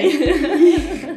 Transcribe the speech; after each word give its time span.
Hej! 0.00 1.16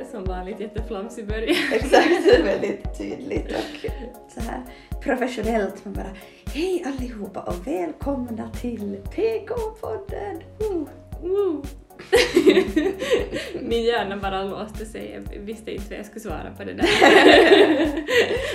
Som 0.10 0.24
vanligt 0.24 0.60
jätteflamsig 0.60 1.26
början. 1.26 1.56
Exakt, 1.72 2.44
väldigt 2.44 2.98
tydligt 2.98 3.46
och 3.46 4.32
så 4.34 4.40
här 4.40 4.62
professionellt. 5.02 5.84
Man 5.84 5.94
bara 5.94 6.16
Hej 6.54 6.84
allihopa 6.86 7.40
och 7.40 7.66
välkomna 7.66 8.50
till 8.50 8.96
PK-podden! 9.14 10.42
Woo! 10.58 10.88
Woo. 11.22 11.62
Min 13.60 13.82
hjärna 13.82 14.16
bara 14.16 14.42
låste 14.42 14.86
sig. 14.86 15.22
Jag 15.32 15.40
visste 15.40 15.72
inte 15.72 15.84
vad 15.90 15.98
jag 15.98 16.06
skulle 16.06 16.20
svara 16.20 16.50
på 16.56 16.64
det 16.64 16.72
där. 16.72 16.88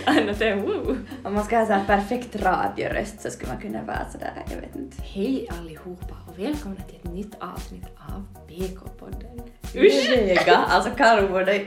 Annat 0.05 0.41
än 0.41 0.61
woo. 0.61 0.97
Om 1.23 1.33
man 1.33 1.45
ska 1.45 1.57
ha 1.57 1.65
så 1.65 1.73
här 1.73 1.85
perfekt 1.85 2.35
radioröst 2.35 3.21
så 3.21 3.29
skulle 3.31 3.51
man 3.51 3.61
kunna 3.61 3.83
vara 3.83 4.05
sådär, 4.11 4.43
jag 4.49 4.61
vet 4.61 4.75
inte. 4.75 4.97
Hej 5.01 5.47
allihopa 5.59 6.15
och 6.27 6.39
välkomna 6.39 6.81
till 6.81 6.95
ett 7.03 7.13
nytt 7.13 7.35
avsnitt 7.39 7.85
av 8.09 8.23
PK-podden. 8.47 9.41
Usch! 9.75 10.09
Vega, 10.09 10.55
alltså 10.55 10.89
Karo 10.97 11.27
borde, 11.27 11.65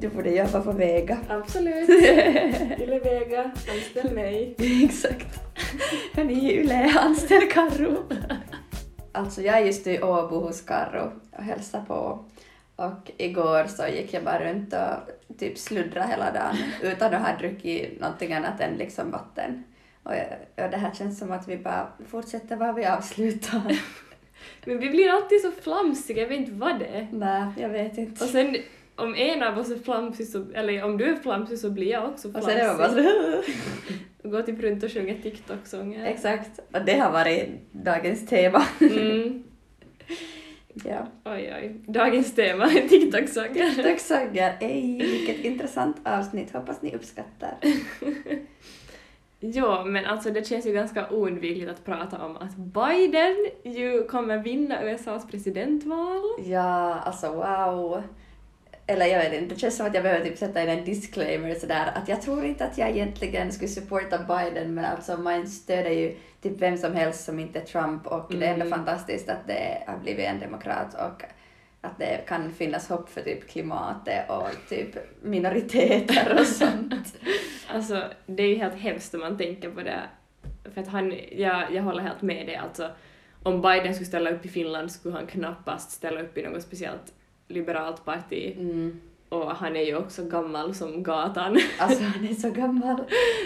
du 0.00 0.08
borde 0.08 0.30
jobba 0.30 0.60
på 0.60 0.72
Vega. 0.72 1.18
Absolut. 1.28 1.88
Ville 2.78 2.98
Vega, 2.98 3.50
anställ 3.74 4.14
mig. 4.14 4.54
Exakt. 4.84 5.40
Hörni, 6.14 6.52
Yle, 6.52 6.92
anställ 6.98 7.48
Karo. 7.50 8.02
Alltså 9.16 9.42
jag 9.42 9.58
är 9.58 9.64
just 9.64 9.86
i 9.86 10.02
Åbo 10.02 10.40
hos 10.40 10.60
Karo 10.60 11.12
och 11.30 11.42
hälsade 11.42 11.84
på 11.86 12.24
och 12.76 13.10
igår 13.16 13.66
så 13.66 13.86
gick 13.86 14.14
jag 14.14 14.24
bara 14.24 14.44
runt 14.44 14.72
och 14.72 15.36
typ 15.38 15.58
sluddrade 15.58 16.08
hela 16.08 16.32
dagen 16.32 16.56
utan 16.82 17.14
att 17.14 17.22
ha 17.22 17.38
druckit 17.38 18.00
någonting 18.00 18.32
annat 18.32 18.60
än 18.60 18.74
liksom 18.74 19.10
vatten. 19.10 19.64
Och, 20.02 20.12
och 20.64 20.70
det 20.70 20.76
här 20.76 20.94
känns 20.94 21.18
som 21.18 21.32
att 21.32 21.48
vi 21.48 21.56
bara 21.56 21.86
fortsätter 22.08 22.56
var 22.56 22.72
vi 22.72 22.86
avslutar. 22.86 23.80
Men 24.64 24.78
vi 24.78 24.90
blir 24.90 25.10
alltid 25.10 25.40
så 25.42 25.52
flamsiga, 25.52 26.22
jag 26.22 26.28
vet 26.28 26.38
inte 26.38 26.52
vad 26.52 26.78
det 26.78 26.86
är. 26.86 27.08
Nej, 27.12 27.46
jag 27.56 27.68
vet 27.68 27.98
inte. 27.98 28.24
Och 28.24 28.30
sen 28.30 28.56
om 28.96 29.14
en 29.14 29.42
av 29.42 29.58
oss 29.58 29.70
är 29.70 29.76
flamsig, 29.78 30.26
så, 30.28 30.44
eller 30.54 30.84
om 30.84 30.98
du 30.98 31.04
är 31.04 31.16
flamsig 31.16 31.58
så 31.58 31.70
blir 31.70 31.90
jag 31.90 32.08
också 32.08 32.28
Och 32.28 32.34
flamsig. 32.34 32.52
sen 32.52 32.60
är 32.60 32.68
man 32.68 32.76
bara 32.78 32.88
så... 32.92 33.42
Gå 34.28 34.42
typ 34.42 34.60
runt 34.60 34.82
och 34.84 34.92
sjunga 34.92 35.14
TikTok-sånger. 35.22 36.06
Exakt, 36.06 36.60
och 36.72 36.84
det 36.86 36.98
har 36.98 37.12
varit 37.12 37.48
dagens 37.72 38.26
tema. 38.26 38.62
Mm. 38.80 39.42
Ja. 40.84 41.06
Oj, 41.24 41.54
oj. 41.56 41.80
Dagens 41.86 42.34
tema 42.34 42.64
är 42.64 42.88
TikTok-sånger. 42.88 43.98
Sagar, 43.98 44.56
ej 44.60 44.98
vilket 44.98 45.44
intressant 45.44 45.96
avsnitt, 46.04 46.52
hoppas 46.52 46.82
ni 46.82 46.94
uppskattar. 46.94 47.54
Ja, 49.40 49.84
men 49.84 50.04
alltså 50.04 50.30
det 50.30 50.46
känns 50.46 50.66
ju 50.66 50.72
ganska 50.72 51.10
oundvikligt 51.10 51.70
att 51.70 51.84
prata 51.84 52.24
om 52.24 52.36
att 52.36 52.56
Biden 52.56 53.36
ju 53.64 54.04
kommer 54.04 54.38
vinna 54.38 54.82
USAs 54.84 55.26
presidentval. 55.26 56.22
Ja, 56.44 56.94
alltså 56.94 57.32
wow. 57.32 58.02
Eller 58.86 59.06
jag 59.06 59.18
vet 59.18 59.32
inte, 59.32 59.54
det 59.54 59.60
känns 59.60 59.76
som 59.76 59.86
att 59.86 59.94
jag 59.94 60.02
behöver 60.02 60.24
typ 60.24 60.38
sätta 60.38 60.62
in 60.62 60.68
en 60.68 60.84
disclaimer 60.84 61.54
sådär 61.54 61.92
att 61.94 62.08
jag 62.08 62.22
tror 62.22 62.44
inte 62.44 62.64
att 62.64 62.78
jag 62.78 62.90
egentligen 62.90 63.52
skulle 63.52 63.68
supporta 63.68 64.18
Biden 64.18 64.74
men 64.74 64.84
alltså 64.84 65.16
man 65.16 65.46
stöder 65.46 65.90
ju 65.90 66.16
typ 66.42 66.60
vem 66.60 66.76
som 66.78 66.94
helst 66.94 67.24
som 67.24 67.38
inte 67.38 67.58
är 67.60 67.64
Trump 67.64 68.06
och 68.06 68.26
det 68.34 68.46
är 68.46 68.52
ändå 68.52 68.66
Mm. 68.66 68.78
fantastiskt 68.78 69.28
att 69.28 69.46
det 69.46 69.82
har 69.86 69.98
blivit 69.98 70.24
en 70.24 70.40
demokrat 70.40 70.94
och 70.94 71.22
att 71.80 71.98
det 71.98 72.24
kan 72.28 72.52
finnas 72.52 72.88
hopp 72.88 73.08
för 73.08 73.20
typ 73.20 73.48
klimatet 73.48 74.30
och 74.30 74.48
typ 74.68 74.96
minoriteter 75.22 76.36
och 76.40 76.46
sånt. 76.46 77.14
Alltså, 77.68 78.02
det 78.26 78.42
är 78.42 78.48
ju 78.48 78.56
helt 78.56 78.74
hemskt 78.74 79.14
om 79.14 79.20
man 79.20 79.38
tänker 79.38 79.70
på 79.70 79.80
det. 79.82 80.00
För 80.74 80.80
att 80.80 80.88
han, 80.88 81.14
jag, 81.32 81.72
jag 81.74 81.82
håller 81.82 82.02
helt 82.02 82.22
med 82.22 82.46
dig, 82.46 82.56
alltså 82.56 82.90
om 83.42 83.62
Biden 83.62 83.94
skulle 83.94 84.06
ställa 84.06 84.30
upp 84.30 84.44
i 84.46 84.48
Finland 84.48 84.92
skulle 84.92 85.14
han 85.14 85.26
knappast 85.26 85.90
ställa 85.90 86.20
upp 86.20 86.38
i 86.38 86.42
något 86.42 86.62
speciellt 86.62 87.12
liberalt 87.48 88.04
parti. 88.04 88.54
Mm. 88.58 89.00
Och 89.28 89.50
han 89.50 89.76
är 89.76 89.82
ju 89.82 89.96
också 89.96 90.24
gammal 90.24 90.74
som 90.74 91.02
gatan. 91.02 91.58
Alltså 91.78 92.04
han 92.04 92.26
är 92.26 92.34
så 92.34 92.50
gammal. 92.50 93.04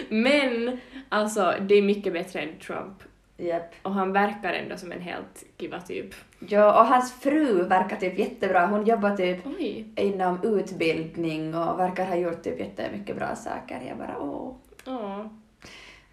Men 0.09 0.79
alltså, 1.09 1.53
det 1.61 1.75
är 1.75 1.81
mycket 1.81 2.13
bättre 2.13 2.39
än 2.39 2.59
Trump. 2.59 3.03
Japp. 3.37 3.73
Och 3.81 3.93
han 3.93 4.13
verkar 4.13 4.53
ändå 4.53 4.77
som 4.77 4.91
en 4.91 5.01
helt 5.01 5.43
kiva 5.57 5.81
typ. 5.81 6.15
Ja, 6.39 6.81
och 6.81 6.87
hans 6.87 7.13
fru 7.13 7.63
verkar 7.63 7.95
typ 7.97 8.19
jättebra. 8.19 8.67
Hon 8.67 8.85
jobbar 8.85 9.17
typ 9.17 9.47
Oj. 9.59 9.85
inom 9.95 10.39
utbildning 10.43 11.55
och 11.55 11.79
verkar 11.79 12.05
ha 12.05 12.15
gjort 12.15 12.43
typ 12.43 12.59
jättemycket 12.59 13.15
bra 13.15 13.35
saker. 13.35 13.81
Jag 13.87 13.97
bara 13.97 14.19
åh. 14.19 14.55
Ja. 14.85 15.29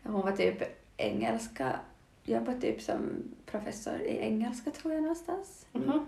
Hon 0.03 0.23
var 0.23 0.33
typ 0.33 0.63
engelska, 0.97 1.81
jobbar 2.25 2.55
typ 2.61 2.81
som 2.81 2.99
professor 3.47 4.01
i 4.01 4.19
engelska 4.19 4.71
tror 4.71 4.95
jag 4.95 5.03
någonstans. 5.03 5.67
Jaha. 5.73 6.05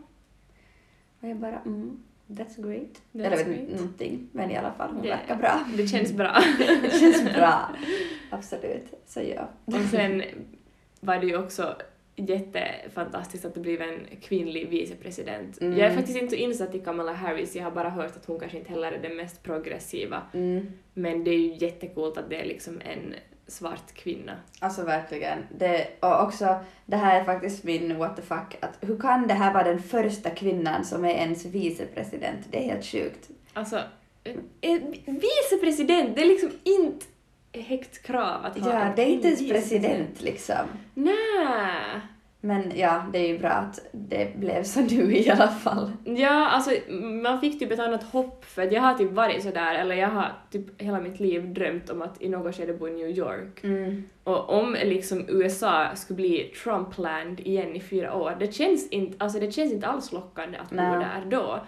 Och 1.21 1.29
jag 1.29 1.37
bara 1.37 1.61
mm, 1.67 2.03
that's 2.29 2.63
great. 2.69 3.03
That's 3.13 3.25
Eller 3.27 3.45
great. 3.45 3.69
någonting, 3.71 4.29
men 4.33 4.51
i 4.51 4.57
alla 4.57 4.73
fall 4.73 4.91
hon 4.91 5.03
Det- 5.03 5.09
verkar 5.09 5.37
bra. 5.37 5.65
Det 5.77 5.87
känns 5.87 6.13
bra. 6.13 6.37
Det 6.83 6.91
känns 7.01 7.25
bra. 7.35 7.69
Absolut. 8.31 8.87
Så 9.07 9.21
ja. 9.21 9.49
Och 9.65 9.75
sen 9.91 10.23
var 11.01 11.19
det 11.19 11.27
ju 11.27 11.39
också 11.39 11.77
jättefantastiskt 12.17 13.45
att 13.45 13.55
det 13.55 13.61
blev 13.61 13.83
en 13.83 14.07
kvinnlig 14.21 14.69
vicepresident. 14.69 15.61
Mm. 15.61 15.79
Jag 15.79 15.91
är 15.91 15.97
faktiskt 15.97 16.19
inte 16.19 16.31
så 16.37 16.43
insatt 16.43 16.75
i 16.75 16.79
Kamala 16.79 17.13
Harris, 17.13 17.57
jag 17.57 17.65
har 17.65 17.71
bara 17.71 17.91
hört 17.91 18.17
att 18.17 18.27
hon 18.27 18.41
kanske 18.41 18.59
inte 18.59 18.71
heller 18.71 18.93
är 18.93 18.99
den 19.03 19.17
mest 19.17 19.43
progressiva. 19.43 20.23
Mm. 20.35 20.67
Men 20.95 21.25
det 21.25 21.31
är 21.31 21.39
ju 21.39 21.55
jättecoolt 21.67 22.17
att 22.19 22.31
det 22.31 22.41
är 22.41 22.45
liksom 22.47 22.81
en 22.81 23.15
svart 23.51 23.93
kvinna. 23.95 24.37
Alltså 24.59 24.85
verkligen. 24.85 25.47
Det, 25.59 25.87
och 26.01 26.23
också, 26.23 26.57
det 26.87 26.97
här 26.97 27.21
är 27.21 27.25
faktiskt 27.25 27.65
min 27.65 27.99
what 27.99 28.17
the 28.17 28.23
fuck, 28.23 28.57
att 28.61 28.79
hur 28.81 28.99
kan 28.99 29.27
det 29.27 29.35
här 29.35 29.55
vara 29.55 29.65
den 29.65 29.83
första 29.83 30.31
kvinnan 30.31 30.85
som 30.85 31.05
är 31.05 31.15
ens 31.15 31.45
vicepresident? 31.45 32.47
Det 32.51 32.59
är 32.59 32.65
helt 32.65 32.85
sjukt. 32.85 33.31
Alltså, 33.53 33.77
eh, 34.25 34.37
eh, 34.61 34.81
vicepresident, 35.05 36.15
det 36.15 36.23
är 36.23 36.27
liksom 36.27 36.51
inte 36.63 37.07
högt 37.53 38.03
krav 38.03 38.45
att 38.45 38.59
ha 38.59 38.73
Ja, 38.73 38.81
en 38.81 38.97
det 38.97 39.03
är 39.03 39.07
inte 39.07 39.29
ens 39.29 39.49
president 39.49 40.23
liksom. 40.23 40.67
Nej. 40.95 42.01
Men 42.41 42.73
ja, 42.75 43.05
det 43.13 43.19
är 43.19 43.29
ju 43.29 43.39
bra 43.39 43.51
att 43.51 43.81
det 43.93 44.37
blev 44.37 44.63
så 44.63 44.81
nu 44.81 45.17
i 45.17 45.31
alla 45.31 45.49
fall. 45.49 45.93
Ja, 46.05 46.49
alltså 46.49 46.71
man 47.23 47.41
fick 47.41 47.59
typ 47.59 47.73
ett 47.73 47.81
annat 47.81 48.03
hopp 48.03 48.45
för 48.45 48.63
att 48.63 48.73
jag 48.73 48.83
har 48.83 48.95
typ 48.95 49.13
varit 49.13 49.43
sådär, 49.43 49.75
eller 49.75 49.95
jag 49.95 50.09
har 50.09 50.33
typ 50.51 50.83
hela 50.83 51.01
mitt 51.01 51.21
liv 51.21 51.55
drömt 51.55 51.91
om 51.91 52.03
att 52.03 52.23
i 52.23 52.29
något 52.29 52.57
skede 52.57 52.73
bo 52.73 52.89
i 52.89 52.91
New 52.91 53.09
York. 53.09 53.65
Mm. 53.65 54.05
Och 54.25 54.51
om 54.51 54.77
liksom 54.85 55.25
USA 55.29 55.87
skulle 55.95 56.17
bli 56.17 56.53
Trumpland 56.65 57.41
igen 57.41 57.77
i 57.77 57.81
fyra 57.81 58.15
år, 58.15 58.37
det 58.41 58.55
känns 58.55 58.89
inte, 58.89 59.25
alltså 59.25 59.41
det 59.41 59.53
känns 59.53 59.73
inte 59.73 59.87
alls 59.87 60.13
lockande 60.13 60.59
att 60.59 60.71
bo 60.71 60.77
där 60.77 61.27
då. 61.31 61.61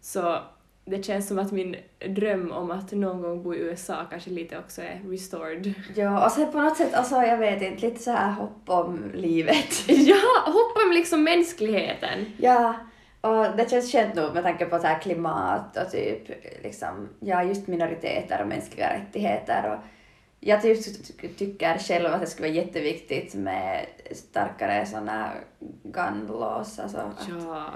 Så 0.00 0.38
det 0.84 1.02
känns 1.04 1.28
som 1.28 1.38
att 1.38 1.52
min 1.52 1.76
dröm 2.08 2.52
om 2.52 2.70
att 2.70 2.92
någon 2.92 3.22
gång 3.22 3.42
bo 3.42 3.54
i 3.54 3.58
USA 3.58 4.04
kanske 4.10 4.30
lite 4.30 4.58
också 4.58 4.82
är 4.82 5.00
restored. 5.10 5.74
Ja, 5.94 6.24
och 6.26 6.32
sen 6.32 6.52
på 6.52 6.60
något 6.60 6.76
sätt, 6.76 6.94
alltså 6.94 7.14
jag 7.16 7.38
vet 7.38 7.62
inte, 7.62 7.86
lite 7.86 8.02
så 8.02 8.10
här 8.10 8.32
hopp 8.32 8.62
om 8.68 9.10
livet. 9.14 9.74
ja, 9.88 10.16
hopp 10.46 10.76
om 10.86 10.92
liksom 10.92 11.24
mänskligheten. 11.24 12.26
ja, 12.38 12.74
och 13.20 13.56
det 13.56 13.70
känns 13.70 13.92
skönt 13.92 14.14
nog 14.14 14.34
med 14.34 14.42
tanke 14.42 14.66
på 14.66 14.78
så 14.78 14.86
här 14.86 14.98
klimat 15.00 15.76
och 15.76 15.90
typ 15.92 16.22
liksom, 16.62 17.08
ja 17.20 17.42
just 17.44 17.66
minoriteter 17.66 18.42
och 18.42 18.48
mänskliga 18.48 18.92
rättigheter 18.94 19.72
och 19.72 19.84
jag 20.40 20.62
ty- 20.62 20.76
tycker 21.38 21.78
själv 21.78 22.06
att 22.14 22.20
det 22.20 22.26
skulle 22.26 22.48
vara 22.48 22.56
jätteviktigt 22.56 23.34
med 23.34 23.86
starkare 24.12 24.86
såna 24.86 25.30
gun 25.82 26.26
laws, 26.40 26.78
alltså 26.78 26.98
att 26.98 27.28
Ja. 27.44 27.70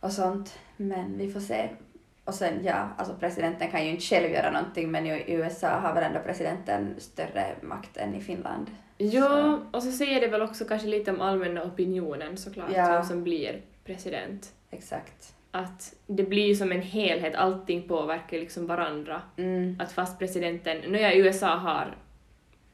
och 0.00 0.12
sånt. 0.12 0.58
Men 0.76 1.18
vi 1.18 1.30
får 1.32 1.40
se. 1.40 1.68
Och 2.28 2.34
sen 2.34 2.60
ja, 2.64 2.88
alltså 2.96 3.14
presidenten 3.14 3.70
kan 3.70 3.84
ju 3.84 3.90
inte 3.90 4.02
själv 4.02 4.30
göra 4.30 4.50
någonting 4.50 4.90
men 4.90 5.06
i 5.06 5.24
USA 5.32 5.68
har 5.68 5.94
väl 5.94 6.04
ändå 6.04 6.20
presidenten 6.20 6.94
större 6.98 7.54
makt 7.62 7.96
än 7.96 8.14
i 8.14 8.20
Finland. 8.20 8.70
Ja, 8.98 9.58
och 9.72 9.82
så 9.82 9.92
säger 9.92 10.20
det 10.20 10.26
väl 10.26 10.42
också 10.42 10.64
kanske 10.64 10.88
lite 10.88 11.10
om 11.10 11.20
allmänna 11.20 11.62
opinionen 11.64 12.36
såklart, 12.36 12.70
Ja. 12.74 12.92
vem 12.92 13.04
som 13.04 13.24
blir 13.24 13.60
president. 13.84 14.52
Exakt. 14.70 15.34
Att 15.50 15.94
det 16.06 16.22
blir 16.22 16.54
som 16.54 16.72
en 16.72 16.82
helhet, 16.82 17.34
allting 17.34 17.88
påverkar 17.88 18.38
liksom 18.38 18.66
varandra. 18.66 19.22
Mm. 19.36 19.76
Att 19.80 19.92
fast 19.92 20.18
presidenten, 20.18 20.78
nu 20.78 20.98
ja, 21.00 21.12
USA 21.14 21.54
har 21.54 21.96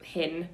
hen, 0.04 0.44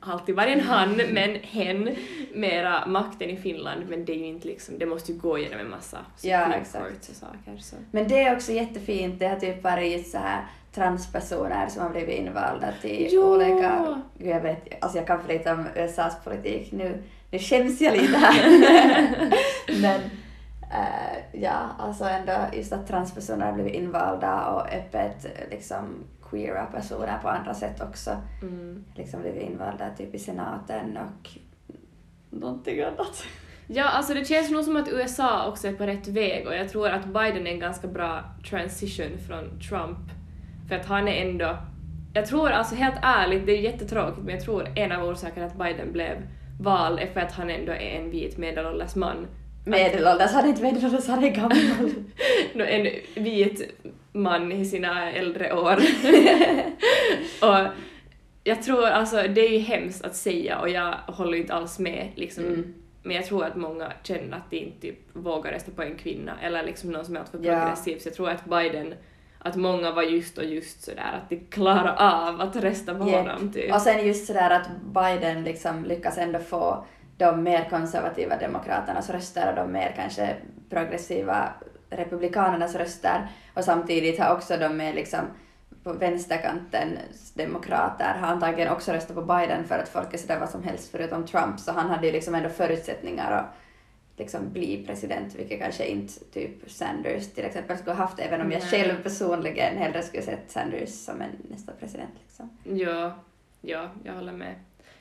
alltid 0.00 0.34
varit 0.34 0.52
en 0.56 0.60
han, 0.60 1.00
men 1.12 1.34
hen 1.42 1.96
mera 2.34 2.86
makten 2.86 3.30
i 3.30 3.36
Finland, 3.36 3.82
men 3.88 4.04
det 4.04 4.12
är 4.12 4.16
ju 4.16 4.26
inte 4.26 4.48
liksom, 4.48 4.78
det 4.78 4.86
måste 4.86 5.12
ju 5.12 5.18
gå 5.18 5.38
igenom 5.38 5.58
en 5.60 5.70
massa 5.70 5.98
Ja, 6.22 6.52
exakt. 6.54 7.10
Och 7.10 7.16
saker. 7.16 7.58
Så. 7.60 7.76
Men 7.90 8.08
det 8.08 8.22
är 8.22 8.36
också 8.36 8.52
jättefint, 8.52 9.18
det 9.18 9.26
har 9.28 9.36
typ 9.36 9.64
varit 9.64 10.08
så 10.08 10.18
här 10.18 10.44
transpersoner 10.74 11.68
som 11.68 11.82
har 11.82 11.90
blivit 11.90 12.18
invalda 12.18 12.68
till 12.82 13.08
Ja. 13.10 13.20
olika, 13.20 14.02
jag 14.18 14.40
vet, 14.40 14.82
alltså 14.84 14.98
jag 14.98 15.06
kan 15.06 15.22
för 15.22 15.32
lite 15.32 15.52
om 15.52 15.66
USAs 15.76 16.24
politik 16.24 16.72
nu, 16.72 17.02
nu 17.30 17.38
skäms 17.38 17.80
jag 17.80 17.96
lite 17.96 18.16
här. 18.18 19.32
Men 19.82 20.00
eh, 20.72 21.40
ja, 21.42 21.70
alltså 21.78 22.04
ändå 22.04 22.32
just 22.52 22.72
att 22.72 22.86
transpersoner 22.86 23.46
har 23.46 23.52
blivit 23.52 23.74
invalda 23.74 24.46
och 24.46 24.72
öppet 24.72 25.26
liksom 25.50 26.04
queera 26.30 26.66
personer 26.66 27.18
på 27.22 27.28
andra 27.28 27.54
sätt 27.54 27.82
också 27.82 28.10
Mm. 28.42 28.84
liksom 28.94 29.20
blivit 29.22 29.42
invalda 29.42 29.90
typ 29.96 30.14
i 30.14 30.18
senaten 30.18 30.96
och 30.96 31.30
någonting 32.30 32.80
annat. 32.82 33.24
Ja, 33.66 33.88
alltså 33.88 34.14
det 34.14 34.24
känns 34.24 34.50
nog 34.50 34.64
som 34.64 34.76
att 34.76 34.88
USA 34.88 35.48
också 35.48 35.68
är 35.68 35.72
på 35.72 35.86
rätt 35.86 36.08
väg 36.08 36.46
och 36.46 36.54
jag 36.54 36.68
tror 36.68 36.88
att 36.88 37.04
Biden 37.04 37.46
är 37.46 37.50
en 37.50 37.60
ganska 37.60 37.86
bra 37.88 38.20
transition 38.50 39.18
från 39.28 39.60
Trump. 39.68 39.98
För 40.68 40.74
att 40.76 40.86
han 40.86 41.08
är 41.08 41.28
ändå... 41.28 41.56
Jag 42.14 42.26
tror 42.26 42.50
alltså 42.50 42.74
helt 42.74 42.98
ärligt, 43.02 43.46
det 43.46 43.52
är 43.52 43.60
jättetråkigt, 43.60 44.24
men 44.26 44.34
jag 44.34 44.44
tror 44.44 44.68
en 44.78 44.92
av 44.92 45.08
orsakerna 45.08 45.46
att 45.46 45.58
Biden 45.58 45.92
blev 45.92 46.16
vald 46.60 46.98
är 46.98 47.06
för 47.06 47.20
att 47.20 47.32
han 47.32 47.50
ändå 47.50 47.72
är 47.72 48.00
en 48.00 48.10
vit 48.10 48.38
medelålders 48.38 48.94
man. 48.94 49.26
Medelålders, 49.64 50.30
han 50.32 50.44
är 50.44 50.48
inte 50.48 50.62
medelålders, 50.62 51.08
han 51.08 51.24
är 51.24 51.30
gammal. 51.30 51.94
Nå, 52.54 52.64
en 52.64 52.88
vit 53.14 53.70
man 54.12 54.52
i 54.52 54.64
sina 54.64 55.12
äldre 55.12 55.54
år. 55.54 55.76
och 57.42 57.68
jag 58.44 58.62
tror 58.62 58.86
alltså, 58.86 59.16
det 59.16 59.40
är 59.40 59.50
ju 59.50 59.58
hemskt 59.58 60.04
att 60.04 60.16
säga 60.16 60.58
och 60.58 60.68
jag 60.68 60.94
håller 61.06 61.38
inte 61.38 61.54
alls 61.54 61.78
med 61.78 62.08
liksom. 62.14 62.44
Mm. 62.44 62.74
Men 63.02 63.16
jag 63.16 63.26
tror 63.26 63.44
att 63.44 63.56
många 63.56 63.92
känner 64.02 64.36
att 64.36 64.50
de 64.50 64.56
inte 64.56 64.80
typ 64.80 64.98
vågar 65.12 65.52
rösta 65.52 65.70
på 65.70 65.82
en 65.82 65.96
kvinna 65.96 66.32
eller 66.42 66.62
liksom 66.62 66.90
någon 66.90 67.04
som 67.04 67.16
är 67.16 67.20
alltför 67.20 67.38
progressiv. 67.38 67.98
Så 67.98 68.08
jag 68.08 68.14
tror 68.14 68.30
att 68.30 68.44
Biden, 68.44 68.94
att 69.38 69.56
många 69.56 69.92
var 69.92 70.02
just 70.02 70.38
och 70.38 70.44
just 70.44 70.84
sådär 70.84 71.20
att 71.22 71.30
de 71.30 71.36
klarar 71.36 71.96
av 71.98 72.40
att 72.40 72.56
rösta 72.56 72.94
på 72.94 73.08
Japp. 73.08 73.26
honom 73.26 73.52
typ. 73.52 73.74
Och 73.74 73.80
sen 73.80 74.06
just 74.06 74.26
sådär 74.26 74.50
att 74.50 74.68
Biden 74.94 75.44
liksom 75.44 75.84
lyckas 75.84 76.18
ändå 76.18 76.38
få 76.38 76.84
de 77.16 77.42
mer 77.42 77.68
konservativa 77.70 78.36
demokraternas 78.36 79.10
röster 79.10 79.48
och 79.48 79.56
de 79.56 79.72
mer 79.72 79.92
kanske 79.96 80.36
progressiva 80.70 81.48
republikanernas 81.90 82.74
röster 82.74 83.28
och 83.54 83.64
samtidigt 83.64 84.20
har 84.20 84.34
också 84.36 84.56
de 84.56 84.76
mer 84.76 84.94
liksom 84.94 85.20
på 85.82 85.92
vänsterkantens 85.92 87.32
demokrater 87.34 88.14
har 88.14 88.28
antagligen 88.28 88.72
också 88.72 88.92
röstat 88.92 89.16
på 89.16 89.22
Biden 89.22 89.64
för 89.64 89.78
att 89.78 89.88
folk 89.88 90.14
är 90.14 90.18
sådär 90.18 90.40
vad 90.40 90.50
som 90.50 90.62
helst 90.62 90.90
förutom 90.90 91.26
Trump 91.26 91.60
så 91.60 91.72
han 91.72 91.90
hade 91.90 92.06
ju 92.06 92.12
liksom 92.12 92.34
ändå 92.34 92.48
förutsättningar 92.48 93.32
att 93.32 93.56
liksom 94.16 94.52
bli 94.52 94.84
president 94.86 95.34
vilket 95.34 95.60
kanske 95.60 95.86
inte 95.86 96.24
typ 96.32 96.70
Sanders 96.70 97.34
till 97.34 97.44
exempel 97.44 97.78
skulle 97.78 97.94
ha 97.96 98.04
haft 98.04 98.18
även 98.18 98.40
om 98.40 98.52
jag 98.52 98.62
själv 98.62 99.02
personligen 99.02 99.76
hellre 99.76 100.02
skulle 100.02 100.22
sett 100.22 100.50
Sanders 100.50 100.90
som 100.90 101.20
en 101.20 101.30
nästa 101.50 101.72
president 101.72 102.14
liksom. 102.22 102.50
Ja, 102.64 103.14
ja, 103.60 103.90
jag 104.04 104.14
håller 104.14 104.32
med. 104.32 104.54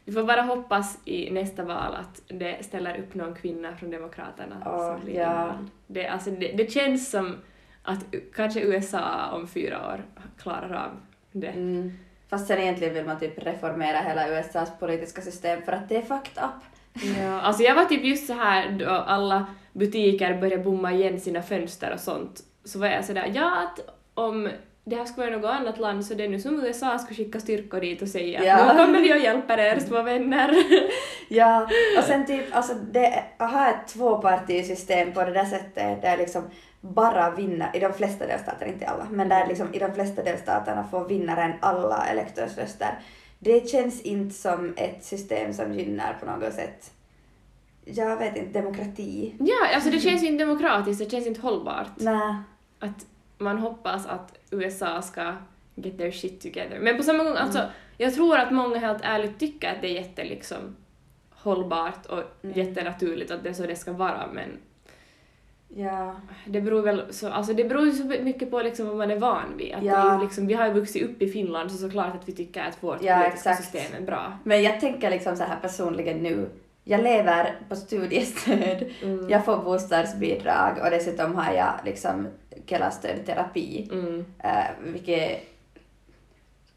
Vi 0.05 0.11
får 0.11 0.23
bara 0.23 0.41
hoppas 0.41 0.99
i 1.05 1.31
nästa 1.31 1.63
val 1.63 1.95
att 1.95 2.21
det 2.27 2.65
ställer 2.65 2.99
upp 2.99 3.15
någon 3.15 3.35
kvinna 3.35 3.75
från 3.75 3.91
Demokraterna 3.91 4.63
Åh, 4.65 4.93
som 4.93 5.05
blir 5.05 5.13
invald. 5.13 5.67
Det, 5.87 6.07
alltså, 6.07 6.31
det, 6.31 6.51
det 6.51 6.71
känns 6.71 7.11
som 7.11 7.35
att 7.83 8.05
kanske 8.35 8.61
USA 8.61 9.31
om 9.31 9.47
fyra 9.47 9.93
år 9.93 10.03
klarar 10.37 10.73
av 10.73 10.91
det. 11.31 11.47
Mm. 11.47 11.97
Fast 12.29 12.47
sen 12.47 12.59
egentligen 12.59 12.93
vill 12.93 13.05
man 13.05 13.19
typ 13.19 13.43
reformera 13.43 13.97
hela 13.97 14.39
USAs 14.39 14.79
politiska 14.79 15.21
system 15.21 15.61
för 15.61 15.71
att 15.71 15.89
det 15.89 15.95
är 15.97 16.01
fucked 16.01 16.43
up. 16.43 16.63
Ja, 17.17 17.41
alltså 17.41 17.63
jag 17.63 17.75
var 17.75 17.85
typ 17.85 18.03
just 18.03 18.27
så 18.27 18.33
här 18.33 18.71
då 18.71 18.89
alla 18.89 19.45
butiker 19.73 20.41
började 20.41 20.63
bomma 20.63 20.91
igen 20.91 21.19
sina 21.19 21.41
fönster 21.41 21.93
och 21.93 21.99
sånt, 21.99 22.41
så 22.63 22.79
var 22.79 22.87
jag 22.87 23.05
sådär, 23.05 23.31
ja 23.35 23.63
att 23.63 23.79
om 24.13 24.49
det 24.83 24.95
här 24.95 25.05
skulle 25.05 25.37
vara 25.37 25.37
något 25.37 25.61
annat 25.61 25.79
land 25.79 26.05
så 26.05 26.13
det 26.13 26.23
är 26.23 26.29
nu 26.29 26.39
som 26.39 26.63
USA 26.65 26.99
ska 26.99 27.13
skicka 27.13 27.39
styrkor 27.39 27.81
dit 27.81 28.01
och 28.01 28.07
säga 28.07 28.43
Ja. 28.43 28.73
nu 28.73 28.79
kommer 28.85 29.01
vi 29.01 29.13
och 29.13 29.17
hjälper 29.17 29.57
er 29.57 29.79
små 29.79 30.01
vänner. 30.01 30.55
Ja, 31.33 31.67
och 31.97 32.03
sen 32.03 32.25
typ, 32.25 32.55
alltså 32.55 32.73
det, 32.91 33.23
att 33.37 33.51
ha 33.51 33.69
ett 33.69 33.87
tvåpartisystem 33.87 35.13
på 35.13 35.23
det 35.23 35.31
där 35.33 35.45
sättet 35.45 36.01
där 36.01 36.17
liksom 36.17 36.43
bara 36.81 37.31
vinner, 37.31 37.69
i 37.73 37.79
de 37.79 37.93
flesta 37.93 38.27
delstater, 38.27 38.65
inte 38.65 38.87
alla, 38.87 39.07
men 39.11 39.29
där 39.29 39.47
liksom 39.47 39.73
i 39.73 39.79
de 39.79 39.93
flesta 39.93 40.23
delstaterna 40.23 40.87
får 40.91 41.05
vinnaren 41.07 41.51
alla 41.59 42.05
elektorsröster. 42.05 42.99
Det 43.39 43.69
känns 43.69 44.01
inte 44.01 44.35
som 44.35 44.73
ett 44.77 45.03
system 45.03 45.53
som 45.53 45.73
gynnar 45.73 46.17
på 46.19 46.25
något 46.25 46.53
sätt, 46.53 46.91
jag 47.85 48.17
vet 48.17 48.37
inte, 48.37 48.59
demokrati. 48.59 49.35
ja, 49.39 49.75
alltså 49.75 49.89
det 49.89 49.99
känns 49.99 50.23
inte 50.23 50.43
demokratiskt, 50.45 50.99
det 51.03 51.11
känns 51.11 51.27
inte 51.27 51.41
hållbart. 51.41 51.91
Nej. 51.95 52.33
Att 52.79 53.05
man 53.41 53.57
hoppas 53.57 54.05
att 54.07 54.37
USA 54.51 55.01
ska 55.01 55.33
get 55.75 55.97
their 55.97 56.11
shit 56.11 56.41
together. 56.41 56.79
Men 56.81 56.97
på 56.97 57.03
samma 57.03 57.23
gång, 57.23 57.35
alltså 57.35 57.61
jag 57.97 58.13
tror 58.13 58.37
att 58.37 58.51
många 58.51 58.77
helt 58.77 59.03
ärligt 59.03 59.39
tycker 59.39 59.69
att 59.71 59.81
det 59.81 59.87
är 59.87 59.93
jätte 60.01 60.23
liksom 60.23 60.75
hållbart 61.31 62.05
och 62.05 62.23
Mm. 62.43 62.57
jättenaturligt 62.59 63.31
att 63.31 63.43
det 63.43 63.49
är 63.49 63.53
så 63.53 63.67
det 63.67 63.75
ska 63.75 63.91
vara 63.93 64.29
men 64.33 64.49
Ja. 65.75 66.15
Det 66.45 66.61
beror 66.61 66.81
väl 66.81 67.03
så, 67.13 67.29
alltså 67.29 67.53
det 67.53 67.63
beror 67.63 67.85
ju 67.85 67.91
så 67.91 68.03
mycket 68.03 68.51
på 68.51 68.61
liksom 68.61 68.87
vad 68.87 68.97
man 68.97 69.11
är 69.11 69.19
van 69.19 69.57
vid. 69.57 69.73
Att 69.73 69.83
Ja. 69.83 70.05
det 70.05 70.11
är 70.11 70.19
liksom, 70.23 70.47
vi 70.47 70.53
har 70.53 70.67
ju 70.67 70.73
vuxit 70.73 71.03
upp 71.09 71.21
i 71.21 71.27
Finland 71.29 71.71
så 71.71 71.77
såklart 71.77 72.15
att 72.15 72.27
vi 72.29 72.31
tycker 72.31 72.63
att 72.63 72.83
vårt 72.83 73.01
Ja, 73.03 73.17
politiska 73.17 73.49
exakt. 73.49 73.71
system 73.71 74.01
är 74.03 74.05
bra. 74.05 74.37
Men 74.43 74.63
jag 74.63 74.79
tänker 74.79 75.09
liksom 75.09 75.35
så 75.35 75.43
här 75.43 75.59
personligen 75.61 76.17
nu, 76.17 76.49
jag 76.83 77.03
lever 77.03 77.55
på 77.69 77.75
studiestöd, 77.75 78.85
Mm. 79.03 79.29
jag 79.29 79.45
får 79.45 79.57
bostadsbidrag 79.57 80.77
och 80.83 80.89
dessutom 80.89 81.35
har 81.35 81.53
jag 81.53 81.73
liksom 81.85 82.27
Kela-stöd 82.65 83.25
terapi. 83.25 83.89
Mm. 83.91 84.17
Uh, 84.19 84.91
vilket... 84.93 85.47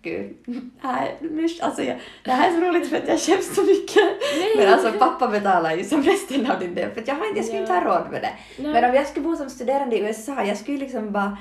Gud, 0.02 0.36
det 0.46 0.60
här, 0.88 1.06
är- 1.06 1.64
alltså 1.64 1.82
jag, 1.82 1.98
det 2.24 2.30
här 2.30 2.48
är 2.50 2.54
så 2.54 2.60
roligt 2.66 2.88
för 2.88 2.96
att 2.96 3.08
jag 3.08 3.20
skäms 3.20 3.54
så 3.54 3.62
mycket. 3.62 4.04
Nej. 4.38 4.54
Men 4.56 4.72
alltså 4.72 4.92
pappa 4.92 5.28
betalar 5.28 5.76
ju 5.76 5.84
som 5.84 6.02
resten 6.02 6.50
av 6.50 6.60
din 6.60 6.74
del 6.74 6.90
för 6.90 7.02
jag, 7.06 7.14
har 7.14 7.26
inte, 7.26 7.38
jag 7.38 7.44
skulle 7.46 7.60
inte 7.60 7.72
ha 7.72 7.80
råd 7.84 8.10
med 8.10 8.22
det. 8.22 8.32
Nej. 8.62 8.72
Men 8.72 8.90
om 8.90 8.96
jag 8.96 9.06
skulle 9.06 9.24
bo 9.24 9.36
som 9.36 9.50
studerande 9.50 9.96
i 9.96 10.00
USA, 10.00 10.44
jag 10.44 10.56
skulle 10.58 10.78
liksom 10.78 11.12
bara... 11.12 11.38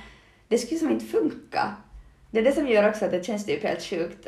Det 0.48 0.58
skulle 0.58 0.80
som 0.80 0.92
inte 0.92 1.06
funka. 1.06 1.76
Det 2.32 2.40
är 2.40 2.44
det 2.44 2.52
som 2.52 2.68
gör 2.68 2.90
också 2.90 3.06
att 3.06 3.12
det 3.12 3.26
känns 3.26 3.46
typ 3.46 3.64
helt 3.64 3.84
sjukt. 3.84 4.28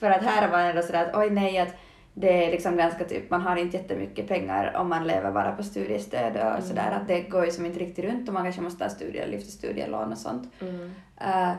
För 0.00 0.10
att 0.10 0.22
här 0.22 0.48
var 0.48 0.58
man 0.58 0.66
ändå 0.66 0.82
sådär 0.82 1.04
att 1.06 1.16
oj 1.16 1.30
nej 1.30 1.58
att 1.58 1.74
det 2.14 2.44
är 2.46 2.50
liksom 2.50 2.76
ganska 2.76 3.04
typ, 3.04 3.30
man 3.30 3.40
har 3.40 3.56
inte 3.56 3.76
jättemycket 3.76 4.28
pengar 4.28 4.76
om 4.76 4.88
man 4.88 5.06
lever 5.06 5.30
bara 5.32 5.52
på 5.52 5.62
studiestöd 5.62 6.36
och 6.36 6.42
Mm. 6.42 6.62
sådär 6.62 6.90
att 7.00 7.08
det 7.08 7.20
går 7.20 7.44
ju 7.44 7.50
som 7.50 7.66
inte 7.66 7.78
riktigt 7.78 8.04
runt 8.04 8.28
och 8.28 8.34
man 8.34 8.42
kanske 8.42 8.60
måste 8.62 8.84
ha 8.84 8.90
studie, 8.90 9.26
lyfta 9.26 9.50
studielån 9.50 10.12
och 10.12 10.18
sånt. 10.18 10.52
Mm. 10.60 10.92
Eh, 11.20 11.50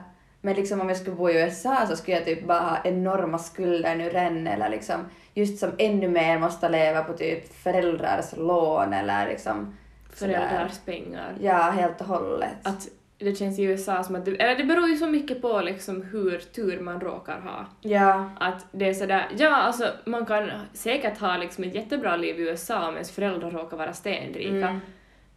men 0.42 0.56
liksom 0.56 0.82
om 0.82 0.90
jag 0.90 0.98
skulle 0.98 1.16
bo 1.16 1.30
i 1.30 1.42
USA 1.42 1.86
så 1.88 1.96
skulle 1.96 2.18
jag 2.18 2.26
typ 2.26 2.48
bara 2.48 2.60
ha 2.60 2.78
enorma 2.84 3.38
skulder 3.38 3.96
nu 3.96 4.10
redan 4.10 4.48
eller 4.48 4.70
liksom 4.70 4.96
just 5.34 5.60
som 5.60 5.70
ännu 5.78 6.08
mer 6.08 6.40
måste 6.40 6.70
leva 6.70 7.04
på 7.04 7.14
typ 7.14 7.54
föräldrars 7.54 8.34
lån 8.38 8.94
eller 8.94 9.28
liksom. 9.28 9.78
Föräldrars 10.14 10.80
pengar. 10.86 11.34
Ja, 11.42 11.54
helt 11.58 12.02
och 12.02 12.08
hållet. 12.08 12.50
Att 12.64 12.88
det 13.26 13.36
känns 13.36 13.60
i 13.60 13.64
USA 13.64 14.04
som 14.04 14.16
att 14.16 14.26
det, 14.26 14.32
eller 14.32 14.56
det 14.56 14.64
beror 14.64 14.90
ju 14.90 14.98
så 14.98 15.08
mycket 15.08 15.42
på 15.42 15.62
liksom 15.62 16.02
hur 16.02 16.40
tur 16.40 16.80
man 16.80 17.02
råkar 17.02 17.40
ha. 17.40 17.66
Ja, 17.82 18.32
Att 18.40 18.66
det 18.72 18.90
är 18.90 18.94
sådär, 18.94 19.30
ja 19.38 19.56
alltså 19.56 19.88
man 20.06 20.26
kan 20.26 20.50
säkert 20.74 21.18
ha 21.18 21.38
liksom 21.38 21.64
ett 21.64 21.76
jättebra 21.76 22.16
liv 22.16 22.40
i 22.40 22.44
USA 22.44 22.88
om 22.88 22.94
ens 22.94 23.12
föräldrar 23.12 23.52
råkar 23.52 23.78
vara 23.78 23.94
stenrika. 23.94 24.68
Mm. 24.68 24.80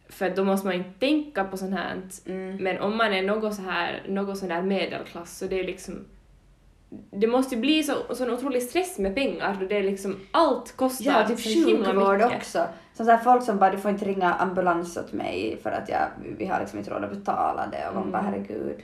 För 0.09 0.29
då 0.29 0.43
måste 0.43 0.67
man 0.67 0.75
inte 0.75 0.99
tänka 0.99 1.43
på 1.43 1.57
sånt 1.57 1.75
här. 1.75 2.01
mm. 2.25 2.57
Men 2.57 2.79
om 2.79 2.97
man 2.97 3.13
är 3.13 3.23
något 3.23 3.55
så 3.55 3.61
här, 3.61 4.03
något 4.07 4.37
sån 4.37 4.49
där 4.49 4.61
medelklass 4.61 5.37
så 5.37 5.45
det 5.45 5.59
är 5.59 5.63
liksom 5.63 6.05
det 7.11 7.27
måste 7.27 7.55
ju 7.55 7.61
bli 7.61 7.83
så, 7.83 8.15
sån 8.15 8.29
otrolig 8.29 8.63
stress 8.63 8.97
med 8.97 9.15
pengar 9.15 9.57
då 9.59 9.65
det 9.67 9.77
är 9.77 9.83
liksom 9.83 10.19
allt 10.31 10.77
kostar 10.77 11.05
Ja, 11.05 11.27
typ 11.27 11.39
så 11.39 11.49
himla 11.49 11.85
sjukvård 11.85 12.17
mycket. 12.17 12.37
också. 12.37 12.67
Så 12.97 13.03
här 13.03 13.17
folk 13.17 13.43
som 13.43 13.57
bara, 13.59 13.69
du 13.71 13.77
får 13.77 13.91
inte 13.91 14.05
ringa 14.05 14.33
ambulans 14.33 14.97
åt 14.97 15.13
mig 15.13 15.59
för 15.63 15.71
att 15.71 15.89
jag, 15.89 16.07
vi 16.37 16.45
har 16.45 16.59
liksom 16.59 16.79
inte 16.79 16.91
råd 16.91 17.03
att 17.03 17.09
betala 17.11 17.67
det 17.67 17.87
och 17.89 17.95
man 17.95 18.11
bara 18.11 18.21
Mm. 18.21 18.33
herregud. 18.33 18.81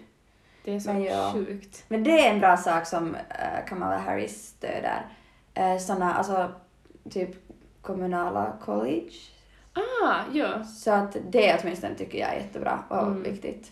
Det 0.64 0.76
är 0.76 0.80
så 0.80 0.94
Men 0.94 1.04
ja. 1.04 1.32
sjukt. 1.34 1.86
Men 1.88 2.04
det 2.04 2.28
är 2.28 2.34
en 2.34 2.40
bra 2.40 2.58
sak 2.58 2.86
som 2.86 3.10
uh, 3.16 3.66
Kamala 3.68 3.98
Harris 3.98 4.48
stöder. 4.48 5.06
Uh, 5.60 5.78
såna, 5.80 6.14
alltså 6.14 6.52
typ 7.10 7.30
kommunala 7.82 8.54
college. 8.66 9.12
Ah, 9.74 10.20
ja. 10.34 10.64
Så 10.64 10.92
att 10.92 11.18
det 11.30 11.60
åtminstone 11.62 11.96
tycker 11.96 12.20
jag 12.20 12.30
är 12.30 12.36
jättebra 12.38 12.80
och 12.88 13.02
Mm. 13.08 13.24
viktigt. 13.24 13.72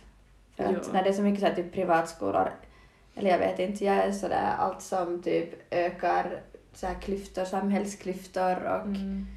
För 0.57 0.63
att 0.63 0.93
när 0.93 1.03
det 1.03 1.09
är 1.09 1.13
så 1.13 1.21
mycket 1.21 1.39
så 1.39 1.45
här, 1.47 1.55
typ 1.55 1.73
privatskolor, 1.73 2.49
eller 3.15 3.29
jag 3.29 3.37
vet 3.39 3.59
inte, 3.59 3.85
jag 3.85 3.95
är 3.95 4.11
sådär 4.11 4.53
allt 4.59 4.81
som 4.81 5.21
typ 5.23 5.73
ökar 5.73 6.41
så 6.73 6.87
här 6.87 6.93
klyftor, 6.95 7.45
samhällsklyftor 7.45 8.55
och 8.65 8.81
Mm. 8.85 9.27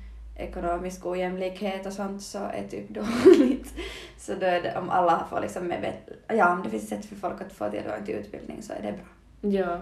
Ekonomisk 0.43 1.07
ojämlikhet 1.07 1.87
och 1.87 1.93
sånt 1.93 2.23
så 2.23 2.39
är 2.39 2.69
typ 2.71 2.89
dåligt. 2.95 3.75
Så 4.19 4.35
då 4.35 4.47
är 4.47 4.63
det, 4.63 4.79
om 4.79 4.91
alla 4.91 5.27
får 5.31 5.41
liksom 5.41 5.67
med, 5.67 5.93
ja 6.29 6.53
om 6.53 6.63
det 6.63 6.71
finns 6.71 6.89
sätt 6.89 7.05
för 7.07 7.17
folk 7.17 7.41
att 7.41 7.53
få 7.53 7.71
tillgång 7.71 8.05
till 8.07 8.15
utbildning 8.15 8.63
så 8.63 8.73
är 8.73 8.83
det 8.83 8.93
bra. 8.93 9.51
Ja. 9.51 9.79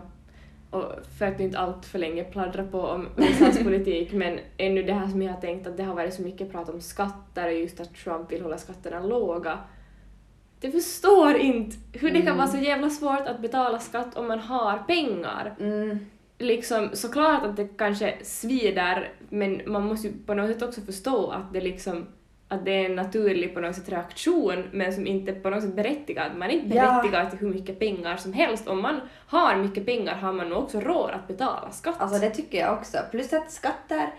Och 0.70 0.84
för 1.18 1.26
att 1.26 1.40
inte 1.40 1.58
allt 1.58 1.86
för 1.86 1.98
länge 1.98 2.24
pladdra 2.24 2.64
på 2.64 2.80
om 2.80 3.08
USAs 3.16 3.58
politik, 3.58 4.12
men 4.12 4.38
ännu 4.56 4.82
det 4.82 4.92
här 4.92 5.08
som 5.08 5.22
jag 5.22 5.32
har 5.32 5.40
tänkt 5.40 5.66
att 5.66 5.76
det 5.76 5.82
har 5.82 5.94
varit 5.94 6.14
så 6.14 6.22
mycket 6.22 6.52
prat 6.52 6.68
om 6.68 6.80
skatter 6.80 7.46
och 7.46 7.52
just 7.54 7.80
att 7.80 7.94
Trump 7.94 8.32
vill 8.32 8.42
hålla 8.42 8.58
skatterna 8.58 9.00
låga. 9.00 9.58
Det 10.60 10.70
förstår 10.70 11.36
inte 11.36 11.76
hur 11.92 12.10
det 12.10 12.18
kan 12.18 12.26
Mm. 12.26 12.36
vara 12.36 12.48
så 12.48 12.56
jävla 12.58 12.90
svårt 12.90 13.26
att 13.28 13.40
betala 13.40 13.78
skatt 13.78 14.16
om 14.16 14.28
man 14.28 14.38
har 14.38 14.78
pengar. 14.78 15.54
Mm. 15.60 15.98
Liksom, 16.40 16.90
såklart 16.92 17.44
att 17.44 17.56
det 17.56 17.68
kanske 17.78 18.14
svider, 18.22 19.12
men 19.28 19.60
man 19.66 19.84
måste 19.86 20.06
ju 20.08 20.12
på 20.26 20.34
något 20.34 20.50
sätt 20.52 20.62
också 20.62 20.80
förstå 20.80 21.30
att 21.30 21.52
det 21.52 21.60
liksom 21.60 22.06
att 22.48 22.64
det 22.64 22.70
är 22.70 22.84
en 22.86 22.96
naturlig 22.96 23.54
på 23.54 23.60
något 23.60 23.74
sätt 23.76 23.88
reaktion 23.88 24.64
men 24.72 24.92
som 24.92 25.06
inte 25.06 25.32
på 25.32 25.50
något 25.50 25.62
sätt 25.62 25.76
berättigad. 25.76 26.32
Man 26.36 26.50
är 26.50 26.54
inte 26.54 26.76
Ja. 26.76 26.82
berättigad 26.82 27.30
till 27.30 27.38
hur 27.38 27.54
mycket 27.54 27.78
pengar 27.78 28.16
som 28.16 28.32
helst. 28.32 28.68
Om 28.68 28.82
man 28.82 29.00
har 29.26 29.56
mycket 29.56 29.86
pengar 29.86 30.14
har 30.14 30.32
man 30.32 30.48
nog 30.48 30.58
också 30.58 30.80
råd 30.80 31.10
att 31.10 31.28
betala 31.28 31.70
skatt. 31.70 31.94
Alltså 31.98 32.20
det 32.20 32.30
tycker 32.30 32.58
jag 32.58 32.72
också. 32.72 32.98
Plus 33.10 33.32
att 33.32 33.50
skatter, 33.50 34.10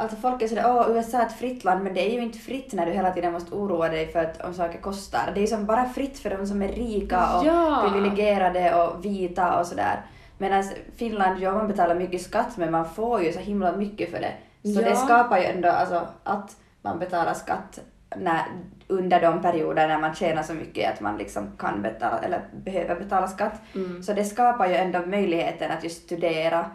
Alltså 0.00 0.16
folk 0.16 0.42
är 0.42 0.48
sådär 0.48 0.64
åh 0.66 0.96
USA 0.96 1.18
är 1.18 1.26
ett 1.26 1.38
fritt 1.38 1.64
land 1.64 1.84
men 1.84 1.94
det 1.94 2.00
är 2.10 2.14
ju 2.14 2.20
inte 2.22 2.38
fritt 2.38 2.72
när 2.72 2.86
du 2.86 2.92
hela 2.92 3.10
tiden 3.10 3.32
måste 3.32 3.54
oroa 3.54 3.88
dig 3.88 4.12
för 4.12 4.18
att 4.24 4.44
om 4.44 4.54
saker 4.54 4.80
kostar. 4.80 5.30
Det 5.34 5.40
är 5.40 5.42
ju 5.42 5.46
som 5.46 5.66
bara 5.66 5.88
fritt 5.88 6.18
för 6.18 6.30
de 6.30 6.46
som 6.46 6.62
är 6.62 6.68
rika 6.68 7.36
och 7.38 7.46
Ja. 7.46 7.88
privilegierade 7.88 8.74
och 8.84 9.04
vita 9.04 9.60
och 9.60 9.66
sådär. 9.66 10.00
Medan 10.38 10.64
Finland, 10.96 11.40
ja 11.40 11.52
man 11.52 11.68
betalar 11.68 11.94
mycket 11.94 12.22
skatt 12.22 12.56
men 12.56 12.70
man 12.70 12.88
får 12.90 13.22
ju 13.22 13.32
så 13.32 13.38
himla 13.40 13.72
mycket 13.76 14.10
för 14.10 14.20
det. 14.20 14.32
Så 14.74 14.80
Ja. 14.82 14.88
det 14.90 14.96
skapar 14.96 15.38
ju 15.38 15.44
ändå 15.44 15.68
alltså 15.68 16.08
att 16.24 16.56
man 16.82 16.98
betalar 16.98 17.34
skatt 17.34 17.78
när, 18.16 18.42
under 18.86 19.20
de 19.20 19.42
perioder 19.42 19.88
när 19.88 19.98
man 20.00 20.14
tjänar 20.14 20.42
så 20.42 20.54
mycket 20.54 20.92
att 20.94 21.00
man 21.00 21.16
liksom 21.16 21.56
kan 21.58 21.82
betala 21.82 22.18
eller 22.18 22.40
behöver 22.52 22.94
betala 22.96 23.28
skatt. 23.28 23.60
Mm. 23.74 24.02
Så 24.02 24.12
det 24.12 24.24
skapar 24.24 24.66
ju 24.68 24.74
ändå 24.74 24.98
möjligheten 25.06 25.70
att 25.70 25.84
just 25.84 26.02
studera. 26.02 26.70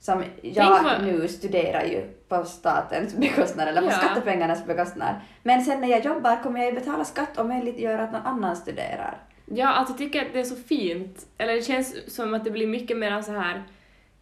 Som 0.00 0.24
jag 0.42 0.82
vad- 0.82 1.02
nu 1.04 1.28
studerar 1.28 1.82
ju 1.82 2.00
på 2.28 2.44
statens 2.44 3.14
bekostnad 3.16 3.68
eller 3.68 3.80
på 3.80 3.86
Ja. 3.86 3.90
skattepengarnas 3.90 4.66
bekostnad. 4.66 5.14
Men 5.42 5.62
sen 5.64 5.80
när 5.80 5.88
jag 5.88 6.04
jobbar 6.04 6.42
kommer 6.42 6.60
jag 6.60 6.68
ju 6.68 6.78
betala 6.80 7.04
skatt 7.04 7.38
och 7.38 7.46
möjliggöra 7.46 8.02
att 8.02 8.12
någon 8.12 8.26
annan 8.26 8.56
studerar. 8.56 9.18
Ja, 9.54 9.68
alltså 9.68 9.92
jag 9.92 9.98
tycker 9.98 10.26
att 10.26 10.32
det 10.32 10.40
är 10.40 10.44
så 10.44 10.56
fint. 10.56 11.26
Eller 11.38 11.54
det 11.54 11.62
känns 11.62 12.14
som 12.14 12.34
att 12.34 12.44
det 12.44 12.50
blir 12.50 12.66
mycket 12.66 12.96
mer 12.96 13.22
så 13.22 13.32
här 13.32 13.62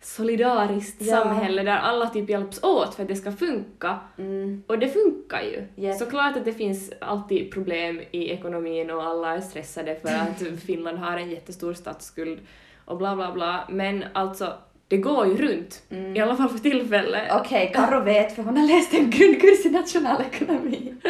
solidariskt 0.02 1.02
Ja. 1.02 1.16
samhälle 1.16 1.62
där 1.62 1.76
alla 1.76 2.06
typ 2.06 2.30
hjälps 2.30 2.62
åt 2.62 2.94
för 2.94 3.02
att 3.02 3.08
det 3.08 3.16
ska 3.16 3.32
funka. 3.32 3.98
Mm. 4.18 4.62
Och 4.66 4.78
det 4.78 4.88
funkar 4.88 5.42
ju. 5.42 5.64
Japp. 5.84 5.98
Såklart 5.98 6.36
att 6.36 6.44
det 6.44 6.52
finns 6.52 6.92
alltid 7.00 7.52
problem 7.52 8.00
i 8.10 8.30
ekonomin 8.30 8.90
och 8.90 9.02
alla 9.02 9.34
är 9.34 9.40
stressade 9.40 9.96
för 10.02 10.08
att 10.08 10.60
Finland 10.66 10.98
har 10.98 11.16
en 11.16 11.30
jättestor 11.30 11.74
statsskuld 11.74 12.38
och 12.84 12.96
bla 12.98 13.16
bla 13.16 13.32
bla. 13.32 13.64
Men 13.70 14.04
alltså, 14.12 14.52
det 14.90 14.96
går 14.96 15.26
ju 15.26 15.36
runt. 15.36 15.82
Mm. 15.90 16.16
I 16.16 16.20
alla 16.20 16.36
fall 16.36 16.48
för 16.48 16.58
tillfället. 16.58 17.32
Okej, 17.32 17.72
Karo 17.74 18.00
vet 18.04 18.34
för 18.34 18.42
hon 18.42 18.56
har 18.56 18.66
läst 18.66 18.94
en 18.94 19.10
grundkurs 19.10 19.66
i 19.66 19.70
nationalekonomi. 19.70 20.94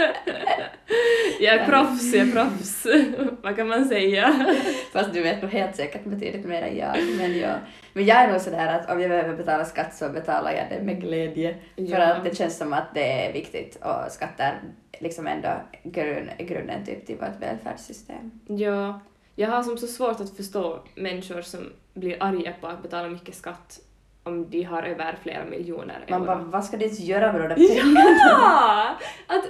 Jag 1.40 1.54
är 1.54 1.66
proffs, 1.66 2.14
jag 2.14 2.28
är 2.28 2.32
proffs. 2.32 2.87
Vad 3.42 3.56
kan 3.56 3.68
man 3.68 3.84
säga? 3.84 4.46
Fast 4.92 5.12
du 5.12 5.22
vet 5.22 5.42
nog 5.42 5.50
helt 5.50 5.76
säkert 5.76 6.04
betydligt 6.04 6.44
mer 6.46 6.62
än 6.62 6.76
jag. 6.76 6.96
Men, 7.18 7.38
jag, 7.38 7.54
men 7.92 8.04
jag 8.06 8.16
är 8.16 8.32
nog 8.32 8.40
sådär 8.40 8.66
att 8.78 8.90
om 8.90 9.00
jag 9.00 9.10
behöver 9.10 9.37
betala 9.37 9.64
skatt 9.64 9.94
så 9.94 10.08
betalar 10.08 10.52
jag 10.52 10.66
det 10.70 10.84
med 10.84 11.00
glädje. 11.00 11.54
För 11.76 11.82
Ja. 11.82 12.14
att 12.14 12.25
det 12.25 12.37
känns 12.37 12.56
som 12.58 12.72
att 12.72 12.94
det 12.94 13.26
är 13.26 13.32
viktigt 13.32 13.76
och 13.82 14.12
skatt 14.12 14.34
är 14.40 14.54
liksom 15.00 15.26
ändå 15.26 15.49
grund, 15.82 16.28
grunden 16.38 16.87
typ 16.87 17.06
till 17.06 17.16
vårt 17.16 17.42
välfärdssystem. 17.42 18.30
Ja, 18.46 19.00
jag 19.34 19.49
har 19.49 19.62
som 19.62 19.78
så 19.78 19.87
svårt 19.87 20.20
att 20.20 20.37
förstå 20.37 20.80
människor 20.94 21.42
som 21.42 21.60
blir 21.94 22.22
arga 22.22 22.52
på 22.60 22.66
att 22.66 22.82
betala 22.82 23.08
mycket 23.08 23.34
skatt 23.34 23.80
om 24.22 24.50
de 24.50 24.62
har 24.62 24.82
över 24.82 25.18
flera 25.22 25.44
miljoner 25.44 26.04
Man 26.08 26.22
euro. 26.22 26.26
bara, 26.26 26.42
vad 26.44 26.64
ska 26.64 26.76
du 26.76 26.84
ens 26.84 27.00
göra 27.00 27.32
med 27.32 27.40
de 27.40 27.49
där 27.49 27.54
pengarna? 27.68 28.00
Ja! 28.28 28.96
Att, 29.26 29.44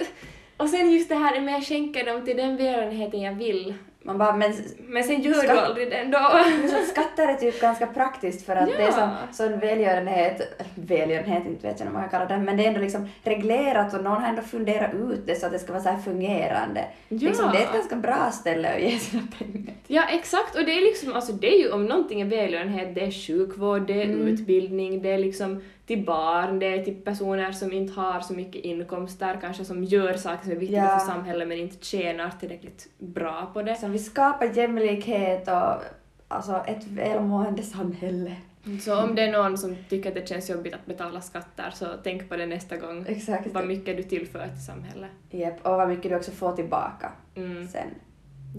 och 0.57 0.69
sen 0.69 0.91
just 0.91 1.09
det 1.09 1.15
här 1.15 1.41
med 1.41 1.55
att 1.57 1.67
skänka 1.67 2.03
dem 2.03 2.25
till 2.25 2.37
den 2.37 2.57
välgörenheten 2.57 3.21
jag 3.21 3.33
vill. 3.33 3.73
Man 4.03 4.17
bara, 4.17 4.35
men 4.35 4.53
Men 4.87 5.03
sen 5.03 5.21
gör 5.21 5.41
du 5.41 5.49
aldrig 5.49 5.89
det 5.89 5.95
ändå. 5.97 6.17
skatter 6.91 7.27
är 7.27 7.33
typ 7.33 7.61
ganska 7.61 7.87
praktiskt 7.87 8.45
för 8.45 8.55
att 8.55 8.67
det 8.69 8.75
är 8.83 8.87
Ja. 8.87 8.91
som 8.91 9.09
sån 9.49 9.59
välgörenhet, 9.59 10.63
välgörenhet 10.75 11.45
inte 11.45 11.67
vet 11.67 11.79
jag 11.79 11.85
vad 11.85 11.93
man 11.93 12.01
kan 12.01 12.09
kalla 12.09 12.25
det, 12.25 12.43
men 12.43 12.57
det 12.57 12.63
är 12.63 12.67
ändå 12.67 12.79
liksom 12.79 13.09
reglerat 13.23 13.93
och 13.93 14.03
någon 14.03 14.21
har 14.21 14.29
ändå 14.29 14.41
funderat 14.41 14.93
ut 14.93 15.27
det 15.27 15.35
så 15.35 15.45
att 15.45 15.51
det 15.51 15.59
ska 15.59 15.71
vara 15.73 15.83
så 15.83 15.89
här 15.89 15.99
fungerande. 15.99 16.85
Ja. 17.09 17.17
Liksom, 17.29 17.51
det 17.51 17.57
är 17.57 17.63
ett 17.63 17.73
ganska 17.73 17.95
bra 17.95 18.31
ställe 18.31 18.73
att 18.75 18.81
ge 18.81 18.99
sina 18.99 19.23
pengar. 19.39 19.73
Ja, 19.87 20.03
exakt. 20.11 20.55
Och 20.55 20.65
det 20.65 20.71
är 20.71 20.81
liksom, 20.81 21.13
alltså 21.13 21.31
det 21.31 21.55
är 21.55 21.59
ju 21.59 21.71
om 21.71 21.85
någonting 21.85 22.21
är 22.21 22.25
välgörenhet, 22.25 22.95
det 22.95 23.01
är 23.01 23.11
sjukvård, 23.27 23.87
det 23.87 23.93
är 24.01 24.05
Mm. 24.05 24.27
utbildning, 24.27 25.01
det 25.01 25.09
är 25.11 25.17
liksom 25.17 25.61
till 25.85 26.05
barn, 26.05 26.59
det 26.59 26.65
är 26.65 26.83
till 26.83 27.01
personer 27.01 27.51
som 27.51 27.73
inte 27.73 27.93
har 28.01 28.19
så 28.19 28.33
mycket 28.33 28.65
inkomster, 28.65 29.37
kanske 29.41 29.65
som 29.65 29.83
gör 29.83 30.13
saker 30.13 30.43
som 30.43 30.51
är 30.51 30.55
viktiga 30.55 30.83
Ja. 30.85 30.99
för 30.99 31.05
samhället 31.05 31.47
men 31.47 31.57
inte 31.57 31.85
tjänar 31.85 32.31
tillräckligt 32.39 32.87
bra 32.99 33.49
på 33.53 33.61
det. 33.61 33.75
Så 33.75 33.87
vi 33.87 33.99
skapar 33.99 34.45
jämlikhet 34.57 35.47
och 35.47 35.83
alltså 36.27 36.63
ett 36.67 36.87
välmående 36.87 37.63
samhälle. 37.63 38.35
Så 38.81 39.03
om 39.03 39.15
det 39.15 39.21
är 39.21 39.31
någon 39.31 39.57
som 39.57 39.75
tycker 39.89 40.09
att 40.09 40.15
det 40.15 40.27
känns 40.29 40.49
jobbigt 40.49 40.73
att 40.73 40.85
betala 40.85 41.21
skatter 41.21 41.71
så 41.73 41.85
tänk 42.03 42.29
på 42.29 42.35
det 42.35 42.45
nästa 42.45 42.77
gång. 42.77 43.05
Exakt. 43.07 43.47
Vad 43.53 43.67
mycket 43.67 43.97
du 43.97 44.03
tillför 44.03 44.47
till 44.47 44.65
samhället. 44.65 45.11
Japp, 45.29 45.65
och 45.67 45.71
vad 45.77 45.89
mycket 45.89 46.11
du 46.11 46.15
också 46.17 46.31
får 46.31 46.55
tillbaka 46.55 47.11
Mm. 47.35 47.67
sen. 47.67 47.87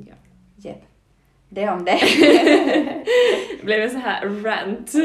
Ja. 0.08 0.14
Japp. 0.56 0.82
Det 1.54 1.68
om 1.68 1.84
det. 1.84 2.00
Det 3.58 3.64
blev 3.64 3.82
en 3.82 3.90
så 3.90 3.98
här 3.98 4.28
rant. 4.44 4.92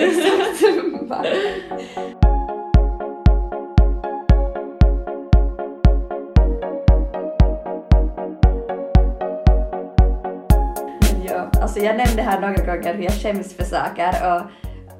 Ja, 11.25 11.49
alltså 11.61 11.79
jag 11.79 11.97
nämnde 11.97 12.21
här 12.21 12.39
några 12.39 12.75
gånger 12.75 12.93
hur 12.93 13.03
jag 13.03 13.13
skäms 13.13 13.55
för 13.55 13.63
saker 13.63 14.09
och 14.09 14.41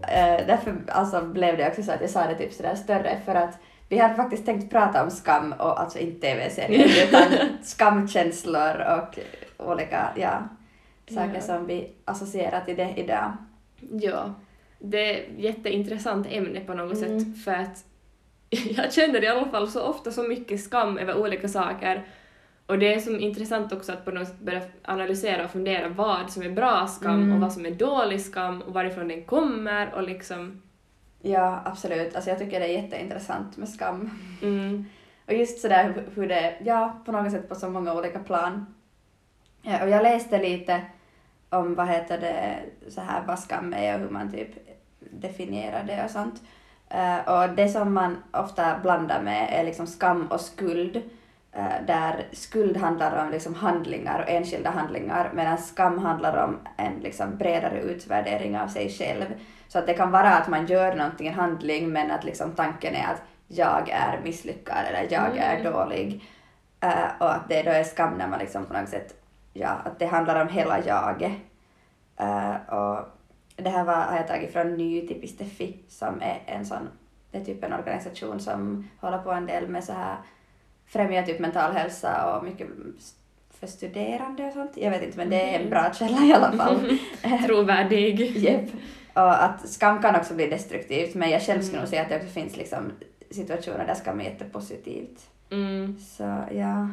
eh, 0.10 0.48
därför 0.48 0.76
alltså, 0.88 1.22
blev 1.22 1.58
det 1.58 1.68
också 1.68 1.84
så 1.84 1.92
att 1.92 2.02
jag 2.02 2.10
sa 2.10 2.28
det 2.28 2.36
typ 2.36 2.54
sådär 2.54 2.76
större 2.76 3.18
för 3.26 3.36
att 3.36 3.60
vi 3.90 3.98
hade 3.98 4.16
faktiskt 4.16 4.46
tänkt 4.46 4.72
prata 4.72 5.04
om 5.04 5.12
skam 5.12 5.54
och 5.60 5.80
alltså 5.80 6.00
inte 6.00 6.28
tv-serier 6.28 7.08
utan 7.08 7.24
skamkänslor 7.64 8.82
och 8.82 9.20
olika 9.58 10.08
ja, 10.16 10.44
saker 11.08 11.34
Ja. 11.36 11.42
som 11.42 11.66
vi 11.68 11.92
associerar 12.06 12.62
till 12.62 12.76
det 12.78 12.94
idag. 12.98 13.34
Ja, 13.92 14.34
det 14.80 14.98
är 15.14 15.24
ett 15.24 15.30
jätteintressant 15.44 16.28
ämne 16.30 16.60
på 16.60 16.74
något 16.74 16.98
Mm. 16.98 17.20
sätt 17.20 17.44
för 17.44 17.54
att 17.54 17.86
jag 18.78 18.94
känner 18.94 19.24
i 19.24 19.28
alla 19.28 19.46
fall 19.46 19.68
så 19.68 19.82
ofta 19.84 20.12
så 20.12 20.24
mycket 20.24 20.62
skam 20.64 20.98
över 20.98 21.18
olika 21.18 21.48
saker 21.48 22.04
och 22.66 22.80
det 22.80 22.94
är 22.94 23.00
som 23.00 23.20
intressant 23.20 23.74
också 23.74 23.92
att 23.92 24.06
på 24.06 24.12
något 24.12 24.28
sätt 24.28 24.40
börja 24.40 24.62
analysera 24.84 25.44
och 25.46 25.52
fundera 25.52 25.88
vad 25.90 26.32
som 26.32 26.44
är 26.44 26.50
bra 26.50 26.88
skam 26.88 27.22
Mm. 27.22 27.34
och 27.34 27.40
vad 27.42 27.54
som 27.54 27.66
är 27.66 27.72
dålig 27.72 28.22
skam 28.22 28.62
och 28.62 28.74
varifrån 28.74 29.08
den 29.08 29.24
kommer 29.24 29.94
och 29.94 30.04
liksom 30.04 30.62
Ja, 31.22 31.62
absolut. 31.66 32.16
Alltså 32.16 32.30
jag 32.30 32.40
tycker 32.40 32.60
det 32.60 32.66
är 32.66 32.82
jätteintressant 32.82 33.58
med 33.58 33.70
skam. 33.70 34.10
mm, 34.42 34.86
Och 35.26 35.34
just 35.34 35.62
sådär 35.62 35.84
hur- 35.94 36.22
hur 36.22 36.28
det, 36.28 36.56
ja, 36.66 37.02
på 37.06 37.12
något 37.12 37.32
sätt 37.32 37.50
på 37.50 37.56
så 37.56 37.70
många 37.70 37.94
olika 37.94 38.20
plan. 38.20 38.66
Ja, 39.62 39.84
och 39.84 39.90
jag 39.90 40.04
läste 40.04 40.42
lite 40.42 40.82
om 41.50 41.76
vad 41.76 41.88
heter 41.88 42.18
det, 42.18 42.56
så 42.92 43.02
här 43.02 43.22
vad 43.28 43.40
skam 43.40 43.74
är 43.74 43.94
och 43.96 44.00
hur 44.00 44.10
man 44.10 44.32
typ 44.32 44.50
definierar 45.00 45.84
det 45.84 46.04
och 46.04 46.12
sånt. 46.12 46.42
Eh, 46.90 47.18
och 47.18 47.50
det 47.50 47.70
som 47.70 47.94
man 47.94 48.24
ofta 48.32 48.80
blandar 48.84 49.22
med 49.22 49.50
är 49.60 49.64
liksom 49.64 49.88
skam 49.88 50.28
och 50.28 50.42
skuld. 50.42 51.02
eh, 51.52 51.86
där 51.88 52.26
skuld 52.32 52.78
handlar 52.78 53.24
om 53.26 53.32
liksom 53.32 53.56
handlingar 53.56 54.20
och 54.22 54.30
enskilda 54.30 54.70
handlingar 54.70 55.32
medan 55.34 55.58
skam 55.58 56.00
handlar 56.00 56.44
om 56.44 56.58
en 56.78 56.94
liksom 57.00 57.38
bredare 57.38 57.82
utvärdering 57.82 58.60
av 58.60 58.68
sig 58.68 58.90
själv. 58.90 59.26
Så 59.68 59.80
att 59.80 59.88
det 59.88 59.94
kan 59.94 60.12
vara 60.12 60.30
att 60.36 60.48
man 60.48 60.66
gör 60.66 60.96
någonting, 60.96 61.28
en 61.28 61.34
handling, 61.34 61.90
men 61.90 62.12
att 62.12 62.24
liksom 62.24 62.52
tanken 62.52 62.96
är 62.96 63.04
att 63.14 63.22
jag 63.48 63.90
är 63.90 64.20
misslyckad 64.24 64.78
eller 64.90 65.08
jag 65.14 65.38
är 65.38 65.60
Mm. 65.60 65.74
dålig. 65.74 66.24
Eh, 66.80 67.08
och 67.20 67.34
att 67.36 67.50
det 67.50 67.64
då 67.64 67.72
är 67.72 67.84
skam 67.84 68.14
när 68.18 68.28
man 68.28 68.40
liksom 68.40 68.66
på 68.66 68.74
något 68.74 68.90
sätt, 68.90 69.14
ja, 69.60 69.70
att 69.70 70.00
det 70.00 70.06
handlar 70.06 70.42
om 70.42 70.48
hela 70.48 70.86
jaget. 70.86 71.32
Eh, 72.18 72.56
och 72.74 73.00
det 73.56 73.70
här 73.70 73.84
var, 73.84 73.94
har 73.94 74.18
jag 74.18 74.28
tagit 74.28 74.54
från 74.54 74.74
Ny 74.78 75.08
Tipisteffi 75.08 75.80
som 75.88 76.22
är 76.22 76.42
en 76.46 76.66
sån, 76.66 76.90
det 77.32 77.38
är 77.38 77.46
typ 77.46 77.64
en 77.64 77.74
organisation 77.74 78.40
som 78.40 78.90
håller 79.02 79.18
på 79.18 79.32
en 79.32 79.46
del 79.46 79.68
med 79.68 79.84
så 79.84 79.94
här, 79.94 80.16
främjar 80.86 81.24
typ 81.24 81.40
mental 81.40 81.72
hälsa 81.72 82.36
och 82.38 82.44
mycket 82.44 82.68
för 83.60 83.68
studerande 83.68 84.46
och 84.48 84.54
sånt. 84.54 84.72
Jag 84.76 84.92
vet 84.92 85.04
inte 85.04 85.18
men 85.18 85.30
det 85.30 85.56
är 85.56 85.60
en 85.60 85.70
bra 85.70 85.94
källa 85.94 86.26
i 86.26 86.34
alla 86.34 86.52
fall. 86.52 86.98
trovärdig. 87.46 88.20
Japp. 88.38 88.70
Och 89.14 89.44
att 89.44 89.70
skam 89.70 90.02
kan 90.02 90.16
också 90.16 90.34
bli 90.34 90.48
destruktivt 90.48 91.16
men 91.16 91.30
jag 91.30 91.42
själv 91.42 91.62
skulle 91.62 91.78
Mm. 91.78 91.82
nog 91.82 91.90
säga 91.90 92.02
att 92.02 92.10
det 92.10 92.16
också 92.16 92.28
finns 92.28 92.58
liksom 92.58 92.92
situationer 93.32 93.88
där 93.88 93.94
skam 93.96 94.20
är 94.20 94.24
jättepositivt. 94.24 95.30
Mm. 95.52 96.00
Så 96.00 96.24
ja. 96.52 96.88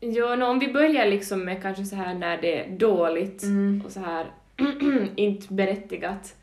Jo, 0.00 0.36
nå, 0.36 0.46
om 0.46 0.58
vi 0.58 0.72
börjar 0.72 1.06
liksom 1.06 1.44
med 1.44 1.62
kanske 1.62 1.84
så 1.84 1.96
här 1.96 2.14
när 2.14 2.40
det 2.40 2.58
är 2.60 2.70
dåligt 2.70 3.42
Mm. 3.42 3.82
och 3.86 3.90
så 3.92 4.00
här 4.00 4.26
inte 5.16 5.54
berättigat 5.54 6.34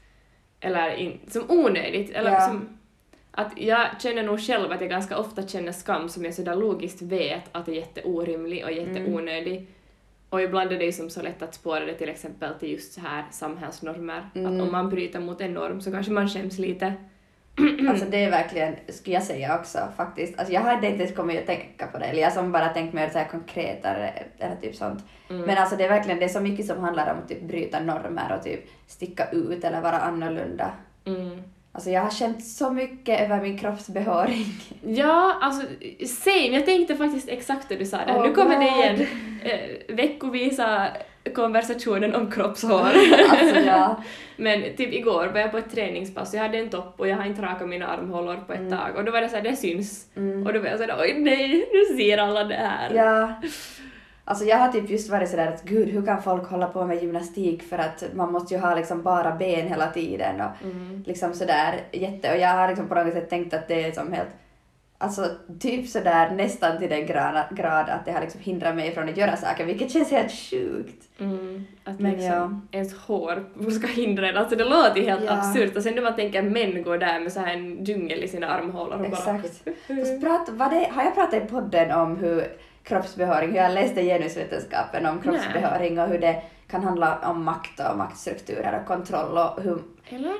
eller 0.59 0.95
in, 0.95 1.19
som 1.27 1.43
onödigt 1.51 2.09
eller 2.11 2.31
Ja. 2.31 2.39
som 2.47 2.67
att 3.31 3.53
jag 3.57 4.01
känner 4.01 4.23
nog 4.23 4.39
själv 4.39 4.71
att 4.71 4.81
jag 4.81 4.89
ganska 4.89 5.17
ofta 5.17 5.47
känner 5.47 5.71
skam 5.71 6.09
som 6.09 6.25
jag 6.25 6.33
sådär 6.33 6.55
logiskt 6.55 7.01
vet 7.01 7.43
att 7.51 7.67
är 7.67 7.71
jätteorimlig 7.73 8.63
och 8.65 8.71
jätteonödig. 8.71 9.67
Och 10.29 10.41
ibland 10.41 10.71
är 10.71 10.77
det 10.77 10.85
ju 10.85 10.91
som 10.91 11.09
så 11.09 11.21
lätt 11.21 11.41
att 11.41 11.55
spåra 11.55 11.79
det 11.85 11.93
till 11.93 12.09
exempel 12.09 12.53
till 12.59 12.71
just 12.71 12.93
så 12.93 13.01
här 13.01 13.23
samhällsnormer. 13.31 14.29
Mm. 14.35 14.55
Att 14.55 14.61
om 14.67 14.71
man 14.71 14.89
bryter 14.89 15.19
mot 15.19 15.41
en 15.41 15.53
norm 15.53 15.81
så 15.81 15.91
kanske 15.91 16.11
man 16.11 16.29
skäms 16.29 16.59
lite. 16.59 16.93
Alltså 17.89 18.05
det 18.05 18.23
är 18.23 18.31
verkligen, 18.31 18.75
skulle 18.87 19.15
jag 19.15 19.23
säga 19.23 19.59
också 19.59 19.79
faktiskt. 19.97 20.39
Alltså 20.39 20.53
jag 20.53 20.61
hade 20.61 20.87
inte 20.87 21.03
ens 21.03 21.15
kommit 21.15 21.39
att 21.39 21.45
tänka 21.45 21.87
på 21.87 21.97
det, 21.97 22.05
eller 22.05 22.21
jag 22.21 22.33
som 22.33 22.51
bara 22.51 22.69
tänkt 22.69 22.93
mer 22.93 23.09
så 23.09 23.17
här 23.17 23.27
konkretare 23.27 24.13
eller 24.39 24.55
typ 24.55 24.75
sånt. 24.75 25.03
Mm. 25.29 25.41
Men 25.41 25.57
alltså 25.57 25.75
det 25.75 25.85
är 25.85 25.89
verkligen, 25.89 26.19
det 26.19 26.25
är 26.25 26.29
så 26.29 26.39
mycket 26.39 26.65
som 26.65 26.79
handlar 26.79 27.13
om 27.13 27.19
att 27.19 27.29
typ 27.29 27.41
bryta 27.41 27.79
normer 27.79 28.35
och 28.37 28.43
typ 28.43 28.59
sticka 28.87 29.29
ut 29.31 29.63
eller 29.63 29.81
vara 29.81 29.97
annorlunda. 29.97 30.71
Mm. 31.05 31.43
Alltså 31.71 31.89
jag 31.89 32.01
har 32.01 32.09
känt 32.09 32.45
så 32.45 32.71
mycket 32.71 33.21
över 33.21 33.41
min 33.41 33.57
kroppsbehåring. 33.57 34.45
Ja, 34.81 35.37
alltså 35.41 35.67
same. 36.07 36.47
Jag 36.47 36.65
tänkte 36.65 36.95
faktiskt 36.95 37.29
exakt 37.29 37.69
det 37.69 37.75
du 37.75 37.85
sa 37.85 37.97
där. 37.97 38.17
Oh 38.17 38.27
nu 38.27 38.33
kommer 38.33 38.59
det 38.59 38.69
God. 38.69 38.99
igen. 38.99 39.07
Eh, 39.43 39.95
veckovisa 39.95 40.87
konversationen 41.29 42.15
om 42.15 42.31
kroppshår. 42.31 42.91
alltså 43.29 43.59
ja. 43.65 44.03
Men 44.37 44.61
typ 44.63 44.93
igår 44.93 45.27
var 45.33 45.39
jag 45.39 45.51
på 45.51 45.57
ett 45.57 45.71
träningspass, 45.71 46.33
jag 46.33 46.41
hade 46.41 46.57
en 46.57 46.69
topp 46.69 46.93
och 46.97 47.07
jag 47.07 47.17
har 47.17 47.25
inte 47.25 47.41
rakat 47.41 47.69
mina 47.69 47.87
armhålor 47.87 48.35
på 48.47 48.53
ett 48.53 48.59
Mm. 48.59 48.71
tag 48.79 48.95
och 48.95 49.05
då 49.05 49.11
var 49.11 49.21
det 49.21 49.29
såhär, 49.29 49.43
det 49.43 49.55
syns. 49.55 50.05
Mm. 50.15 50.47
Och 50.47 50.53
då 50.53 50.59
var 50.59 50.67
jag 50.67 50.77
såhär, 50.79 50.95
oj 51.01 51.13
nej, 51.19 51.69
nu 51.73 51.97
ser 51.97 52.17
alla 52.17 52.43
det 52.43 52.55
här. 52.55 52.93
Ja. 52.93 53.33
Alltså 54.29 54.45
jag 54.45 54.57
har 54.57 54.67
typ 54.71 54.89
just 54.89 55.09
varit 55.09 55.29
sådär 55.29 55.47
att 55.47 55.63
gud, 55.63 55.89
hur 55.89 56.05
kan 56.05 56.23
folk 56.23 56.49
hålla 56.49 56.67
på 56.67 56.85
med 56.85 57.01
gymnastik 57.01 57.63
för 57.63 57.77
att 57.77 58.03
man 58.15 58.31
måste 58.31 58.53
ju 58.53 58.59
ha 58.59 58.75
liksom 58.75 59.01
bara 59.03 59.35
ben 59.35 59.67
hela 59.67 59.87
tiden 59.87 60.41
och 60.41 60.63
Mm. 60.65 61.03
liksom 61.07 61.33
sådär 61.33 61.81
jätte... 61.91 62.31
Och 62.33 62.37
jag 62.39 62.49
har 62.49 62.67
liksom 62.67 62.87
på 62.87 62.95
något 62.95 63.13
sätt 63.13 63.29
tänkt 63.29 63.53
att 63.53 63.67
det 63.67 63.83
är 63.83 63.91
som 63.91 64.13
helt... 64.13 64.29
Alltså 64.99 65.29
typ 65.59 65.87
sådär 65.87 66.31
nästan 66.31 66.77
till 66.79 66.89
den 66.89 67.05
grad, 67.05 67.89
att 67.89 68.05
det 68.05 68.11
har 68.11 68.21
liksom 68.21 68.41
hindrat 68.41 68.75
mig 68.75 68.91
från 68.91 69.09
att 69.09 69.17
göra 69.17 69.37
saker, 69.37 69.65
vilket 69.65 69.91
känns 69.91 70.11
helt 70.11 70.31
sjukt. 70.31 71.03
Mm. 71.19 71.65
Att 71.83 71.99
Men 71.99 72.11
liksom 72.11 72.67
ens 72.71 72.93
hår 72.97 73.69
ska 73.71 73.87
hindra 73.87 74.29
en, 74.29 74.37
alltså 74.37 74.55
det 74.55 74.63
låter 74.63 74.97
ju 74.97 75.09
helt 75.09 75.23
Ja. 75.23 75.31
absurt 75.31 75.75
och 75.75 75.83
sen 75.83 75.95
när 75.95 76.01
man 76.01 76.15
tänker 76.15 76.41
män 76.41 76.83
går 76.83 76.97
där 76.97 77.19
med 77.19 77.31
så 77.31 77.39
här 77.39 77.53
en 77.53 77.83
djungel 77.83 78.23
i 78.23 78.27
sina 78.27 78.47
armhålor 78.47 78.99
och 78.99 79.05
Exakt. 79.05 79.65
bara... 79.65 79.97
Fast 79.99 80.21
prat, 80.21 80.49
vad 80.49 80.71
det, 80.71 80.89
har 80.91 81.03
jag 81.03 81.15
pratat 81.15 81.43
i 81.43 81.45
podden 81.45 81.91
om 81.91 82.17
hur 82.17 82.43
kroppsbehåring, 82.83 83.49
hur 83.49 83.57
jag 83.57 83.71
läste 83.71 84.03
genusvetenskapen 84.03 85.05
om 85.05 85.21
kroppsbehåring 85.21 85.99
och 85.99 86.07
hur 86.07 86.19
det 86.19 86.41
kan 86.67 86.83
handla 86.83 87.19
om 87.29 87.43
makt 87.43 87.79
och 87.91 87.97
maktstrukturer 87.97 88.79
och 88.81 88.87
kontroll 88.87 89.37
och 89.37 89.63
hur 89.63 89.79
Eller? 90.09 90.33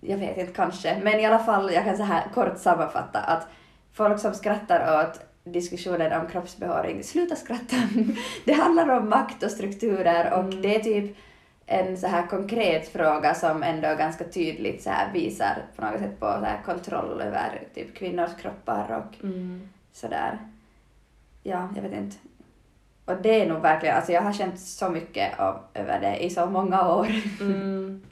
jag 0.00 0.18
vet 0.18 0.38
inte, 0.38 0.52
kanske. 0.52 1.00
Men 1.02 1.20
i 1.20 1.26
alla 1.26 1.38
fall, 1.38 1.72
jag 1.72 1.84
kan 1.84 1.96
så 1.96 2.02
här 2.02 2.24
kort 2.34 2.58
sammanfatta 2.58 3.18
att 3.18 3.48
folk 3.94 4.18
som 4.20 4.34
skrattar 4.34 5.00
åt 5.04 5.20
diskussionen 5.52 6.20
om 6.20 6.28
kroppsbehåring, 6.28 7.04
sluta 7.04 7.36
skratta. 7.36 7.76
Det 8.44 8.52
handlar 8.52 8.88
om 8.88 9.08
makt 9.08 9.42
och 9.42 9.50
strukturer 9.50 10.32
och 10.32 10.40
Mm. 10.44 10.62
det 10.62 10.76
är 10.76 10.80
typ 10.80 11.16
en 11.66 11.96
så 11.96 12.06
här 12.06 12.26
konkret 12.26 12.88
fråga 12.88 13.34
som 13.34 13.62
ändå 13.62 13.94
ganska 13.94 14.24
tydligt 14.24 14.82
så 14.82 14.90
här 14.90 15.12
visar 15.12 15.62
på 15.76 15.84
något 15.84 16.00
sätt 16.00 16.20
på 16.20 16.26
så 16.26 16.44
här 16.44 16.60
kontroll 16.64 17.20
över 17.20 17.62
typ 17.74 17.96
kvinnors 17.96 18.30
kroppar 18.42 19.02
och 19.04 19.24
Mm. 19.24 19.68
sådär. 19.92 20.38
Ja, 21.42 21.68
jag 21.74 21.82
vet 21.82 21.92
inte. 21.92 22.16
Och 23.04 23.16
det 23.22 23.40
är 23.40 23.48
nog 23.48 23.60
verkligen, 23.62 23.96
alltså 23.96 24.12
jag 24.12 24.22
har 24.22 24.32
känt 24.32 24.60
så 24.60 24.88
mycket 24.88 25.38
av, 25.40 25.60
över 25.74 26.00
det 26.00 26.24
i 26.24 26.30
så 26.30 26.46
många 26.46 26.88
år. 26.94 27.08
Mm. 27.40 28.02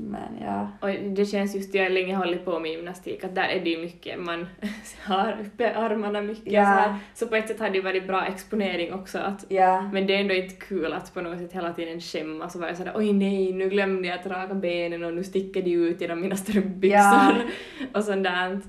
Men 0.00 0.38
ja. 0.40 0.68
Och 0.80 0.88
det 0.88 1.26
känns 1.26 1.54
just, 1.54 1.74
jag 1.74 1.82
har 1.82 1.90
länge 1.90 2.16
hållit 2.16 2.44
på 2.44 2.58
med 2.60 2.70
gymnastik, 2.72 3.24
att 3.24 3.34
där 3.34 3.48
är 3.48 3.60
det 3.64 3.70
ju 3.70 3.78
mycket, 3.78 4.18
man 4.20 4.46
har 5.04 5.38
uppe 5.46 5.74
armarna 5.74 6.20
mycket 6.22 6.52
Ja. 6.52 6.64
så 6.64 6.68
här. 6.70 6.94
Så 7.14 7.26
på 7.26 7.36
ett 7.36 7.48
sätt 7.48 7.60
hade 7.60 7.72
det 7.72 7.80
varit 7.80 8.06
bra 8.06 8.26
exponering 8.26 8.92
också 8.92 9.18
att 9.18 9.44
Ja. 9.48 9.82
men 9.92 10.06
det 10.06 10.14
är 10.14 10.20
ändå 10.20 10.34
inte 10.34 10.54
kul 10.54 10.92
att 10.92 11.14
på 11.14 11.20
något 11.20 11.38
sätt 11.38 11.52
hela 11.52 11.72
tiden 11.72 12.00
skämmas 12.00 12.54
och 12.54 12.60
vara 12.60 12.74
sådär 12.74 12.92
oj 12.96 13.12
nej, 13.12 13.52
nu 13.52 13.68
glömde 13.68 14.08
jag 14.08 14.18
att 14.18 14.26
raka 14.26 14.54
benen 14.54 15.04
och 15.04 15.14
nu 15.14 15.24
sticker 15.24 15.62
de 15.62 15.72
ut 15.74 16.00
genom 16.00 16.20
mina 16.20 16.36
strumpbyxor 16.36 16.98
Ja. 16.98 17.32
och 17.94 18.04
sånt 18.04 18.24
där. 18.24 18.60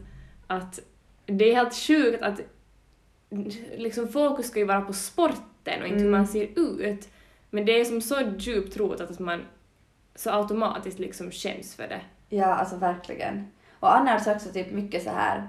Att 0.48 0.80
det 1.26 1.50
är 1.52 1.56
helt 1.56 1.74
sjukt 1.76 2.22
att 2.24 2.42
liksom 3.78 4.08
fokus 4.08 4.48
ska 4.48 4.60
ju 4.60 4.66
vara 4.66 4.82
på 4.82 4.94
sporten 4.94 5.82
och 5.82 5.88
inte 5.88 6.00
hur 6.00 6.08
Mm. 6.08 6.12
man 6.12 6.28
ser 6.28 6.48
ut. 6.56 7.10
Men 7.50 7.66
det 7.66 7.80
är 7.80 7.86
som 7.86 8.02
så 8.02 8.16
djupt 8.38 8.78
rotat 8.78 9.12
att 9.12 9.20
man 9.20 9.42
så 10.20 10.32
automatiskt 10.32 11.00
liksom 11.00 11.32
skäms 11.32 11.76
för 11.76 11.88
det. 11.88 12.02
Ja, 12.30 12.46
alltså 12.46 12.76
verkligen. 12.76 13.52
Och 13.80 13.96
annars 13.98 14.28
också 14.28 14.50
typ 14.50 14.72
mycket 14.72 15.04
så 15.04 15.10
här 15.10 15.48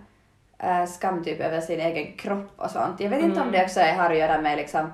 äh, 0.58 0.86
skam 0.86 1.24
typ 1.24 1.40
över 1.40 1.60
sin 1.60 1.80
egen 1.80 2.12
kropp 2.16 2.50
och 2.56 2.70
sånt. 2.70 3.00
Jag 3.00 3.10
vet 3.10 3.22
inte 3.22 3.40
om 3.40 3.48
Mm. 3.48 3.52
det 3.52 3.64
också 3.64 3.80
har 3.80 4.10
att 4.10 4.18
göra 4.18 4.40
med 4.40 4.56
liksom 4.56 4.92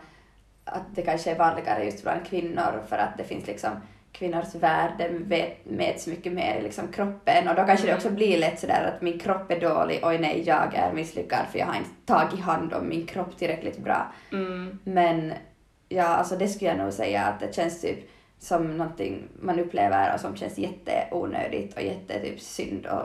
att 0.64 0.82
det 0.94 1.02
kanske 1.02 1.30
är 1.30 1.38
vanligare 1.38 1.84
just 1.84 2.02
bland 2.02 2.26
kvinnor 2.26 2.82
för 2.88 2.96
att 2.98 3.16
det 3.18 3.24
finns 3.24 3.46
liksom 3.46 3.70
kvinnors 4.12 4.54
värde 4.54 5.08
vet, 5.10 5.66
mäts 5.66 6.06
mycket 6.06 6.32
mer 6.32 6.56
i 6.56 6.62
liksom 6.62 6.88
kroppen 6.88 7.48
och 7.48 7.54
då 7.54 7.64
kanske 7.64 7.86
det 7.86 7.92
Mm. 7.92 7.96
också 7.96 8.10
blir 8.10 8.38
lätt 8.38 8.60
sådär 8.60 8.92
att 8.94 9.02
min 9.02 9.18
kropp 9.18 9.50
är 9.50 9.60
dålig, 9.60 10.00
oj 10.02 10.18
nej 10.18 10.42
jag 10.46 10.74
är 10.74 10.92
misslyckad 10.92 11.46
för 11.52 11.58
jag 11.58 11.66
har 11.66 11.74
inte 11.74 11.90
tagit 12.06 12.40
hand 12.40 12.72
om 12.74 12.88
min 12.88 13.06
kropp 13.06 13.38
tillräckligt 13.38 13.78
bra. 13.78 14.12
Mm. 14.32 14.78
Men 14.84 15.32
ja, 15.88 16.04
alltså 16.06 16.36
det 16.36 16.48
skulle 16.48 16.70
jag 16.70 16.78
nog 16.78 16.92
säga 16.92 17.22
att 17.24 17.40
det 17.40 17.54
känns 17.54 17.80
typ 17.80 17.98
som 18.38 18.76
någonting 18.76 19.22
man 19.40 19.60
upplever 19.60 20.14
och 20.14 20.20
som 20.20 20.36
känns 20.36 20.58
jätteonödigt 20.58 21.76
och 21.76 21.82
jätte 21.82 22.20
typ 22.20 22.40
synd 22.40 22.86
och 22.86 23.02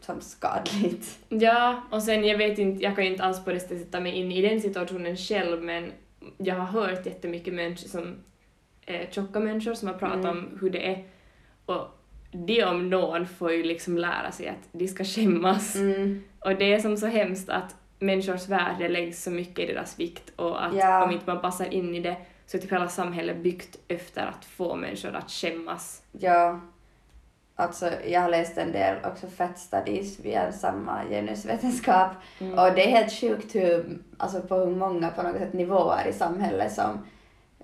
som 0.00 0.20
skadligt. 0.20 1.18
Ja, 1.28 1.82
och 1.90 2.02
sen 2.02 2.24
jag 2.24 2.38
vet 2.38 2.58
inte, 2.58 2.84
jag 2.84 2.94
kan 2.96 3.04
ju 3.04 3.10
inte 3.10 3.24
alls 3.24 3.44
på 3.44 3.50
det 3.52 3.60
sättet 3.60 3.80
sätta 3.80 4.00
mig 4.00 4.12
in 4.12 4.32
i 4.32 4.42
den 4.48 4.60
situationen 4.60 5.16
själv 5.16 5.62
men 5.62 5.92
jag 6.38 6.54
har 6.54 6.64
hört 6.80 7.06
jättemycket 7.06 7.54
människor 7.54 7.88
som 7.88 8.14
är 8.86 9.06
tjocka 9.10 9.40
människor 9.40 9.74
som 9.74 9.88
har 9.88 9.94
pratat 9.94 10.16
Mm. 10.24 10.30
om 10.38 10.58
hur 10.60 10.70
det 10.70 10.90
är 10.90 11.04
och 11.66 11.86
de 12.32 12.64
om 12.64 12.90
någon 12.90 13.26
får 13.26 13.52
ju 13.52 13.62
liksom 13.62 13.98
lära 13.98 14.32
sig 14.32 14.48
att 14.48 14.68
de 14.72 14.88
ska 14.88 15.04
skämmas. 15.04 15.76
Mm. 15.76 16.24
Och 16.40 16.54
det 16.56 16.72
är 16.74 16.78
som 16.78 16.96
så 16.96 17.06
hemskt 17.06 17.48
att 17.48 17.76
människors 17.98 18.48
värde 18.48 18.88
läggs 18.88 19.22
så 19.22 19.30
mycket 19.30 19.58
i 19.70 19.72
deras 19.72 19.98
vikt 20.00 20.32
och 20.36 20.64
att 20.64 20.74
Ja. 20.76 21.04
om 21.04 21.10
inte 21.10 21.26
man 21.26 21.40
passar 21.40 21.74
in 21.74 21.94
i 21.94 22.00
det 22.00 22.16
så 22.46 22.56
är 22.56 22.60
typ 22.60 22.72
hela 22.72 22.88
samhället 22.88 23.36
byggt 23.36 23.76
efter 23.88 24.26
att 24.26 24.44
få 24.44 24.74
människor 24.76 25.14
att 25.16 25.30
skämmas. 25.30 26.02
Ja, 26.12 26.60
alltså 27.56 27.90
jag 28.06 28.20
har 28.20 28.28
läst 28.28 28.58
en 28.58 28.72
del 28.72 29.04
också 29.04 29.26
fat 29.26 29.58
studies 29.58 30.20
via 30.20 30.52
samma 30.52 31.04
genusvetenskap 31.10 32.10
Mm. 32.40 32.58
och 32.58 32.74
det 32.74 32.84
är 32.86 32.90
helt 32.90 33.12
sjukt 33.12 33.54
hur, 33.54 33.98
alltså 34.16 34.40
på 34.40 34.56
hur 34.56 34.76
många 34.76 35.08
på 35.10 35.22
något 35.22 35.36
sätt 35.36 35.52
nivåer 35.52 36.06
i 36.08 36.12
samhället 36.12 36.72
som 36.72 36.98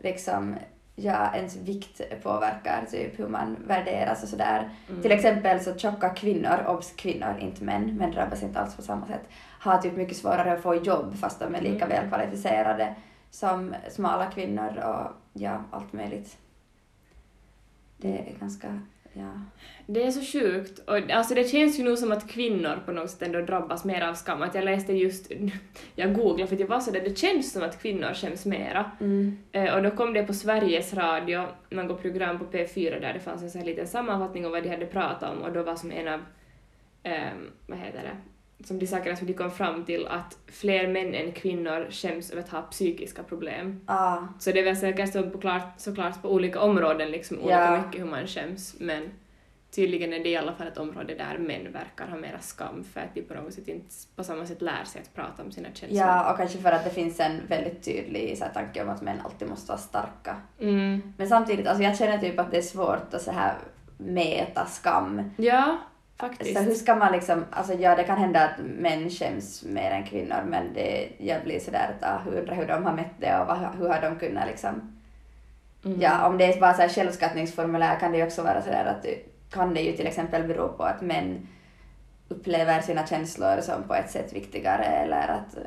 liksom 0.00 0.56
ja, 0.96 1.34
ens 1.34 1.56
vikt 1.56 2.00
påverkar 2.22 2.84
typ 2.90 3.18
hur 3.18 3.28
man 3.28 3.56
värderas 3.66 4.22
och 4.22 4.28
sådär. 4.28 4.70
Mm. 4.88 5.02
Till 5.02 5.12
exempel 5.12 5.60
så 5.60 5.74
tjocka 5.78 6.08
kvinnor, 6.08 6.64
obs 6.66 6.92
kvinnor, 6.96 7.34
inte 7.40 7.64
män, 7.64 7.96
men 7.96 8.10
drabbas 8.10 8.42
inte 8.42 8.60
alls 8.60 8.76
på 8.76 8.82
samma 8.82 9.06
sätt, 9.06 9.22
har 9.60 9.78
typ 9.78 9.96
mycket 9.96 10.16
svårare 10.16 10.52
att 10.52 10.62
få 10.62 10.74
jobb 10.74 11.14
fast 11.20 11.40
de 11.40 11.54
är 11.54 11.60
lika 11.60 11.84
Mm. 11.84 11.88
väl 11.88 12.08
kvalificerade 12.08 12.94
som 13.30 13.74
smala 13.90 14.30
kvinnor 14.30 14.78
och 14.78 15.12
ja, 15.32 15.64
allt 15.70 15.92
möjligt. 15.92 16.38
Det 17.96 18.18
är 18.18 18.34
ganska, 18.40 18.80
ja. 19.12 19.32
Det 19.86 20.02
är 20.02 20.10
så 20.10 20.38
sjukt. 20.38 20.78
Och, 20.78 21.10
alltså 21.10 21.34
det 21.34 21.44
känns 21.44 21.78
ju 21.78 21.84
nog 21.84 21.98
som 21.98 22.12
att 22.12 22.28
kvinnor 22.28 22.82
på 22.86 22.92
något 22.92 23.10
sätt 23.10 23.22
ändå 23.22 23.40
drabbas 23.40 23.84
mer 23.84 24.02
av 24.02 24.14
skam. 24.14 24.42
Att 24.42 24.54
jag 24.54 24.64
läste 24.64 24.92
just, 24.92 25.32
jag 25.94 26.14
googlade 26.14 26.46
för 26.46 26.54
att 26.54 26.60
jag 26.60 26.66
var 26.66 26.80
sådär, 26.80 27.00
det 27.00 27.18
känns 27.18 27.52
som 27.52 27.62
att 27.62 27.82
kvinnor 27.82 28.14
skäms 28.14 28.46
mera. 28.46 28.90
Mm. 29.00 29.38
Eh, 29.52 29.74
och 29.74 29.82
då 29.82 29.90
kom 29.90 30.12
det 30.12 30.22
på 30.22 30.34
Sveriges 30.34 30.94
Radio, 30.94 31.46
något 31.70 32.02
program 32.02 32.38
på 32.38 32.44
P4 32.44 33.00
där 33.00 33.12
det 33.12 33.20
fanns 33.20 33.42
en 33.42 33.50
sån 33.50 33.60
här 33.60 33.66
liten 33.66 33.86
sammanfattning 33.86 34.46
om 34.46 34.52
vad 34.52 34.62
de 34.62 34.68
hade 34.68 34.86
pratat 34.86 35.32
om 35.32 35.42
och 35.42 35.52
då 35.52 35.62
var 35.62 35.76
som 35.76 35.92
en 35.92 36.08
av, 36.08 36.20
ehm, 37.02 37.50
vad 37.66 37.78
heter 37.78 38.02
det, 38.02 38.16
som 38.64 38.78
de 38.78 38.86
som 38.86 39.26
de 39.26 39.32
kom 39.32 39.50
fram 39.50 39.84
till 39.84 40.06
att 40.06 40.38
fler 40.46 40.88
män 40.88 41.14
än 41.14 41.32
kvinnor 41.32 41.86
skäms 41.90 42.30
över 42.30 42.42
att 42.42 42.48
ha 42.48 42.62
psykiska 42.62 43.22
problem. 43.22 43.80
Ah, 43.86 44.18
Så 44.38 44.52
det 44.52 44.60
är 44.60 44.64
väl 44.64 44.76
säkert 44.76 45.12
så 45.12 45.22
såklart, 45.30 45.80
såklart 45.80 46.22
på 46.22 46.28
olika 46.32 46.60
områden 46.60 47.10
liksom 47.10 47.38
olika 47.38 47.54
Ja. 47.74 47.82
mycket 47.86 48.00
hur 48.00 48.06
man 48.06 48.26
skäms 48.26 48.76
men 48.80 49.10
tydligen 49.74 50.12
är 50.12 50.18
det 50.18 50.28
i 50.28 50.36
alla 50.36 50.52
fall 50.52 50.66
ett 50.68 50.78
område 50.78 51.14
där 51.14 51.38
män 51.38 51.72
verkar 51.72 52.06
ha 52.10 52.16
mera 52.16 52.38
skam 52.40 52.84
för 52.84 53.00
att 53.00 53.14
de 53.14 53.22
på 53.22 53.34
något 53.34 53.54
sätt 53.54 53.68
inte 53.68 53.94
på 54.16 54.24
samma 54.24 54.46
sätt 54.46 54.62
lär 54.62 54.84
sig 54.84 55.00
att 55.02 55.14
prata 55.14 55.42
om 55.42 55.52
sina 55.52 55.68
känslor. 55.74 56.00
ja, 56.00 56.30
och 56.30 56.36
kanske 56.36 56.58
för 56.58 56.72
att 56.72 56.84
det 56.84 56.90
finns 56.90 57.20
en 57.20 57.40
väldigt 57.48 57.84
tydlig 57.84 58.38
så 58.38 58.44
här, 58.44 58.52
tanke 58.52 58.82
om 58.82 58.88
att 58.88 59.02
män 59.02 59.20
alltid 59.24 59.48
måste 59.48 59.68
vara 59.68 59.78
starka. 59.78 60.36
Mm. 60.60 61.12
Men 61.16 61.28
samtidigt, 61.28 61.66
alltså 61.66 61.82
jag 61.82 61.96
känner 61.98 62.18
typ 62.18 62.38
att 62.38 62.50
det 62.50 62.56
är 62.56 62.62
svårt 62.62 63.14
att 63.14 63.22
så 63.22 63.30
här 63.30 63.54
mäta 63.98 64.66
skam. 64.66 65.30
Ja, 65.36 65.78
faktiskt. 66.20 66.56
Så 66.56 66.62
hur 66.62 66.74
ska 66.74 66.94
man 66.94 67.12
liksom, 67.12 67.44
alltså 67.50 67.74
ja 67.74 67.96
det 67.96 68.04
kan 68.04 68.18
hända 68.18 68.44
att 68.44 68.58
män 68.58 69.10
skäms 69.10 69.64
mer 69.64 69.90
än 69.90 70.04
kvinnor 70.04 70.42
men 70.46 70.74
det, 70.74 71.08
jag 71.18 71.42
blir 71.42 71.60
sådär 71.60 71.90
att 71.98 72.08
ah, 72.10 72.30
hur, 72.30 72.46
hur 72.46 72.66
de 72.66 72.84
har 72.84 72.92
mätt 72.92 73.14
det 73.18 73.38
och 73.38 73.46
vad, 73.46 73.58
hur 73.78 73.88
har 73.88 74.00
de 74.00 74.16
kunnat 74.18 74.46
liksom, 74.46 74.96
Mm. 75.84 76.00
ja 76.00 76.26
om 76.26 76.38
det 76.38 76.44
är 76.44 76.60
bara 76.60 76.74
så 76.74 76.82
här 76.82 76.88
självskattningsformulär 76.88 78.00
kan 78.00 78.12
det 78.12 78.18
ju 78.18 78.24
också 78.24 78.42
vara 78.42 78.62
sådär 78.62 78.84
att 78.84 79.06
kan 79.50 79.74
det 79.74 79.80
ju 79.80 79.92
till 79.92 80.06
exempel 80.06 80.42
bero 80.42 80.68
på 80.68 80.82
att 80.82 81.00
män 81.00 81.46
upplever 82.28 82.80
sina 82.80 83.06
känslor 83.06 83.60
som 83.60 83.82
på 83.82 83.94
ett 83.94 84.10
sätt 84.10 84.32
viktigare 84.32 84.84
eller 84.84 85.28
att 85.28 85.56
eh, 85.56 85.62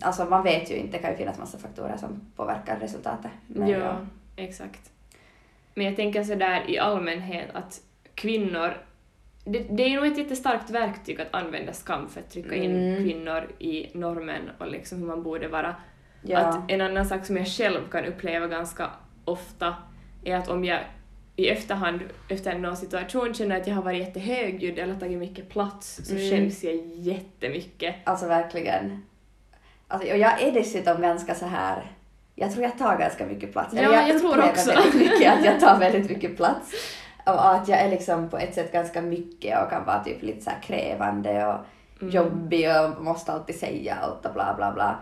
Alltså 0.00 0.24
man 0.24 0.42
vet 0.42 0.70
ju 0.70 0.74
inte, 0.74 0.96
det 0.96 1.02
kan 1.02 1.10
ju 1.10 1.16
finnas 1.16 1.38
massa 1.38 1.58
faktorer 1.58 1.96
som 1.96 2.20
påverkar 2.36 2.76
resultatet. 2.80 3.30
Men 3.46 3.68
ja, 3.68 3.96
exakt. 4.36 4.90
Men 5.74 5.86
jag 5.86 5.96
tänker 5.96 6.24
sådär 6.24 6.64
i 6.70 6.78
allmänhet 6.78 7.48
att 7.54 7.80
kvinnor, 8.14 8.76
det, 9.46 9.66
det 9.70 9.82
är 9.82 9.96
nog 9.96 10.06
ett 10.06 10.18
jättestarkt 10.18 10.70
verktyg 10.70 11.20
att 11.20 11.34
använda 11.34 11.72
skam 11.72 12.08
för 12.08 12.20
att 12.20 12.30
trycka 12.30 12.54
in 12.54 12.76
Mm. 12.76 13.04
kvinnor 13.04 13.48
i 13.58 13.90
normen 13.98 14.50
och 14.58 14.70
liksom 14.70 14.98
hur 14.98 15.06
man 15.06 15.22
borde 15.22 15.48
vara. 15.48 15.74
ja. 16.22 16.38
Att 16.38 16.70
en 16.70 16.80
annan 16.80 17.06
sak 17.06 17.26
som 17.26 17.36
jag 17.36 17.46
själv 17.48 17.88
kan 17.90 18.04
uppleva 18.04 18.46
ganska 18.46 18.90
ofta 19.24 19.74
är 20.24 20.36
att 20.36 20.48
om 20.48 20.64
jag 20.64 20.80
i 21.36 21.48
efterhand, 21.48 22.00
efter 22.28 22.58
någon 22.58 22.76
situation, 22.76 23.34
känner 23.34 23.60
att 23.60 23.66
jag 23.66 23.74
har 23.74 23.82
varit 23.82 24.00
jättehögljudd 24.00 24.78
eller 24.78 24.94
tagit 24.94 25.18
mycket 25.18 25.48
plats 25.48 26.00
så 26.04 26.14
Mm. 26.14 26.30
skäms 26.30 26.64
jag 26.64 26.74
jättemycket. 26.86 27.94
Alltså 28.04 28.26
verkligen. 28.26 29.02
Alltså, 29.88 30.08
och 30.12 30.18
jag 30.18 30.42
är 30.42 30.52
dessutom 30.52 31.02
ganska 31.02 31.34
så 31.34 31.46
här. 31.46 31.92
Jag 32.34 32.52
tror 32.52 32.64
jag 32.64 32.78
tar 32.78 32.98
ganska 32.98 33.26
mycket 33.26 33.52
plats. 33.52 33.74
Ja, 33.74 33.80
Eller 33.82 34.08
jag 34.08 34.20
tror 34.20 34.44
också. 34.44 34.70
väldigt 34.70 34.94
mycket 34.94 35.32
att 35.38 35.44
jag 35.44 35.60
tar 35.60 35.78
väldigt 35.78 36.10
mycket 36.10 36.36
plats. 36.36 36.72
Och 37.26 37.54
att 37.54 37.68
jag 37.68 37.78
är 37.80 37.90
liksom 37.90 38.28
på 38.28 38.38
ett 38.38 38.54
sätt 38.54 38.72
ganska 38.72 39.02
mycket 39.02 39.62
och 39.64 39.70
kan 39.70 39.84
vara 39.84 40.04
typ 40.04 40.22
lite 40.22 40.44
så 40.44 40.50
krävande 40.62 41.46
och 41.46 41.58
Mm. 42.00 42.14
jobbig 42.14 42.68
och 42.70 43.04
måste 43.04 43.32
alltid 43.32 43.56
säga 43.58 43.94
allt 44.02 44.26
och 44.26 44.32
bla 44.34 44.54
bla 44.56 44.72
bla. 44.72 44.98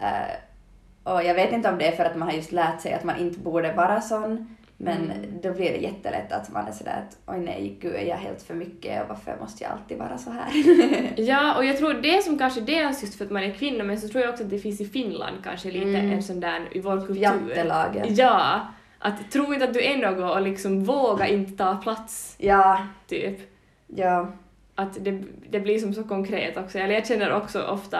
Eh, 0.00 1.12
och 1.12 1.22
jag 1.24 1.34
vet 1.34 1.52
inte 1.52 1.68
om 1.68 1.78
det 1.78 1.86
är 1.86 1.92
för 1.92 2.04
att 2.04 2.16
man 2.16 2.28
har 2.28 2.34
just 2.34 2.52
lärt 2.52 2.80
sig 2.80 2.92
att 2.92 3.04
man 3.04 3.16
inte 3.16 3.38
borde 3.40 3.72
vara 3.72 4.00
sån. 4.00 4.56
Men 4.76 4.96
Mm. 5.10 5.40
då 5.42 5.52
blir 5.52 5.70
det 5.72 5.76
jättelätt 5.78 6.32
att 6.32 6.52
man 6.52 6.66
är 6.66 6.72
sådär 6.72 7.04
att 7.08 7.34
oj 7.34 7.40
nej, 7.40 7.76
gud 7.80 7.94
är 7.94 8.04
jag 8.06 8.16
helt 8.16 8.42
för 8.42 8.54
mycket 8.54 9.02
och 9.02 9.08
varför 9.08 9.36
måste 9.40 9.64
jag 9.64 9.72
alltid 9.72 9.98
vara 9.98 10.18
så 10.18 10.30
här? 10.30 10.44
Ja, 11.16 11.56
och 11.56 11.64
jag 11.64 11.78
tror 11.78 11.94
det 11.94 12.22
som 12.24 12.38
kanske 12.38 12.60
dels 12.60 13.02
just 13.02 13.14
för 13.18 13.24
att 13.24 13.30
man 13.30 13.42
är 13.42 13.50
kvinna, 13.54 13.84
men 13.84 14.00
så 14.00 14.08
tror 14.08 14.22
jag 14.24 14.30
också 14.32 14.44
att 14.44 14.50
det 14.50 14.58
finns 14.58 14.80
i 14.80 14.84
Finland 14.84 15.36
kanske 15.44 15.70
lite 15.70 15.86
Mm. 15.98 16.12
en 16.12 16.22
sån 16.22 16.40
där 16.40 16.68
i 16.72 16.80
vår 16.80 16.96
kultur. 17.06 17.22
Jantelagen. 17.22 18.06
Ja, 18.14 18.60
att 18.98 19.30
tro 19.30 19.52
inte 19.54 19.64
att 19.64 19.74
du 19.74 19.82
är 19.84 19.96
något 19.96 20.34
och 20.36 20.42
liksom 20.42 20.84
våga 20.84 21.26
inte 21.26 21.52
ta 21.52 21.76
plats, 21.76 22.34
Ja, 22.38 22.78
typ. 23.06 23.38
ja. 23.86 24.28
Att 24.74 25.04
det, 25.04 25.22
det 25.50 25.60
blir 25.60 25.78
som 25.78 25.94
så 25.94 26.04
konkret 26.04 26.56
också. 26.56 26.78
Eller 26.78 26.94
jag 26.94 27.06
känner 27.06 27.32
också 27.32 27.62
ofta 27.62 27.98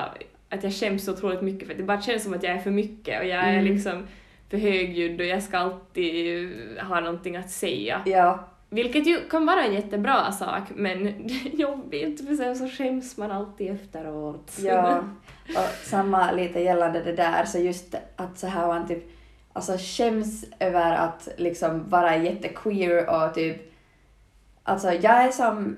att 0.49 0.63
jag 0.63 0.73
skäms 0.73 1.05
så 1.05 1.13
otroligt 1.13 1.43
mycket 1.43 1.67
för 1.67 1.75
att 1.75 1.79
det 1.79 1.85
bara 1.85 2.01
känns 2.01 2.23
som 2.25 2.35
att 2.35 2.43
jag 2.43 2.53
är 2.53 2.59
för 2.59 2.71
mycket 2.71 3.21
och 3.21 3.27
jag 3.27 3.45
är 3.45 3.53
Mm. 3.53 3.65
liksom 3.65 4.07
för 4.51 4.59
högljudd 4.59 5.21
och 5.21 5.27
jag 5.27 5.43
ska 5.43 5.59
alltid 5.59 6.49
ha 6.89 7.01
någonting 7.01 7.37
att 7.37 7.51
säga. 7.51 8.03
Ja, 8.07 8.49
Vilket 8.71 9.07
ju 9.07 9.21
kan 9.31 9.47
vara 9.47 9.65
en 9.65 9.75
jättebra 9.75 10.33
sak 10.33 10.63
men 10.75 11.15
jobbigt 11.53 12.27
för 12.29 12.35
sen 12.35 12.57
så 12.57 12.69
skäms 12.69 13.17
man 13.17 13.31
alltid 13.31 13.71
efteråt. 13.71 14.53
ja. 14.65 14.99
Och 15.49 15.87
samma 15.87 16.33
lite 16.33 16.61
gällande 16.61 17.03
det 17.03 17.13
där, 17.13 17.45
så 17.45 17.59
just 17.59 17.95
att 18.17 18.39
så 18.39 18.47
här 18.47 18.67
man 18.67 18.89
typ 18.89 19.05
alltså 19.59 19.77
skäms 19.79 20.44
över 20.59 20.94
att 20.94 21.29
liksom 21.37 21.88
vara 21.88 22.16
jättequeer 22.16 23.09
och 23.11 23.35
typ 23.35 23.57
Alltså 24.62 24.92
jag 24.92 25.25
är 25.25 25.31
som, 25.31 25.77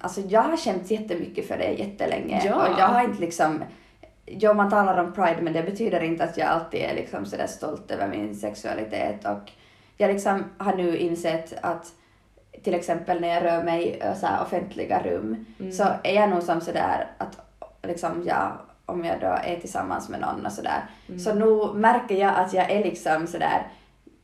alltså 0.00 0.20
jag 0.20 0.42
har 0.42 0.56
skämts 0.56 0.90
jättemycket 0.90 1.48
för 1.48 1.58
det 1.58 1.70
jättelänge 1.72 2.42
Ja. 2.44 2.54
och 2.68 2.80
jag 2.80 2.86
har 2.86 3.04
inte 3.04 3.20
liksom 3.20 3.64
Ja, 4.26 4.52
man 4.54 4.70
talar 4.70 5.04
om 5.04 5.12
pride 5.12 5.38
men 5.42 5.52
det 5.52 5.62
betyder 5.62 6.02
inte 6.02 6.24
att 6.24 6.36
jag 6.36 6.48
alltid 6.48 6.80
är 6.80 6.94
liksom 6.94 7.26
sådär 7.26 7.46
stolt 7.46 7.90
över 7.90 8.08
min 8.08 8.34
sexualitet 8.34 9.24
och 9.26 9.52
jag 9.96 10.08
liksom 10.12 10.44
har 10.58 10.76
nu 10.76 10.96
insett 10.96 11.52
att 11.62 11.92
till 12.62 12.74
exempel 12.74 13.20
när 13.20 13.28
jag 13.28 13.44
rör 13.44 13.62
mig 13.62 13.88
i 13.96 14.02
så 14.20 14.26
offentliga 14.42 15.02
rum 15.02 15.46
Mm. 15.60 15.72
så 15.72 15.84
är 16.04 16.14
jag 16.14 16.30
nog 16.30 16.42
som 16.42 16.60
sådär 16.60 17.06
att 17.18 17.38
liksom 17.82 18.24
ja, 18.26 18.52
om 18.90 19.04
jag 19.04 19.20
då 19.20 19.26
är 19.26 19.60
tillsammans 19.60 20.08
med 20.08 20.20
någon 20.20 20.46
och 20.46 20.52
sådär 20.52 20.82
Mm. 21.08 21.20
så 21.20 21.34
nu 21.34 21.80
märker 21.80 22.14
jag 22.14 22.34
att 22.36 22.52
jag 22.52 22.70
är 22.70 22.84
liksom 22.84 23.26
sådär 23.26 23.66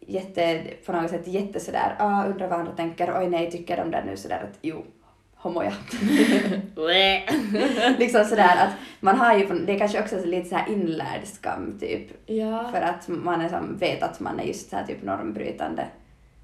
jätte, 0.06 0.62
på 0.86 0.92
något 0.92 1.10
sätt 1.10 1.26
jätte 1.26 1.60
sådär, 1.60 1.96
ah, 1.98 2.24
undrar 2.24 2.48
vad 2.48 2.58
andra 2.58 2.72
tänker, 2.72 3.18
oj 3.18 3.28
nej, 3.28 3.50
tycker 3.50 3.76
de 3.76 3.90
där 3.90 4.04
nu 4.06 4.16
sådär 4.16 4.48
att 4.50 4.58
jo, 4.62 4.84
homoja. 5.34 5.72
liksom 7.98 8.24
sådär 8.24 8.56
att 8.66 8.72
man 9.00 9.16
har 9.16 9.38
ju, 9.38 9.46
det 9.46 9.74
är 9.74 9.78
kanske 9.78 10.00
också 10.00 10.24
lite 10.24 10.48
såhär 10.48 10.68
inlärd 10.68 11.24
skam 11.24 11.78
typ, 11.80 12.30
ja. 12.30 12.70
för 12.72 12.80
att 12.80 13.08
man 13.08 13.40
är 13.40 13.48
som, 13.48 13.76
vet 13.76 14.02
att 14.02 14.20
man 14.20 14.40
är 14.40 14.44
just 14.44 14.70
såhär 14.70 14.86
typ 14.86 15.02
normbrytande. 15.02 15.86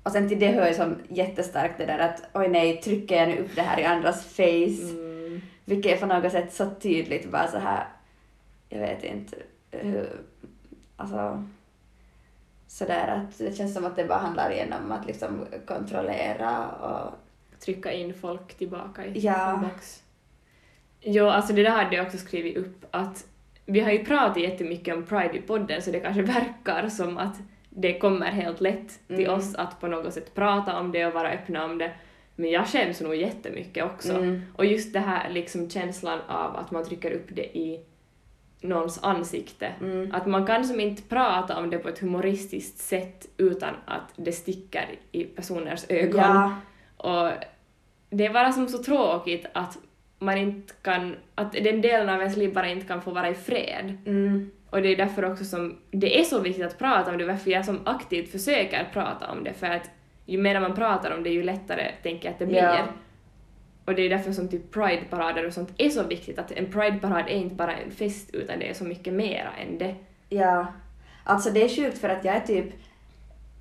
Och 0.03 0.13
sen 0.13 0.29
till 0.29 0.41
det 0.41 0.49
hör 0.49 0.69
ju 0.69 0.75
som 0.75 0.97
jättestarkt 1.09 1.79
det 1.79 1.87
där 1.87 1.99
att 1.99 2.23
oj 2.35 2.49
nej, 2.49 2.77
trycker 2.77 3.17
jag 3.17 3.29
nu 3.29 3.39
upp 3.39 3.57
det 3.57 3.63
här 3.63 3.81
i 3.81 3.85
andras 3.85 4.27
face? 4.27 4.91
Mm. 4.91 5.41
Vilket 5.65 5.93
är 5.93 5.97
på 5.97 6.07
något 6.07 6.33
sätt 6.33 6.53
så 6.53 6.71
tydligt 6.83 7.31
bara 7.31 7.47
så 7.47 7.59
här, 7.59 7.85
jag 8.73 8.79
vet 8.81 9.05
inte 9.05 9.37
hur, 9.71 10.09
alltså 10.97 11.45
sådär 12.67 13.09
att 13.09 13.39
det 13.39 13.57
känns 13.57 13.75
som 13.75 13.85
att 13.85 13.97
det 13.97 14.05
bara 14.05 14.19
handlar 14.19 14.51
igenom 14.53 14.93
att 14.93 15.07
liksom 15.07 15.47
kontrollera 15.67 16.69
och 16.69 17.13
Trycka 17.61 17.93
in 17.93 18.15
folk 18.15 18.55
tillbaka 18.55 19.07
i 19.07 19.19
Ja. 19.21 19.55
en 19.55 19.61
box. 19.61 20.03
Jo, 21.01 21.27
alltså 21.27 21.53
det 21.53 21.63
där 21.63 21.71
hade 21.71 21.97
jag 21.97 22.07
också 22.07 22.19
skrivit 22.19 22.57
upp 22.57 22.85
att 22.91 23.27
vi 23.67 23.81
har 23.81 23.91
ju 23.93 24.05
pratat 24.05 24.37
jättemycket 24.43 24.95
om 24.97 25.03
Pride 25.03 25.39
i 25.39 25.43
podden 25.43 25.83
så 25.83 25.91
det 25.91 26.01
kanske 26.01 26.23
verkar 26.33 26.89
som 26.89 27.19
att 27.19 27.37
det 27.71 27.99
kommer 27.99 28.27
helt 28.27 28.61
lätt 28.61 29.07
till 29.07 29.25
Mm. 29.27 29.33
oss 29.39 29.55
att 29.55 29.81
på 29.81 29.87
något 29.89 30.15
sätt 30.15 30.35
prata 30.35 30.79
om 30.81 30.93
det 30.93 31.07
och 31.07 31.13
vara 31.13 31.31
öppna 31.31 31.65
om 31.65 31.79
det. 31.79 31.93
Men 32.37 32.51
jag 32.51 32.67
skäms 32.67 33.01
nog 33.01 33.15
jättemycket 33.17 33.85
också. 33.85 34.13
Mm. 34.13 34.43
Och 34.57 34.65
just 34.67 34.93
det 34.93 35.01
här 35.01 35.31
liksom 35.31 35.71
känslan 35.71 36.21
av 36.29 36.57
att 36.57 36.71
man 36.71 36.85
trycker 36.85 37.11
upp 37.13 37.27
det 37.29 37.59
i 37.59 37.81
någons 38.63 39.03
ansikte. 39.03 39.73
Mm. 39.81 40.15
Att 40.15 40.27
man 40.27 40.47
kan 40.47 40.65
som 40.65 40.81
inte 40.81 41.03
prata 41.03 41.57
om 41.57 41.71
det 41.71 41.79
på 41.79 41.89
ett 41.89 41.99
humoristiskt 41.99 42.79
sätt 42.79 43.29
utan 43.37 43.75
att 43.85 44.13
det 44.17 44.33
sticker 44.33 44.89
i 45.13 45.25
personers 45.25 45.85
ögon. 45.89 46.21
Ja, 46.21 46.57
Och 46.97 47.31
det 48.11 48.27
är 48.27 48.33
bara 48.33 48.53
som 48.53 48.69
så 48.69 48.83
tråkigt 48.83 49.47
att 49.53 49.79
man 50.19 50.39
inte 50.39 50.75
kan, 50.83 51.17
att 51.35 51.53
den 51.53 51.81
delen 51.81 52.09
av 52.09 52.21
ens 52.21 52.37
liv 52.37 52.55
bara 52.55 52.69
inte 52.69 52.87
kan 52.87 53.03
få 53.03 53.11
vara 53.11 53.29
i 53.29 53.35
fred. 53.35 53.99
mm, 54.07 54.51
Och 54.71 54.83
det 54.83 54.89
är 54.89 54.97
därför 54.97 55.33
också 55.33 55.45
som 55.45 55.79
det 55.91 56.21
är 56.21 56.25
så 56.25 56.41
viktigt 56.41 56.67
att 56.67 56.79
prata 56.79 57.11
om 57.11 57.19
det, 57.19 57.25
varför 57.25 57.51
jag 57.51 57.65
som 57.65 57.81
aktivt 57.85 58.33
försöker 58.33 58.89
prata 58.93 59.31
om 59.31 59.45
det, 59.45 59.53
för 59.53 59.67
att 59.67 59.91
ju 60.27 60.39
mer 60.39 60.61
man 60.61 60.75
pratar 60.75 61.17
om 61.17 61.23
det, 61.23 61.31
ju 61.31 61.43
lättare 61.43 61.91
tänker 62.03 62.29
jag 62.29 62.33
att 62.33 62.39
det 62.39 62.47
blir. 62.47 62.59
Ja. 62.59 62.87
Och 63.85 63.95
det 63.95 64.03
är 64.03 64.11
därför 64.11 64.33
som 64.33 64.49
typ 64.49 64.75
Pride-parader 64.75 65.47
och 65.47 65.53
sånt 65.53 65.71
är 65.79 65.89
så 65.89 66.03
viktigt, 66.03 66.39
att 66.39 66.53
en 66.53 66.73
Pride-parad 66.73 67.29
är 67.29 67.35
inte 67.35 67.55
bara 67.55 67.77
en 67.77 67.91
fest, 67.91 68.31
utan 68.33 68.59
det 68.59 68.71
är 68.71 68.75
så 68.75 68.85
mycket 68.85 69.13
mera 69.13 69.51
än 69.53 69.79
det. 69.79 69.95
ja. 70.29 70.67
Alltså 71.25 71.51
det 71.51 71.65
är 71.65 71.69
sjukt 71.69 71.99
för 71.99 72.09
att 72.09 72.25
jag 72.25 72.37
är 72.37 72.41
typ 72.41 72.67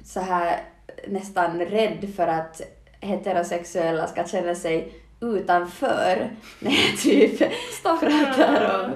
så 0.03 0.19
här 0.19 0.59
nästan 1.07 1.59
rädd 1.59 2.09
för 2.15 2.27
att 2.27 2.61
heterosexuella 2.99 4.07
ska 4.07 4.23
känna 4.23 4.55
sig 4.55 4.93
utanför 5.21 6.29
när 6.59 6.71
jag 6.71 6.99
typ 6.99 7.39
pratar 7.83 8.85
om 8.85 8.91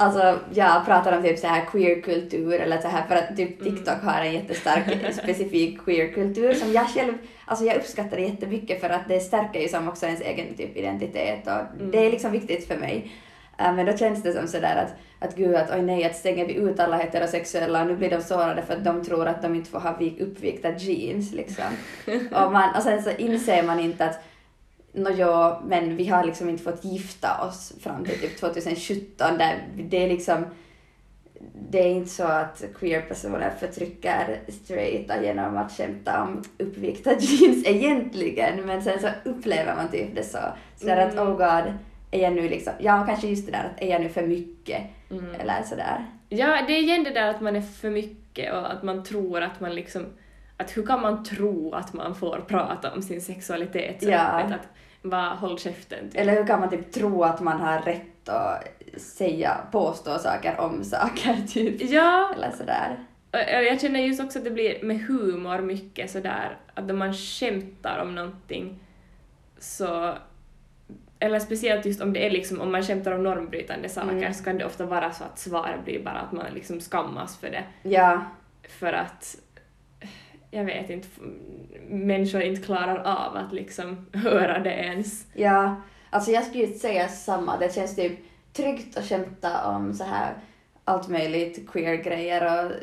Alltså 0.00 0.38
jag 0.54 0.84
pratar 0.84 1.16
om 1.16 1.22
typ 1.22 1.38
så 1.38 1.46
här 1.46 1.64
queerkultur 1.64 2.60
eller 2.60 2.78
så 2.78 2.88
här 2.88 3.06
för 3.06 3.16
att 3.16 3.36
typ 3.36 3.62
TikTok 3.62 4.02
har 4.02 4.20
en 4.20 4.32
jättestark 4.32 5.14
specifik 5.22 5.84
queerkultur 5.84 6.54
som 6.54 6.72
jag 6.72 6.88
själv, 6.88 7.14
alltså 7.44 7.64
jag 7.64 7.76
uppskattar 7.76 8.16
det 8.16 8.22
jättemycket 8.22 8.80
för 8.80 8.90
att 8.90 9.08
det 9.08 9.20
stärker 9.20 9.60
ju 9.60 9.68
som 9.68 9.88
också 9.88 10.06
ens 10.06 10.20
egen 10.20 10.54
typ 10.54 10.76
identitet 10.76 11.46
och 11.46 11.86
det 11.92 12.06
är 12.06 12.10
liksom 12.10 12.32
viktigt 12.32 12.68
för 12.68 12.76
mig. 12.76 13.12
Äh, 13.58 13.74
Men 13.74 13.86
då 13.86 13.96
känns 13.96 14.22
det 14.22 14.32
som 14.32 14.48
sådär 14.48 14.76
att, 14.76 14.94
att 15.28 15.36
gud 15.36 15.54
att 15.54 15.74
oj 15.74 15.82
nej 15.82 16.04
att 16.04 16.16
stänger 16.16 16.46
vi 16.46 16.54
ut 16.54 16.80
alla 16.80 16.96
heterosexuella 16.96 17.80
och 17.80 17.86
nu 17.86 17.96
blir 17.96 18.10
de 18.10 18.22
sårade 18.22 18.62
för 18.62 18.74
att 18.74 18.84
de 18.84 19.04
tror 19.04 19.26
att 19.26 19.42
de 19.42 19.54
inte 19.54 19.70
får 19.70 19.80
ha 19.80 19.96
vik, 19.96 20.20
uppvikta 20.20 20.70
jeans 20.70 21.32
liksom. 21.32 21.64
och, 22.32 22.52
man, 22.52 22.76
och 22.76 22.82
sen 22.82 23.02
så 23.02 23.10
inser 23.10 23.62
man 23.62 23.80
inte 23.80 24.04
att 24.04 24.24
Nå 24.92 25.10
ja, 25.10 25.62
men 25.66 25.96
vi 25.96 26.06
har 26.08 26.24
liksom 26.24 26.48
inte 26.48 26.62
fått 26.62 26.84
gifta 26.84 27.44
oss 27.48 27.72
fram 27.80 28.04
till 28.04 28.20
typ 28.20 28.40
2017 28.40 29.38
där 29.38 29.64
det 29.76 30.04
är 30.04 30.08
liksom 30.08 30.44
det 31.70 31.78
är 31.78 31.88
inte 31.88 32.10
så 32.10 32.24
att 32.24 32.64
queer-personer 32.78 33.50
förtrycker 33.60 34.40
straighta 34.48 35.22
genom 35.22 35.56
att 35.56 35.72
skämta 35.72 36.22
om 36.22 36.44
uppvikta 36.58 37.10
jeans 37.18 37.66
egentligen, 37.66 38.66
men 38.66 38.82
sen 38.82 39.00
så 39.00 39.08
upplever 39.24 39.76
man 39.76 39.88
typ 39.88 40.14
det 40.14 40.24
så. 40.24 40.38
Sådär 40.76 40.96
att 41.06 41.12
Mm. 41.12 41.28
oh 41.28 41.36
god, 41.36 41.72
är 42.10 42.22
jag 42.22 42.32
nu 42.32 42.48
liksom, 42.48 42.72
ja 42.80 43.04
kanske 43.06 43.26
just 43.28 43.46
det 43.46 43.52
där 43.52 43.64
att 43.74 43.82
är 43.82 43.86
jag 43.90 44.00
nu 44.00 44.08
för 44.08 44.26
mycket 44.26 44.82
Mm. 45.10 45.34
eller 45.40 45.62
sådär. 45.62 46.06
Ja, 46.28 46.58
det 46.66 46.72
är 46.72 46.82
igen 46.82 47.04
det 47.04 47.10
där 47.10 47.28
att 47.28 47.40
man 47.40 47.56
är 47.56 47.60
för 47.60 47.90
mycket 47.90 48.52
och 48.52 48.72
att 48.72 48.82
man 48.82 49.04
tror 49.04 49.42
att 49.42 49.60
man 49.60 49.74
liksom... 49.74 50.06
Att 50.60 50.76
hur 50.76 50.86
kan 50.86 51.02
man 51.02 51.24
tro 51.24 51.74
att 51.74 51.92
man 51.92 52.14
får 52.14 52.44
prata 52.48 52.92
om 52.92 53.02
sin 53.02 53.20
sexualitet 53.20 54.02
så 54.02 54.10
Ja. 54.10 54.40
öppet? 54.40 54.52
Att 54.54 54.68
bara 55.02 55.28
håll 55.34 55.58
käften. 55.58 56.10
Typ. 56.10 56.20
Eller 56.20 56.32
hur 56.32 56.46
kan 56.46 56.60
man 56.60 56.70
typ 56.70 56.92
tro 56.92 57.22
att 57.24 57.40
man 57.40 57.60
har 57.60 57.80
rätt 57.80 58.28
att 58.28 58.64
säga, 58.96 59.56
påstå 59.72 60.18
saker 60.18 60.60
om 60.60 60.84
saker 60.84 61.36
typ. 61.48 61.90
Ja, 61.90 62.32
Eller 62.36 62.50
sådär. 62.50 62.96
jag 63.64 63.80
känner 63.80 64.00
just 64.00 64.20
också 64.22 64.38
att 64.38 64.44
det 64.44 64.50
blir 64.50 64.82
med 64.84 65.00
humor 65.00 65.58
mycket 65.58 66.10
sådär 66.10 66.56
att 66.74 66.84
när 66.84 66.94
man 66.94 67.14
skämtar 67.14 67.98
om 68.02 68.14
någonting 68.14 68.78
så 69.58 70.14
eller 71.20 71.38
speciellt 71.40 71.86
just 71.86 72.00
om 72.02 72.12
det 72.12 72.26
är 72.26 72.30
liksom, 72.30 72.60
om 72.60 72.72
man 72.72 72.82
skämtar 72.82 73.12
om 73.12 73.22
normbrytande 73.22 73.88
saker 73.88 74.12
Mm. 74.12 74.34
så 74.34 74.44
kan 74.44 74.58
det 74.58 74.64
ofta 74.64 74.86
vara 74.86 75.12
så 75.12 75.24
att 75.24 75.38
svaret 75.38 75.84
blir 75.84 76.04
bara 76.04 76.18
att 76.18 76.32
man 76.32 76.46
liksom 76.54 76.80
skammas 76.80 77.36
för 77.36 77.50
det. 77.50 77.64
Ja, 77.82 78.20
för 78.80 78.92
att 78.92 79.36
jag 80.50 80.64
vet 80.64 80.90
inte, 80.90 81.08
människor 81.88 82.40
inte 82.42 82.62
klarar 82.62 82.98
av 82.98 83.36
att 83.36 83.52
liksom 83.52 84.06
höra 84.12 84.58
det 84.58 84.70
ens. 84.72 85.26
Ja, 85.34 85.82
alltså 86.10 86.30
jag 86.30 86.44
skulle 86.44 86.64
ju 86.64 86.72
säga 86.72 87.08
samma. 87.08 87.58
Det 87.58 87.74
känns 87.74 87.96
typ 87.96 88.18
tryggt 88.52 88.96
att 88.96 89.08
skämta 89.08 89.66
om 89.66 89.94
så 89.94 90.04
här 90.04 90.34
allt 90.84 91.08
möjligt 91.08 91.68
queer-grejer 91.70 92.42
och 92.44 92.72
eh, 92.72 92.78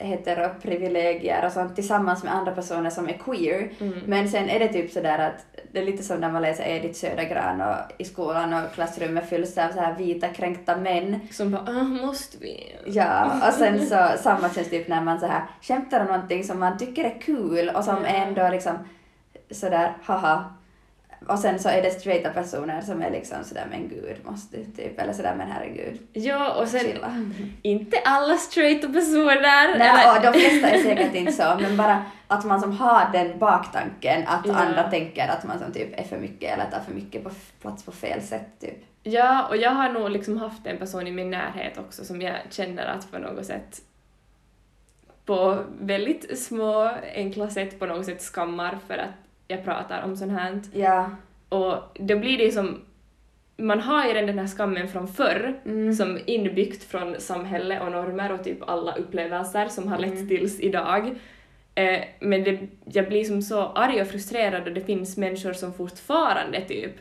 heteroprivilegier 0.00 1.46
och 1.46 1.52
sånt 1.52 1.74
tillsammans 1.74 2.24
med 2.24 2.34
andra 2.34 2.52
personer 2.52 2.90
som 2.90 3.08
är 3.08 3.12
queer. 3.12 3.70
Mm. 3.80 4.00
Men 4.06 4.28
sen 4.28 4.48
är 4.48 4.58
det 4.58 4.68
typ 4.68 4.90
sådär 4.92 5.18
att 5.18 5.46
det 5.72 5.78
är 5.78 5.84
lite 5.84 6.02
som 6.02 6.20
när 6.20 6.30
man 6.32 6.42
läser 6.42 6.64
Edith 6.64 6.98
Södergran 6.98 7.60
och 7.60 7.76
i 7.98 8.04
skolan 8.04 8.52
och 8.54 8.72
klassrummet 8.74 9.28
fylls 9.28 9.58
av 9.58 9.68
så 9.68 9.80
här 9.80 9.94
vita 9.94 10.28
kränkta 10.28 10.76
män. 10.76 11.20
Som 11.30 11.50
bara 11.50 11.62
ah, 11.62 11.84
måste 11.84 12.38
vi? 12.38 12.76
Ja, 12.86 13.32
och 13.48 13.54
sen 13.54 13.86
så 13.86 14.08
samma 14.18 14.50
känns 14.50 14.70
typ 14.70 14.88
när 14.88 15.00
man 15.00 15.20
så 15.20 15.26
här 15.26 15.42
skämtar 15.62 16.00
om 16.00 16.06
någonting 16.06 16.44
som 16.44 16.60
man 16.60 16.78
tycker 16.78 17.04
är 17.04 17.20
kul 17.20 17.68
och 17.68 17.84
som 17.84 17.96
Ja. 18.04 18.08
ändå 18.08 18.48
liksom 18.48 18.78
sådär 19.50 19.92
haha. 20.02 20.44
Och 21.28 21.38
sen 21.38 21.58
så 21.58 21.68
är 21.68 21.82
det 21.82 21.90
straighta 21.90 22.30
personer 22.30 22.80
som 22.80 23.02
är 23.02 23.10
liksom 23.10 23.44
sådär 23.44 23.66
men 23.70 23.88
gud 23.88 24.16
måste 24.24 24.56
typ 24.64 25.00
eller 25.00 25.12
sådär 25.12 25.34
men 25.38 25.50
herregud. 25.50 26.00
Ja, 26.12 26.54
och 26.54 26.68
sen 26.68 26.80
Chilla. 26.80 27.26
inte 27.62 27.96
alla 28.04 28.36
straighta 28.36 28.88
personer. 28.88 29.78
Nej, 29.78 29.88
eller- 29.88 30.16
och 30.28 30.32
de 30.32 30.38
flesta 30.40 30.68
är 30.70 30.78
säkert 30.82 31.14
inte 31.14 31.32
så, 31.32 31.56
men 31.60 31.76
bara 31.76 32.04
att 32.26 32.44
man 32.44 32.60
som 32.60 32.72
har 32.72 33.12
den 33.12 33.38
baktanken 33.38 34.22
att 34.26 34.46
Ja. 34.46 34.54
andra 34.54 34.90
tänker 34.90 35.28
att 35.28 35.44
man 35.44 35.58
som 35.58 35.72
typ 35.72 36.00
är 36.00 36.04
för 36.04 36.18
mycket 36.18 36.52
eller 36.54 36.70
tar 36.70 36.80
för 36.80 36.92
mycket 36.94 37.24
på 37.24 37.30
plats 37.62 37.82
på 37.84 37.92
fel 37.92 38.22
sätt 38.22 38.48
typ. 38.60 38.84
Ja, 39.02 39.46
och 39.48 39.56
jag 39.56 39.70
har 39.70 39.88
nog 39.88 40.10
liksom 40.10 40.36
haft 40.36 40.66
en 40.66 40.78
person 40.78 41.06
i 41.06 41.10
min 41.10 41.30
närhet 41.30 41.78
också 41.78 42.04
som 42.04 42.22
jag 42.22 42.34
känner 42.50 42.86
att 42.86 43.10
på 43.10 43.18
något 43.18 43.46
sätt 43.46 43.80
på 45.26 45.58
väldigt 45.80 46.38
små, 46.38 46.90
enkla 47.14 47.50
sätt 47.50 47.78
på 47.78 47.86
något 47.86 48.06
sätt 48.06 48.22
skammar 48.22 48.78
för 48.88 48.94
att 48.98 49.08
jag 49.50 49.64
pratar 49.64 50.02
om 50.02 50.16
sånt 50.16 50.32
här. 50.32 50.60
Ja. 50.72 51.10
Och 51.48 51.74
då 51.94 52.18
blir 52.18 52.38
det 52.38 52.44
ju 52.44 52.50
som, 52.50 52.80
man 53.56 53.80
har 53.80 54.04
ju 54.06 54.12
redan 54.12 54.26
den 54.26 54.38
här 54.38 54.46
skammen 54.46 54.88
från 54.88 55.08
förr, 55.08 55.60
Mm. 55.64 55.92
som 55.94 56.18
inbyggt 56.26 56.84
från 56.84 57.20
samhälle 57.20 57.80
och 57.80 57.92
normer 57.92 58.32
och 58.32 58.44
typ 58.44 58.68
alla 58.68 58.94
upplevelser 58.96 59.68
som 59.68 59.88
har 59.88 59.98
lett 59.98 60.12
Mm. 60.12 60.28
tills 60.28 60.60
idag. 60.60 61.18
Eh, 61.74 62.00
men 62.20 62.44
det, 62.44 62.58
jag 62.84 63.08
blir 63.08 63.24
som 63.24 63.42
så 63.42 63.62
arg 63.66 64.00
och 64.00 64.06
frustrerad 64.08 64.68
och 64.68 64.72
det 64.74 64.80
finns 64.80 65.16
människor 65.16 65.52
som 65.52 65.72
fortfarande 65.72 66.60
typ 66.60 66.92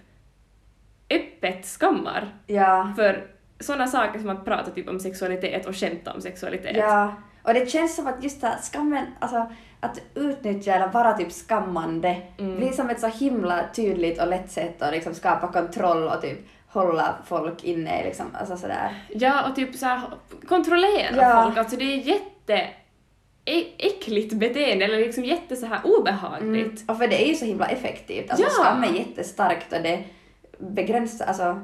öppet 1.09 1.65
skammar 1.65 2.27
Ja. 2.47 2.93
för 2.95 3.27
sådana 3.59 3.87
saker 3.87 4.19
som 4.19 4.29
att 4.29 4.45
prata 4.45 4.71
typ 4.71 4.89
om 4.89 4.99
sexualitet 4.99 5.65
och 5.65 5.75
skämta 5.75 6.13
om 6.13 6.21
sexualitet. 6.21 6.77
Ja. 6.77 7.13
Och 7.43 7.53
det 7.53 7.69
känns 7.69 7.95
som 7.95 8.07
att 8.07 8.23
just 8.23 8.41
det 8.41 8.47
här 8.47 8.57
skammen, 8.73 9.05
alltså 9.19 9.51
att 9.79 9.99
utnyttja 10.15 10.73
eller 10.73 10.87
vara 10.87 11.13
typ 11.17 11.31
skammande 11.31 12.17
Mm. 12.37 12.55
blir 12.57 12.71
som 12.71 12.89
ett 12.89 12.99
så 12.99 13.07
himla 13.07 13.63
tydligt 13.75 14.21
och 14.21 14.27
lätt 14.27 14.51
sätt 14.51 14.81
att 14.81 14.91
liksom 14.93 15.13
skapa 15.13 15.47
kontroll 15.51 16.03
och 16.07 16.21
typ 16.21 16.37
hålla 16.67 17.15
folk 17.25 17.63
inne 17.63 18.03
liksom, 18.03 18.25
alltså 18.39 18.57
sådär. 18.57 19.03
Ja, 19.09 19.49
och 19.49 19.55
typ 19.55 19.75
så 19.75 19.85
här, 19.85 20.01
kontrollera 20.47 21.15
Ja. 21.15 21.43
folk. 21.43 21.57
Alltså 21.57 21.75
det 21.75 21.83
är 21.83 21.97
jätte 21.97 22.67
äckligt 23.77 24.33
beteende, 24.33 24.85
eller 24.85 24.97
liksom 24.97 25.25
jätte 25.25 25.55
så 25.55 25.65
här 25.65 25.79
obehagligt. 25.83 26.65
Mm. 26.81 26.83
Och 26.87 26.97
för 26.97 27.07
det 27.07 27.23
är 27.25 27.27
ju 27.27 27.35
så 27.35 27.45
himla 27.45 27.65
effektivt. 27.67 28.29
Alltså 28.31 28.45
Ja. 28.45 28.49
skam 28.49 28.83
är 28.83 28.87
jättestarkt 28.97 29.73
och 29.73 29.81
det 29.81 30.03
begränsar, 30.57 31.25
alltså 31.25 31.59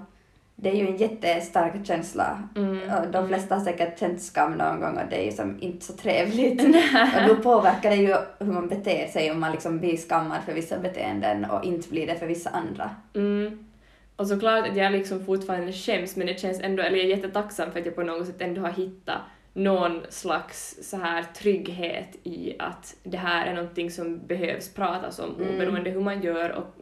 det 0.56 0.70
är 0.70 0.76
ju 0.76 0.88
en 0.88 0.98
jättestark 0.98 1.86
känsla. 1.88 2.50
Mm. 2.56 3.12
De 3.12 3.28
flesta 3.28 3.56
har 3.56 3.62
säkert 3.62 4.00
känt 4.00 4.22
skam 4.22 4.52
någon 4.52 4.80
gång 4.80 4.98
och 4.98 5.10
det 5.10 5.16
är 5.22 5.26
ju 5.26 5.32
som 5.32 5.62
inte 5.62 5.86
så 5.86 5.94
trevligt. 5.94 6.62
och 7.22 7.28
då 7.28 7.36
påverkar 7.36 7.90
det 7.90 7.96
ju 7.96 8.16
hur 8.40 8.52
man 8.54 8.68
beter 8.68 9.08
sig 9.08 9.32
om 9.32 9.40
man 9.40 9.52
liksom 9.52 9.80
blir 9.80 9.98
skammad 9.98 10.44
för 10.46 10.54
vissa 10.54 10.80
beteenden 10.80 11.46
och 11.46 11.64
inte 11.64 11.90
blir 11.90 12.08
det 12.08 12.16
för 12.16 12.28
vissa 12.28 12.50
andra. 12.50 12.90
Mm. 13.16 13.68
Och 14.16 14.28
såklart 14.28 14.68
att 14.68 14.78
jag 14.78 14.92
liksom 14.92 15.26
fortfarande 15.26 15.74
skäms, 15.74 16.16
men 16.16 16.28
det 16.28 16.40
känns 16.40 16.60
ändå, 16.62 16.84
eller 16.84 16.98
jag 16.98 17.06
är 17.06 17.10
jättetacksam 17.10 17.72
för 17.72 17.80
att 17.80 17.86
jag 17.86 17.96
på 17.96 18.04
något 18.04 18.28
sätt 18.28 18.42
ändå 18.42 18.62
har 18.62 18.72
hittat 18.72 19.20
någon 19.54 20.02
slags 20.10 20.78
så 20.82 20.98
här 20.98 21.24
trygghet 21.24 22.16
i 22.24 22.56
att 22.60 22.96
det 23.04 23.18
här 23.18 23.46
är 23.46 23.54
någonting 23.54 23.92
som 23.92 24.28
behövs 24.28 24.74
pratas 24.74 25.20
om 25.20 25.36
Mm. 25.36 25.56
oberoende 25.56 25.90
hur 25.90 26.02
man 26.02 26.22
gör 26.22 26.50
och 26.52 26.76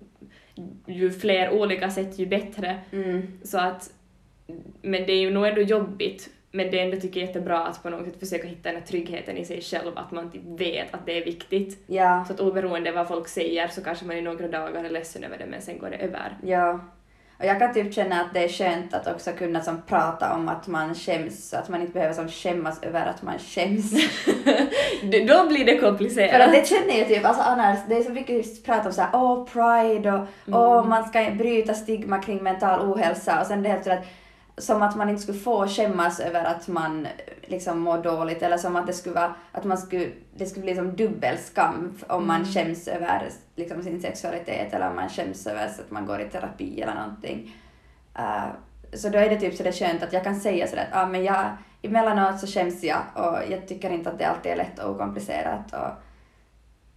ju 0.88 1.12
fler 1.12 1.50
olika 1.54 1.90
sätt 1.90 2.20
ju 2.20 2.26
bättre. 2.26 2.80
Mm. 2.92 3.28
Så 3.44 3.58
att, 3.60 3.92
men 4.82 5.06
det 5.06 5.14
är 5.14 5.20
ju 5.20 5.32
nog 5.32 5.48
ändå 5.48 5.62
jobbigt, 5.62 6.30
men 6.52 6.72
det 6.72 6.80
är 6.80 6.86
ändå 6.86 6.98
tycker 6.98 7.20
jag 7.20 7.28
jättebra 7.28 7.66
att 7.66 7.84
på 7.84 7.90
något 7.90 8.06
sätt 8.06 8.20
försöka 8.20 8.48
hitta 8.48 8.70
den 8.72 8.82
här 8.82 8.88
tryggheten 8.88 9.38
i 9.38 9.46
sig 9.46 9.62
själv, 9.62 9.92
att 9.98 10.12
man 10.12 10.32
typ 10.32 10.42
vet 10.46 10.94
att 10.94 11.06
det 11.06 11.22
är 11.22 11.26
viktigt. 11.26 11.84
Ja, 11.88 12.26
Så 12.28 12.34
att 12.34 12.40
oberoende 12.40 12.92
vad 12.92 13.08
folk 13.08 13.28
säger 13.28 13.68
så 13.68 13.84
kanske 13.84 14.06
man 14.06 14.18
i 14.18 14.22
några 14.22 14.48
dagar 14.48 14.84
är 14.84 14.90
ledsen 14.90 15.24
över 15.24 15.38
det 15.38 15.46
men 15.46 15.62
sen 15.62 15.78
går 15.80 15.90
det 15.90 15.98
över. 15.98 16.38
ja. 16.44 16.80
Och 17.40 17.46
jag 17.46 17.60
kan 17.60 17.74
typ 17.74 17.94
känna 17.94 18.22
att 18.22 18.34
det 18.34 18.44
är 18.44 18.48
skönt 18.50 18.94
att 18.94 19.08
också 19.08 19.32
kunna 19.32 19.62
som 19.62 19.82
prata 19.82 20.34
om 20.34 20.50
att 20.50 20.68
man 20.68 20.96
skäms, 20.96 21.50
så 21.50 21.58
att 21.58 21.70
man 21.70 21.82
inte 21.82 21.94
behöver 21.94 22.14
som 22.14 22.28
skämmas 22.30 22.84
över 22.84 23.06
att 23.06 23.22
man 23.22 23.40
skäms. 23.40 23.92
Då 25.28 25.48
blir 25.48 25.66
det 25.66 25.72
För 25.72 25.78
att 25.78 25.82
komplicerat. 25.92 26.52
det 26.52 26.68
känner 26.68 27.00
jag 27.00 27.08
typ, 27.08 27.26
alltså 27.26 27.44
annars, 27.44 27.80
det 27.90 27.96
är 27.96 28.04
så 28.04 28.12
mycket 28.12 28.66
prat 28.66 28.86
om 28.86 28.92
såhär, 28.94 29.10
åh 29.14 29.46
pride 29.46 30.12
och 30.12 30.28
Mm. 30.48 30.60
åh 30.60 30.88
man 30.88 31.04
ska 31.08 31.32
bryta 31.38 31.74
stigma 31.74 32.18
kring 32.22 32.44
mental 32.44 32.92
ohälsa 32.92 33.42
och 33.42 33.48
sen 33.48 33.64
det 33.64 33.70
är 33.70 33.72
helt 33.72 33.84
sådär 33.84 34.02
som 34.58 34.82
att 34.82 34.96
man 34.96 35.10
inte 35.10 35.22
skulle 35.22 35.40
få 35.40 35.68
skämmas 35.68 36.20
över 36.20 36.44
att 36.46 36.68
man 36.68 37.08
liksom 37.42 37.80
mår 37.80 37.98
dåligt 37.98 38.42
eller 38.44 38.58
som 38.58 38.76
att 38.76 38.88
det 38.88 38.94
skulle 38.94 39.16
vara, 39.16 39.36
att 39.52 39.64
man 39.64 39.78
skulle, 39.78 40.10
det 40.36 40.46
skulle 40.46 40.64
bli 40.64 40.76
som 40.76 40.96
dubbelskam 40.96 41.94
om 42.08 42.28
man 42.28 42.42
Mm. 42.42 42.54
skäms 42.54 42.88
över 42.88 43.30
liksom 43.56 43.84
sin 43.84 44.02
sexualitet 44.02 44.74
eller 44.74 44.90
om 44.90 44.96
man 44.96 45.10
skäms 45.10 45.48
över 45.48 45.68
så 45.68 45.82
att 45.82 45.92
man 45.92 46.06
går 46.06 46.22
i 46.22 46.30
terapi 46.30 46.82
eller 46.82 46.96
någonting. 46.96 47.56
Uh, 48.20 48.46
så 48.94 49.10
då 49.10 49.18
är 49.18 49.30
det 49.30 49.40
typ 49.40 49.56
så 49.56 49.64
det 49.64 49.70
är 49.70 49.74
skönt 49.88 50.04
att 50.04 50.14
jag 50.14 50.24
kan 50.24 50.36
säga 50.40 50.68
sådär 50.68 50.88
att 50.92 51.04
ah, 51.04 51.08
men 51.08 51.24
jag, 51.24 51.46
emellanåt 51.82 52.40
så 52.40 52.48
skäms 52.48 52.84
jag 52.84 53.02
och 53.16 53.38
jag 53.52 53.68
tycker 53.68 53.90
inte 53.90 54.10
att 54.10 54.20
det 54.20 54.26
alltid 54.26 54.52
är 54.52 54.56
lätt 54.56 54.80
och 54.80 54.92
okomplicerat 54.92 55.74
och 55.74 56.04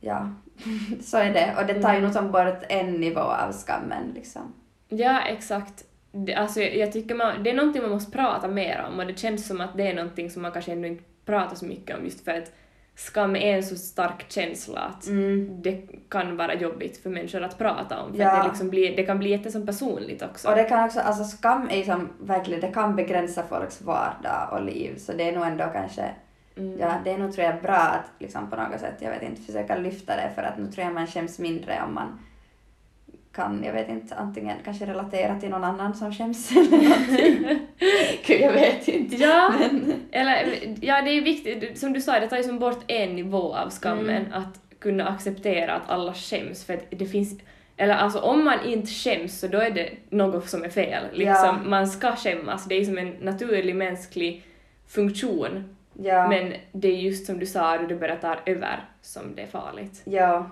ja, 0.00 0.30
så 1.02 1.16
är 1.18 1.32
det. 1.32 1.54
Och 1.60 1.66
det 1.66 1.82
tar 1.82 1.90
ju 1.92 1.98
Mm. 1.98 2.02
nog 2.02 2.12
som 2.12 2.30
bort 2.32 2.62
en 2.68 2.92
nivå 2.92 3.20
av 3.20 3.52
skammen 3.52 4.12
liksom. 4.14 4.54
Ja, 4.88 5.20
exakt. 5.20 5.84
Det, 6.24 6.34
alltså, 6.34 6.60
jag 6.60 6.92
tycker 6.92 7.14
man, 7.14 7.42
det 7.42 7.50
är 7.50 7.54
någonting 7.54 7.82
man 7.82 7.90
måste 7.90 8.12
prata 8.12 8.48
mer 8.48 8.86
om 8.88 8.98
och 9.00 9.06
det 9.06 9.18
känns 9.18 9.46
som 9.46 9.60
att 9.60 9.76
det 9.76 9.86
är 9.90 9.94
någonting 9.94 10.30
som 10.30 10.42
man 10.42 10.52
kanske 10.52 10.72
ändå 10.72 10.88
inte 10.88 11.04
pratar 11.24 11.56
så 11.56 11.64
mycket 11.64 11.98
om 11.98 12.04
just 12.04 12.24
för 12.24 12.32
att 12.32 12.52
skam 12.94 13.36
är 13.36 13.56
en 13.56 13.62
så 13.62 13.76
stark 13.76 14.24
känsla 14.32 14.80
att 14.80 15.06
Mm. 15.06 15.62
det 15.62 15.82
kan 16.08 16.36
vara 16.36 16.54
jobbigt 16.54 17.02
för 17.02 17.10
människor 17.10 17.42
att 17.42 17.58
prata 17.58 18.02
om 18.02 18.12
för 18.14 18.20
Ja. 18.22 18.42
det, 18.42 18.48
liksom 18.48 18.70
blir, 18.70 18.96
det 18.96 19.02
kan 19.02 19.18
bli 19.18 19.30
jättesom 19.30 19.66
personligt 19.66 20.22
också. 20.22 20.48
Och 20.48 20.56
det 20.56 20.64
kan 20.64 20.84
också, 20.84 21.00
alltså 21.00 21.24
skam 21.24 21.68
är 21.70 21.82
som 21.82 22.08
verkligen, 22.20 22.60
det 22.60 22.68
kan 22.72 22.96
begränsa 22.96 23.42
folks 23.42 23.82
vardag 23.82 24.48
och 24.52 24.62
liv 24.64 24.96
så 24.98 25.12
det 25.12 25.28
är 25.28 25.32
nog 25.32 25.46
ändå 25.46 25.64
kanske, 25.72 26.02
Mm. 26.58 26.78
ja 26.80 26.92
det 27.04 27.10
är 27.10 27.18
nog 27.18 27.32
tror 27.32 27.46
jag 27.46 27.62
bra 27.62 27.74
att 27.76 28.10
liksom 28.18 28.50
på 28.50 28.56
något 28.56 28.80
sätt, 28.80 28.94
jag 28.98 29.10
vet 29.10 29.22
inte, 29.22 29.42
försöka 29.42 29.76
lyfta 29.76 30.16
det 30.16 30.30
för 30.34 30.42
att 30.42 30.58
nu 30.58 30.66
tror 30.66 30.84
jag 30.84 30.94
man 30.94 31.06
skäms 31.06 31.38
mindre 31.38 31.82
om 31.86 31.94
man 31.94 32.18
kan, 33.36 33.64
jag 33.64 33.72
vet 33.72 33.88
inte, 33.88 34.14
antingen 34.14 34.56
kanske 34.64 34.86
relatera 34.86 35.40
till 35.40 35.48
någon 35.50 35.64
annan 35.64 35.94
som 35.94 36.12
skäms 36.14 36.50
eller 36.56 36.70
någonting. 36.88 37.58
Gud, 38.26 38.40
jag 38.40 38.52
vet 38.52 38.88
inte. 38.88 39.16
Ja, 39.16 39.52
Men, 39.60 39.92
eller 40.12 40.46
ja, 40.80 41.02
det 41.02 41.10
är 41.10 41.22
viktigt, 41.22 41.78
som 41.78 41.92
du 41.92 42.00
sa, 42.00 42.20
det 42.20 42.28
tar 42.28 42.36
ju 42.36 42.42
som 42.42 42.58
bort 42.58 42.84
en 42.86 43.16
nivå 43.16 43.54
av 43.54 43.70
skammen, 43.70 44.26
Mm. 44.26 44.32
att 44.32 44.60
kunna 44.78 45.08
acceptera 45.08 45.72
att 45.72 45.90
alla 45.90 46.14
skäms, 46.14 46.64
för 46.64 46.74
att 46.74 46.84
det 46.90 47.06
finns 47.06 47.40
eller 47.76 47.94
alltså 47.94 48.18
om 48.18 48.44
man 48.44 48.64
inte 48.64 48.86
skäms 48.90 49.40
så 49.40 49.46
då 49.46 49.58
är 49.58 49.70
det 49.70 49.88
något 50.10 50.48
som 50.48 50.64
är 50.64 50.68
fel. 50.68 51.04
Liksom, 51.12 51.34
Ja. 51.34 51.56
Man 51.64 51.86
ska 51.86 52.16
skämmas, 52.16 52.64
det 52.64 52.74
är 52.74 52.84
som 52.84 52.98
en 52.98 53.08
naturlig 53.20 53.76
mänsklig 53.76 54.44
funktion. 54.88 55.76
ja. 56.02 56.28
Men 56.28 56.52
det 56.72 56.88
är 56.88 56.96
just 56.96 57.26
som 57.26 57.38
du 57.38 57.46
sa, 57.46 57.78
då 57.78 57.86
det 57.86 57.94
börjar 57.94 58.16
ta 58.16 58.36
över 58.46 58.84
som 59.02 59.22
det 59.36 59.42
är 59.42 59.46
farligt. 59.46 60.02
Ja. 60.04 60.50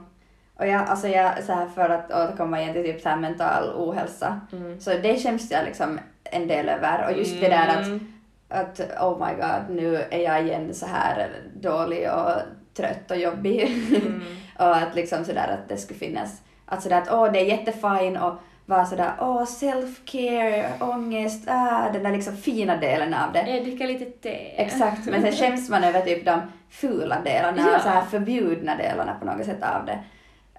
Och 0.58 0.66
jag, 0.66 0.88
alltså 0.88 1.08
jag, 1.08 1.44
så 1.44 1.52
här 1.52 1.66
för 1.66 1.88
att 1.90 2.10
återkomma 2.10 2.60
igen 2.60 2.72
till 2.72 2.82
typ 2.84 3.00
så 3.00 3.08
här 3.08 3.16
mental 3.16 3.72
ohälsa, 3.76 4.40
Mm. 4.52 4.80
så 4.80 4.90
det 4.90 5.18
skäms 5.22 5.50
jag 5.50 5.64
liksom 5.64 6.00
en 6.24 6.48
del 6.48 6.68
över. 6.68 7.06
Och 7.10 7.18
just 7.18 7.40
det 7.40 7.48
där 7.48 7.68
att, 7.68 7.86
Mm. 7.86 8.12
att 8.48 8.80
oh 9.00 9.26
my 9.26 9.34
god, 9.34 9.76
nu 9.76 9.96
är 10.10 10.18
jag 10.20 10.42
igen 10.42 10.74
så 10.74 10.86
här 10.86 11.28
dålig 11.54 12.10
och 12.12 12.32
trött 12.76 13.10
och 13.10 13.16
jobbig. 13.16 13.62
Mm. 13.96 14.22
och 14.58 14.76
att 14.76 14.94
liksom 14.94 15.24
sådär 15.24 15.48
att 15.62 15.68
det 15.68 15.76
skulle 15.76 15.98
finnas, 15.98 16.42
att 16.66 16.82
sådär 16.82 16.98
att 16.98 17.12
åh 17.12 17.32
det 17.32 17.40
är 17.40 17.44
jättefint 17.44 18.18
och 18.22 18.34
vara 18.66 18.84
sådär 18.86 19.12
åh 19.20 19.42
self-care, 19.44 20.64
ångest, 20.80 21.44
ah, 21.48 21.90
den 21.92 22.02
där 22.02 22.12
liksom 22.12 22.36
fina 22.36 22.76
delen 22.76 23.14
av 23.14 23.32
det. 23.32 23.50
Jag 23.50 23.62
dricker 23.64 23.86
lite 23.86 24.04
te. 24.04 24.62
Exakt, 24.62 25.06
men 25.06 25.22
sen 25.22 25.32
skäms 25.48 25.70
man 25.70 25.84
över 25.84 26.00
typ 26.00 26.24
de 26.24 26.40
fula 26.70 27.16
delarna 27.24 27.62
Ja. 27.72 27.78
så 27.78 27.88
här 27.88 28.02
förbjudna 28.02 28.76
delarna 28.76 29.14
på 29.20 29.26
något 29.26 29.46
sätt 29.46 29.62
av 29.62 29.86
det. 29.86 29.98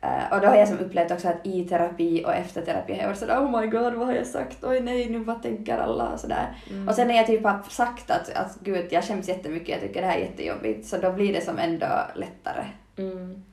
Eh, 0.05 0.33
och 0.33 0.41
då 0.41 0.47
har 0.47 0.55
jag 0.55 0.67
som 0.67 0.79
upplevt 0.79 1.11
också 1.11 1.27
att 1.27 1.47
i 1.47 1.63
terapi 1.63 2.23
och 2.25 2.33
efter 2.33 2.61
terapi 2.61 2.93
har 2.93 2.99
jag 2.99 3.07
varit 3.07 3.17
sådär 3.19 3.39
oh 3.39 3.61
my 3.61 3.67
god 3.67 3.93
vad 3.93 4.07
har 4.07 4.13
jag 4.13 4.27
sagt, 4.27 4.63
oj 4.63 4.79
nej 4.79 5.09
nu 5.09 5.19
vad 5.19 5.41
tänker 5.41 5.77
alla 5.77 6.09
och 6.09 6.19
sådär. 6.19 6.55
Mm. 6.69 6.87
Och 6.87 6.95
sen 6.95 7.07
när 7.07 7.15
jag 7.15 7.27
typ 7.27 7.43
har 7.43 7.61
sagt 7.69 8.11
att, 8.11 8.33
att 8.35 8.57
gud 8.63 8.85
jag 8.89 9.03
skäms 9.03 9.27
jättemycket, 9.27 9.69
jag 9.69 9.81
tycker 9.81 10.01
det 10.01 10.07
här 10.07 10.17
är 10.17 10.21
jättejobbigt, 10.21 10.87
så 10.87 10.97
då 10.97 11.11
blir 11.11 11.33
det 11.33 11.41
som 11.41 11.59
ändå 11.59 11.87
lättare. 12.15 12.65
Mm. 12.97 13.43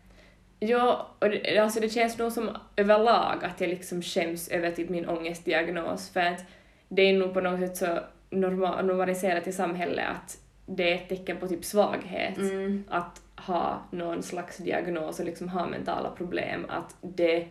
Ja, 0.58 1.06
och 1.18 1.30
det, 1.30 1.58
alltså 1.58 1.80
det 1.80 1.88
känns 1.88 2.18
nog 2.18 2.32
som 2.32 2.50
överlag 2.76 3.44
att 3.44 3.60
jag 3.60 3.70
liksom 3.70 4.02
skäms 4.02 4.48
över 4.48 4.70
typ 4.70 4.88
min 4.88 5.08
ångestdiagnos 5.08 6.10
för 6.10 6.20
att 6.20 6.44
det 6.88 7.02
är 7.02 7.18
nog 7.18 7.34
på 7.34 7.40
något 7.40 7.60
sätt 7.60 7.76
så 7.76 7.98
norma, 8.30 8.82
normaliserat 8.82 9.46
i 9.46 9.52
samhället 9.52 10.04
att 10.08 10.38
det 10.66 10.92
är 10.92 10.94
ett 10.94 11.08
tecken 11.08 11.36
på 11.36 11.48
typ 11.48 11.64
svaghet 11.64 12.38
Mm. 12.38 12.84
att 12.88 13.20
ha 13.46 13.82
någon 13.90 14.22
slags 14.22 14.56
diagnos 14.56 15.20
och 15.20 15.26
liksom 15.26 15.48
ha 15.48 15.66
mentala 15.66 16.10
problem, 16.10 16.66
att 16.68 16.96
det 17.00 17.46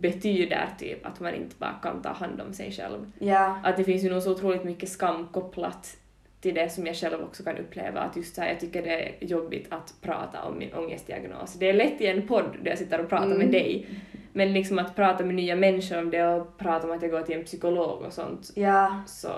betyder 0.00 0.68
typ 0.78 1.06
att 1.06 1.20
man 1.20 1.34
inte 1.34 1.56
bara 1.58 1.74
kan 1.82 2.02
ta 2.02 2.08
hand 2.08 2.40
om 2.40 2.52
sig 2.54 2.72
själv. 2.72 3.12
Ja. 3.18 3.58
Att 3.64 3.76
det 3.76 3.84
finns 3.84 4.04
ju 4.04 4.10
nog 4.10 4.22
så 4.22 4.32
otroligt 4.32 4.64
mycket 4.64 4.88
skam 4.88 5.28
kopplat 5.32 5.96
till 6.40 6.54
det 6.54 6.68
som 6.72 6.86
jag 6.86 6.96
själv 6.96 7.22
också 7.22 7.42
kan 7.44 7.56
uppleva, 7.56 8.00
att 8.00 8.16
just 8.16 8.34
så 8.34 8.40
här, 8.40 8.48
jag 8.48 8.60
tycker 8.60 8.82
det 8.82 9.08
är 9.08 9.14
jobbigt 9.26 9.66
att 9.72 9.94
prata 10.00 10.42
om 10.44 10.58
min 10.58 10.74
ångestdiagnos. 10.74 11.54
Det 11.54 11.68
är 11.68 11.72
lätt 11.74 12.00
i 12.00 12.06
en 12.06 12.28
podd 12.28 12.56
där 12.62 12.70
jag 12.70 12.78
sitter 12.78 13.00
och 13.00 13.08
pratar 13.08 13.26
Mm. 13.26 13.38
med 13.38 13.48
dig, 13.50 13.86
men 14.32 14.52
liksom 14.52 14.78
att 14.78 14.96
prata 14.96 15.24
med 15.24 15.34
nya 15.34 15.56
människor 15.56 15.98
om 15.98 16.10
det 16.10 16.26
och 16.26 16.58
prata 16.58 16.86
om 16.86 16.92
att 16.96 17.02
jag 17.02 17.10
går 17.10 17.22
till 17.22 17.38
en 17.38 17.44
psykolog 17.44 18.02
och 18.02 18.12
sånt, 18.12 18.50
Ja. 18.54 19.02
så 19.06 19.28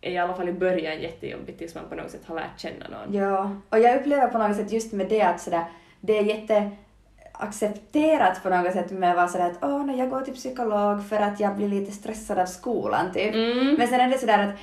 är 0.00 0.10
i 0.10 0.18
alla 0.18 0.34
fall 0.34 0.48
i 0.48 0.52
början 0.52 1.00
jättejobbigt 1.02 1.58
tills 1.58 1.74
man 1.74 1.84
på 1.88 1.94
något 1.94 2.10
sätt 2.10 2.22
har 2.26 2.34
lärt 2.34 2.58
känna 2.60 2.86
någon. 2.88 3.14
Ja, 3.14 3.50
och 3.68 3.78
jag 3.78 4.00
upplever 4.00 4.28
på 4.28 4.38
något 4.38 4.56
sätt 4.56 4.72
just 4.72 4.92
med 4.92 5.08
det 5.08 5.22
att 5.22 5.40
sådär, 5.40 5.64
det 6.00 6.18
är 6.18 6.22
jätte 6.22 6.70
accepterat 7.32 8.42
på 8.42 8.48
något 8.50 8.72
sätt 8.72 8.90
med 8.90 9.10
att 9.10 9.16
vara 9.16 9.28
sådär 9.28 9.46
att 9.50 9.64
åh, 9.64 9.86
nej, 9.86 9.98
jag 9.98 10.10
går 10.10 10.20
till 10.20 10.34
psykolog 10.34 11.08
för 11.08 11.16
att 11.16 11.40
jag 11.40 11.56
blir 11.56 11.68
lite 11.68 11.92
stressad 11.92 12.38
av 12.38 12.46
skolan 12.46 13.12
typ. 13.14 13.34
Mm. 13.34 13.74
Men 13.74 13.88
sen 13.88 14.00
är 14.00 14.08
det 14.08 14.18
sådär 14.18 14.38
att, 14.48 14.54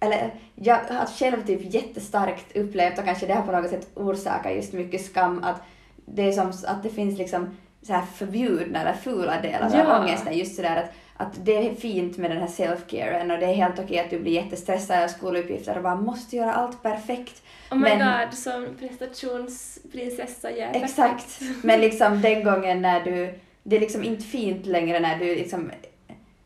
eller 0.00 0.30
jag 0.54 0.76
har 0.76 1.06
själv 1.06 1.46
typ 1.46 1.74
jättestarkt 1.74 2.56
upplevt 2.56 2.98
och 2.98 3.04
kanske 3.04 3.26
det 3.26 3.34
har 3.34 3.42
på 3.42 3.52
något 3.52 3.70
sätt 3.70 3.88
orsakat 3.94 4.54
just 4.54 4.72
mycket 4.72 5.04
skam 5.04 5.44
att 5.44 5.62
det 6.06 6.22
är 6.28 6.32
som 6.32 6.48
att 6.66 6.82
det 6.82 6.88
finns 6.90 7.18
liksom 7.18 7.56
så 7.82 7.92
här 7.92 8.02
förbjudna 8.02 8.80
eller 8.80 8.92
fula 8.92 9.40
delar 9.40 9.70
Ja. 9.74 9.94
av 9.96 10.02
ångesten. 10.02 10.38
Just 10.38 10.56
sådär 10.56 10.76
att, 10.76 10.92
att 11.16 11.44
det 11.44 11.56
är 11.68 11.74
fint 11.74 12.16
med 12.18 12.30
den 12.30 12.38
här 12.40 12.46
self-caren 12.46 13.30
och 13.34 13.38
det 13.38 13.46
är 13.46 13.54
helt 13.54 13.78
okej 13.78 13.98
att 13.98 14.10
du 14.10 14.18
blir 14.20 14.32
jättestressad 14.32 15.02
av 15.04 15.08
skoluppgifter 15.08 15.76
och 15.76 15.82
bara 15.82 15.94
måste 15.96 16.36
göra 16.36 16.52
allt 16.54 16.82
perfekt. 16.82 17.42
Oh 17.70 17.78
my 17.78 17.82
Men- 17.96 17.98
god, 18.28 18.34
som 18.38 18.66
prestationsprinsessa 18.78 20.50
är 20.50 20.82
Exakt. 20.84 21.40
Men 21.62 21.80
liksom 21.80 22.20
den 22.22 22.44
gången 22.44 22.82
när 22.82 23.04
du, 23.04 23.34
det 23.62 23.76
är 23.76 23.80
liksom 23.80 24.04
inte 24.04 24.24
fint 24.24 24.66
längre 24.66 25.00
när 25.00 25.18
du 25.18 25.34
liksom, 25.34 25.70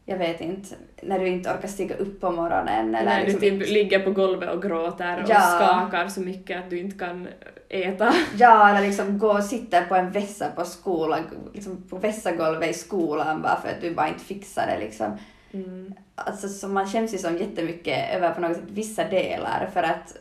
jag 0.08 0.18
vet 0.18 0.40
inte, 0.40 0.74
när 1.02 1.18
du 1.18 1.28
inte 1.28 1.50
orkar 1.50 1.68
stiga 1.68 1.96
upp 1.96 2.20
på 2.20 2.30
morgonen 2.30 2.94
eller 2.94 3.10
När 3.10 3.24
liksom 3.24 3.40
du 3.40 3.46
inte 3.46 3.64
typ 3.64 3.74
ligger 3.74 3.98
på 3.98 4.10
golvet 4.10 4.50
och 4.50 4.62
gråter 4.62 5.22
och 5.22 5.30
Ja. 5.30 5.40
skakar 5.40 6.08
så 6.08 6.20
mycket 6.20 6.58
att 6.58 6.70
du 6.70 6.78
inte 6.78 6.98
kan 6.98 7.28
äta. 7.68 8.12
Ja, 8.36 8.68
eller 8.70 8.86
liksom 8.88 9.18
gå 9.18 9.32
och 9.32 9.44
sitta 9.44 9.82
på 9.82 9.94
en 9.94 10.10
vässa 10.10 10.50
på 10.56 10.64
skolan, 10.64 11.20
liksom 11.54 11.82
på 11.90 11.96
vässagolvet 11.96 12.70
i 12.70 12.74
skolan 12.74 13.42
bara 13.42 13.60
för 13.60 13.68
att 13.68 13.80
du 13.80 13.94
bara 13.94 14.08
inte 14.08 14.24
fixar 14.24 14.66
det 14.66 14.84
liksom. 14.84 15.18
Mm. 15.52 15.94
Alltså 16.14 16.48
så 16.48 16.68
man 16.68 16.86
känns 16.88 17.14
ju 17.14 17.18
som 17.18 17.36
jättemycket 17.38 18.14
över 18.14 18.30
på 18.30 18.40
något 18.40 18.56
sätt 18.56 18.64
vissa 18.68 19.04
delar 19.04 19.70
för 19.72 19.82
att 19.82 20.16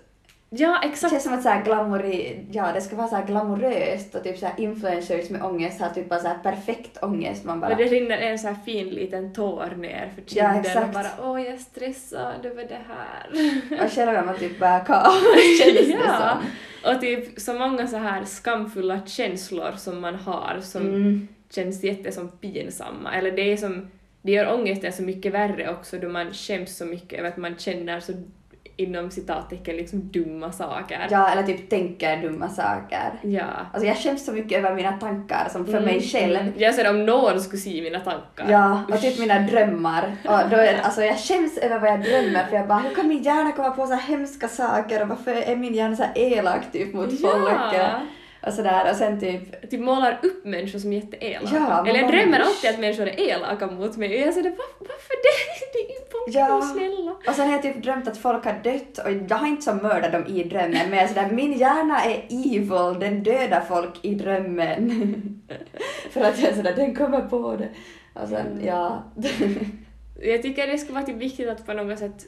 Ja, 0.49 0.79
det 0.83 0.87
exakt. 0.87 1.11
känns 1.13 1.23
som 1.23 1.33
att 1.33 1.43
så 1.43 1.49
här 1.49 1.63
glamouri, 1.63 2.45
ja 2.51 2.71
det 2.73 2.81
ska 2.81 2.95
vara 2.95 3.07
så 3.07 3.15
här 3.15 3.25
glamoröst 3.25 4.15
och 4.15 4.23
typ 4.23 4.37
så 4.37 4.45
här 4.45 4.53
influencers 4.59 5.29
med 5.29 5.43
ångest 5.43 5.81
har 5.81 5.89
typ 5.89 6.09
bara 6.09 6.19
så 6.19 6.27
här 6.27 6.37
perfekt 6.43 7.03
ångest 7.03 7.43
man 7.45 7.59
bara 7.59 7.71
Och 7.71 7.77
det 7.77 7.83
rinner 7.83 8.17
en 8.17 8.39
så 8.39 8.47
här 8.47 8.55
fin 8.65 8.89
liten 8.89 9.33
tår 9.33 9.73
ner 9.77 10.11
för 10.15 10.23
Ja, 10.37 10.53
kinden 10.53 10.55
exakt. 10.59 10.87
och 10.87 10.93
bara 10.93 11.29
åh 11.31 11.41
jag 11.43 11.53
är 11.53 11.57
stressad 11.57 12.45
över 12.45 12.63
det 12.67 12.79
här. 12.87 13.29
och 13.85 13.91
själv 13.91 14.09
är 14.15 14.25
man 14.25 14.37
typ 14.37 14.59
bara 14.59 14.79
kaos 14.85 15.23
kändes 15.63 15.87
det 15.87 15.93
ja. 16.05 16.37
som. 16.41 16.93
Och 16.93 17.01
typ 17.01 17.39
så 17.41 17.53
många 17.53 17.87
så 17.87 17.97
här 17.97 18.25
skamfulla 18.25 18.99
känslor 19.05 19.71
som 19.77 20.01
man 20.01 20.15
har 20.15 20.59
som 20.61 20.81
Mm. 20.81 21.27
känns 21.49 21.83
jätte 21.83 22.11
som 22.11 22.27
pinsamma. 22.29 23.13
Eller 23.15 23.31
det 23.31 23.51
är 23.51 23.57
som, 23.57 23.87
det 24.21 24.31
gör 24.31 24.53
ångesten 24.53 24.93
så 24.93 25.01
mycket 25.03 25.33
värre 25.33 25.69
också 25.69 25.97
då 25.97 26.09
man 26.09 26.33
skäms 26.33 26.77
så 26.77 26.85
mycket 26.85 27.19
över 27.19 27.29
att 27.29 27.37
man 27.37 27.57
känner 27.57 27.99
så 27.99 28.13
inom 28.77 29.11
citattecken 29.11 29.75
liksom 29.75 30.11
dumma 30.11 30.51
saker. 30.51 31.07
Ja, 31.09 31.29
eller 31.29 31.43
typ 31.43 31.69
tänker 31.69 32.21
dumma 32.21 32.49
saker. 32.49 33.13
Ja. 33.21 33.43
Alltså 33.73 33.87
jag 33.87 33.97
skäms 33.97 34.25
så 34.25 34.31
mycket 34.31 34.57
över 34.57 34.75
mina 34.75 34.91
tankar 34.91 35.47
som 35.51 35.65
för 35.65 35.71
Mm, 35.73 35.83
mig 35.85 36.01
själv. 36.01 36.35
mm. 36.39 36.53
Jag 36.57 36.73
ser 36.75 36.89
om 36.89 37.05
någon 37.05 37.41
skulle 37.41 37.61
se 37.61 37.81
mina 37.81 37.99
tankar. 37.99 38.45
Ja, 38.51 38.81
och 38.89 39.01
typ 39.01 39.13
Usch. 39.13 39.19
mina 39.19 39.39
drömmar. 39.39 40.15
Och 40.23 40.49
då 40.49 40.57
alltså 40.83 41.03
jag 41.03 41.17
skäms 41.19 41.57
över 41.57 41.79
vad 41.79 41.89
jag 41.89 42.01
drömmer 42.03 42.43
för 42.49 42.55
jag 42.55 42.67
bara, 42.67 42.79
hur 42.79 42.95
kan 42.95 43.07
min 43.07 43.23
hjärna 43.23 43.51
komma 43.51 43.69
på 43.71 43.87
så 43.87 43.93
hemska 43.95 44.47
saker 44.47 45.01
och 45.01 45.07
varför 45.07 45.31
är 45.35 45.55
min 45.55 45.73
hjärna 45.73 45.95
så 45.95 46.03
elak 46.15 46.71
typ 46.71 46.93
mot 46.93 47.21
folk? 47.21 47.53
Ja. 47.73 47.87
Och 48.45 48.53
sådär 48.53 48.89
och 48.91 48.95
sen 48.95 49.19
typ, 49.19 49.69
Typ 49.69 49.79
målar 49.79 50.19
upp 50.23 50.45
människor 50.45 50.79
som 50.79 50.93
jätteelaka. 50.93 51.55
Ja, 51.55 51.87
Eller 51.87 51.99
jag 51.99 52.11
drömmer 52.11 52.39
alltid 52.39 52.69
att 52.69 52.79
människor 52.79 53.07
är 53.07 53.19
elaka 53.19 53.67
mot 53.67 53.97
mig 53.97 54.21
och 54.21 54.27
jag 54.27 54.33
säger 54.33 54.49
var, 54.49 54.57
varför 54.79 55.15
det? 55.23 55.65
Det 55.73 55.79
är 55.79 55.89
ju 55.89 56.39
Ja. 56.39 56.61
snälla. 56.61 57.11
och 57.27 57.35
sen 57.35 57.45
har 57.45 57.53
jag 57.53 57.61
typ 57.61 57.83
drömt 57.83 58.07
att 58.07 58.17
folk 58.17 58.45
har 58.45 58.53
dött 58.63 58.97
och 59.05 59.11
jag 59.29 59.37
har 59.37 59.47
inte 59.47 59.61
så 59.61 59.73
mördat 59.73 60.11
dem 60.11 60.25
i 60.27 60.43
drömmen 60.43 60.89
men 60.89 60.93
jag 60.93 61.03
är 61.03 61.07
sådär, 61.07 61.29
min 61.31 61.53
hjärna 61.53 62.03
är 62.05 62.25
evil, 62.29 62.99
den 62.99 63.23
dödar 63.23 63.61
folk 63.61 64.05
i 64.05 64.15
drömmen. 64.15 65.41
för 66.11 66.21
att 66.21 66.39
jag 66.39 66.51
är 66.51 66.55
sådär, 66.55 66.73
den 66.75 66.95
kommer 66.95 67.21
på 67.21 67.55
det. 67.55 67.69
Och 68.21 68.27
sen, 68.29 68.47
Mm. 68.47 68.65
ja. 68.65 69.03
Jag 70.23 70.41
tycker 70.41 70.67
det 70.67 70.77
skulle 70.77 70.93
vara 70.95 71.05
typ 71.05 71.15
viktigt 71.17 71.49
att 71.49 71.65
på 71.65 71.73
något 71.73 71.99
sätt 71.99 72.25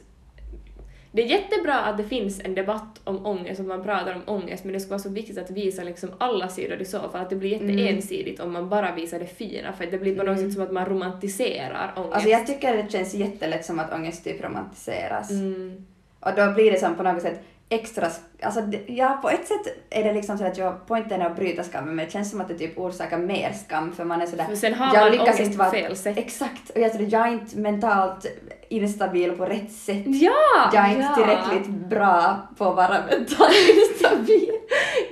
det 1.12 1.22
är 1.22 1.26
jättebra 1.26 1.74
att 1.74 1.96
det 1.98 2.04
finns 2.04 2.40
en 2.44 2.54
debatt 2.54 3.00
om 3.04 3.26
ångest, 3.26 3.60
att 3.60 3.66
man 3.66 3.82
pratar 3.84 4.14
om 4.14 4.22
ångest, 4.26 4.64
men 4.64 4.72
det 4.72 4.80
skulle 4.80 4.90
vara 4.90 4.98
så 5.02 5.08
viktigt 5.08 5.38
att 5.38 5.50
visa 5.50 5.82
liksom 5.82 6.10
alla 6.18 6.48
sidor 6.48 6.80
i 6.80 6.84
så 6.84 6.98
fall, 7.08 7.20
att 7.20 7.30
det 7.30 7.36
blir 7.36 7.50
jätteensidigt 7.50 8.40
om 8.40 8.52
man 8.52 8.68
bara 8.68 8.94
visar 8.94 9.18
det 9.18 9.26
fina, 9.26 9.72
för 9.72 9.86
det 9.86 9.98
blir 9.98 10.16
på 10.16 10.22
något 10.22 10.36
Mm. 10.38 10.48
sätt 10.50 10.54
som 10.54 10.62
att 10.62 10.72
man 10.72 10.86
romantiserar 10.86 11.92
ångest. 11.96 12.12
Alltså 12.14 12.28
jag 12.30 12.46
tycker 12.46 12.76
det 12.76 12.92
känns 12.92 13.14
jättelätt 13.14 13.64
som 13.64 13.78
att 13.78 13.92
ångest 13.92 14.24
typ 14.24 14.44
romantiseras. 14.44 15.30
mm. 15.30 15.86
Och 16.20 16.30
då 16.36 16.52
blir 16.52 16.70
det 16.70 16.78
som 16.80 16.94
på 16.94 17.02
något 17.02 17.22
sätt 17.22 17.40
extra, 17.70 18.06
alltså 18.42 18.60
ja 18.86 19.18
på 19.22 19.30
ett 19.30 19.46
sätt 19.48 19.76
är 19.90 20.04
det 20.04 20.12
liksom 20.12 20.38
så 20.38 20.44
att 20.44 20.58
jag, 20.58 20.86
poängen 20.86 21.12
är 21.22 21.26
att 21.26 21.36
bryta 21.36 21.62
skammen 21.64 21.96
men 21.96 22.04
det 22.04 22.10
känns 22.10 22.30
som 22.30 22.40
att 22.40 22.48
det 22.48 22.54
typ 22.58 22.78
orsakar 22.78 23.18
mer 23.18 23.52
skam 23.52 23.92
för 23.92 24.04
man 24.04 24.22
är 24.22 24.26
sådär 24.26 24.44
För 24.44 24.56
sen 24.56 24.74
har 24.74 24.94
jag 24.94 25.02
man 25.02 25.12
lyckas 25.12 25.40
inte 25.40 25.58
vara- 25.58 25.70
fel 25.70 25.96
sätt. 25.96 26.18
Exakt, 26.18 26.70
och 26.70 26.80
jag, 26.80 26.92
tror, 26.92 27.08
jag 27.10 27.28
är 27.28 27.32
inte 27.32 27.58
mentalt 27.58 28.26
instabil 28.68 29.32
på 29.32 29.44
rätt 29.44 29.72
sätt. 29.72 30.02
Ja! 30.06 30.70
Jag 30.72 30.84
är 30.84 30.90
inte 30.90 31.02
ja. 31.02 31.14
tillräckligt 31.14 31.68
bra 31.88 32.36
på 32.58 32.64
att 32.64 32.76
vara 32.76 32.88
mentalt 33.10 33.54
instabil. 33.90 34.50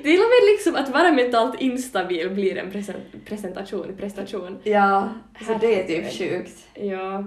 Till 0.03 0.21
och 0.21 0.27
med 0.29 0.51
liksom 0.53 0.77
att 0.77 0.89
vara 0.89 1.13
mentalt 1.13 1.61
instabil 1.61 2.31
blir 2.31 2.57
en 2.59 2.71
present- 2.73 3.25
presentation, 3.27 3.97
prestation. 3.99 4.59
Ja, 4.63 5.09
så 5.47 5.55
det 5.61 5.81
är 5.83 5.87
typ 5.87 6.19
sjukt. 6.19 6.59
Ja. 6.75 7.25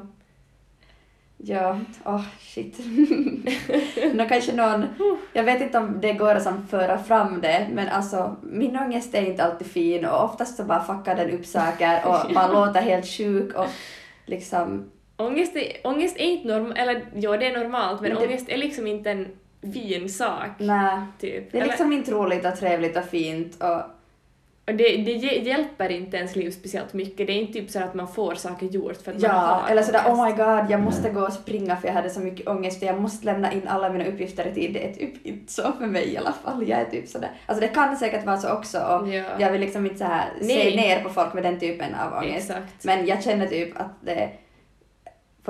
Ja, 1.44 1.80
åh 2.06 2.22
shit. 2.40 2.80
Nå 4.14 4.26
kanske 4.30 4.54
någon, 4.56 4.86
jag 5.34 5.44
vet 5.44 5.62
inte 5.62 5.78
om 5.78 6.02
det 6.02 6.14
går 6.14 6.36
att 6.36 6.48
föra 6.70 6.98
fram 6.98 7.42
det, 7.42 7.68
men 7.74 7.88
alltså 7.90 8.36
min 8.44 8.78
ångest 8.78 9.16
är 9.16 9.22
inte 9.26 9.44
alltid 9.44 9.68
fin 9.68 10.06
och 10.06 10.24
oftast 10.24 10.58
så 10.58 10.64
bara 10.64 10.84
fuckar 10.84 11.16
den 11.16 11.32
upp 11.32 11.46
saker 11.46 12.00
och 12.06 12.32
man 12.34 12.52
låter 12.52 12.82
helt 12.82 13.08
sjuk 13.08 13.54
och 13.56 13.68
liksom, 14.26 14.92
Ångest 15.18 15.56
är, 15.56 15.72
ångest 15.88 16.18
är 16.18 16.24
inte 16.24 16.48
normalt, 16.48 16.78
eller 16.78 17.06
ja 17.16 17.38
det 17.38 17.48
är 17.48 17.58
normalt, 17.64 18.02
men 18.02 18.12
Men 18.12 18.20
det- 18.22 18.28
ångest 18.28 18.50
är 18.50 18.58
liksom 18.58 18.88
inte 18.88 19.12
en 19.12 19.28
fin 19.74 20.10
sak. 20.10 20.50
nej. 20.58 20.98
Typ. 21.20 21.52
Det 21.52 21.58
är 21.58 21.62
Eller- 21.62 21.72
liksom 21.72 21.94
inte 21.94 22.12
roligt 22.12 22.46
och 22.46 22.56
trevligt 22.56 22.98
och 22.98 23.04
fint 23.06 23.64
och 23.64 23.82
Och 24.70 24.76
det, 24.76 24.84
det 24.98 25.12
hj- 25.14 25.44
hjälper 25.44 25.90
inte 25.92 26.18
ens 26.18 26.36
liv 26.36 26.52
speciellt 26.52 26.94
mycket. 26.94 27.28
Det 27.28 27.34
är 27.34 27.38
inte 27.38 27.54
typ 27.54 27.70
så 27.72 27.80
att 27.80 27.94
man 27.94 28.08
får 28.08 28.36
saker 28.36 28.66
gjort 28.66 28.98
för 29.04 29.12
att 29.12 29.22
man 29.22 29.32
ja, 29.32 29.38
har 29.38 29.70
eller 29.72 29.82
sådär 29.82 30.00
oh 30.08 30.20
ångest. 30.20 30.38
my 30.38 30.44
god, 30.44 30.72
jag 30.72 30.80
måste 30.82 31.10
gå 31.10 31.22
och 31.22 31.34
springa 31.34 31.76
för 31.76 31.88
jag 31.88 31.96
hade 31.96 32.10
så 32.10 32.20
mycket 32.20 32.48
ångest 32.48 32.80
för 32.80 32.86
jag 32.86 33.02
måste 33.02 33.26
lämna 33.26 33.54
in 33.54 33.68
alla 33.68 33.90
mina 33.90 34.06
uppgifter 34.06 34.48
i 34.48 34.54
tid. 34.54 34.74
Det 34.74 34.88
är 34.90 34.94
typ 34.94 35.26
inte 35.26 35.54
så 35.54 35.72
för 35.80 35.86
mig 35.86 36.14
i 36.14 36.18
alla 36.18 36.32
fall. 36.44 36.68
Jag 36.68 36.80
är 36.80 36.86
typ 36.86 37.08
sådär, 37.08 37.32
alltså 37.46 37.62
det 37.62 37.68
kan 37.68 37.98
säkert 37.98 38.26
vara 38.26 38.38
så 38.38 38.50
också 38.52 38.80
och 38.80 39.08
Ja. 39.10 39.24
jag 39.40 39.52
vill 39.52 39.62
liksom 39.62 39.86
inte 39.86 39.98
så 39.98 40.06
här 40.06 40.26
se 40.42 40.76
ner 40.76 41.04
på 41.04 41.10
folk 41.10 41.34
med 41.34 41.44
den 41.44 41.60
typen 41.60 41.96
av 41.96 42.14
ångest. 42.24 42.50
Exakt. 42.50 42.84
Men 42.84 43.06
jag 43.08 43.24
känner 43.24 43.48
typ 43.48 43.80
att 43.80 43.92
det 44.02 44.30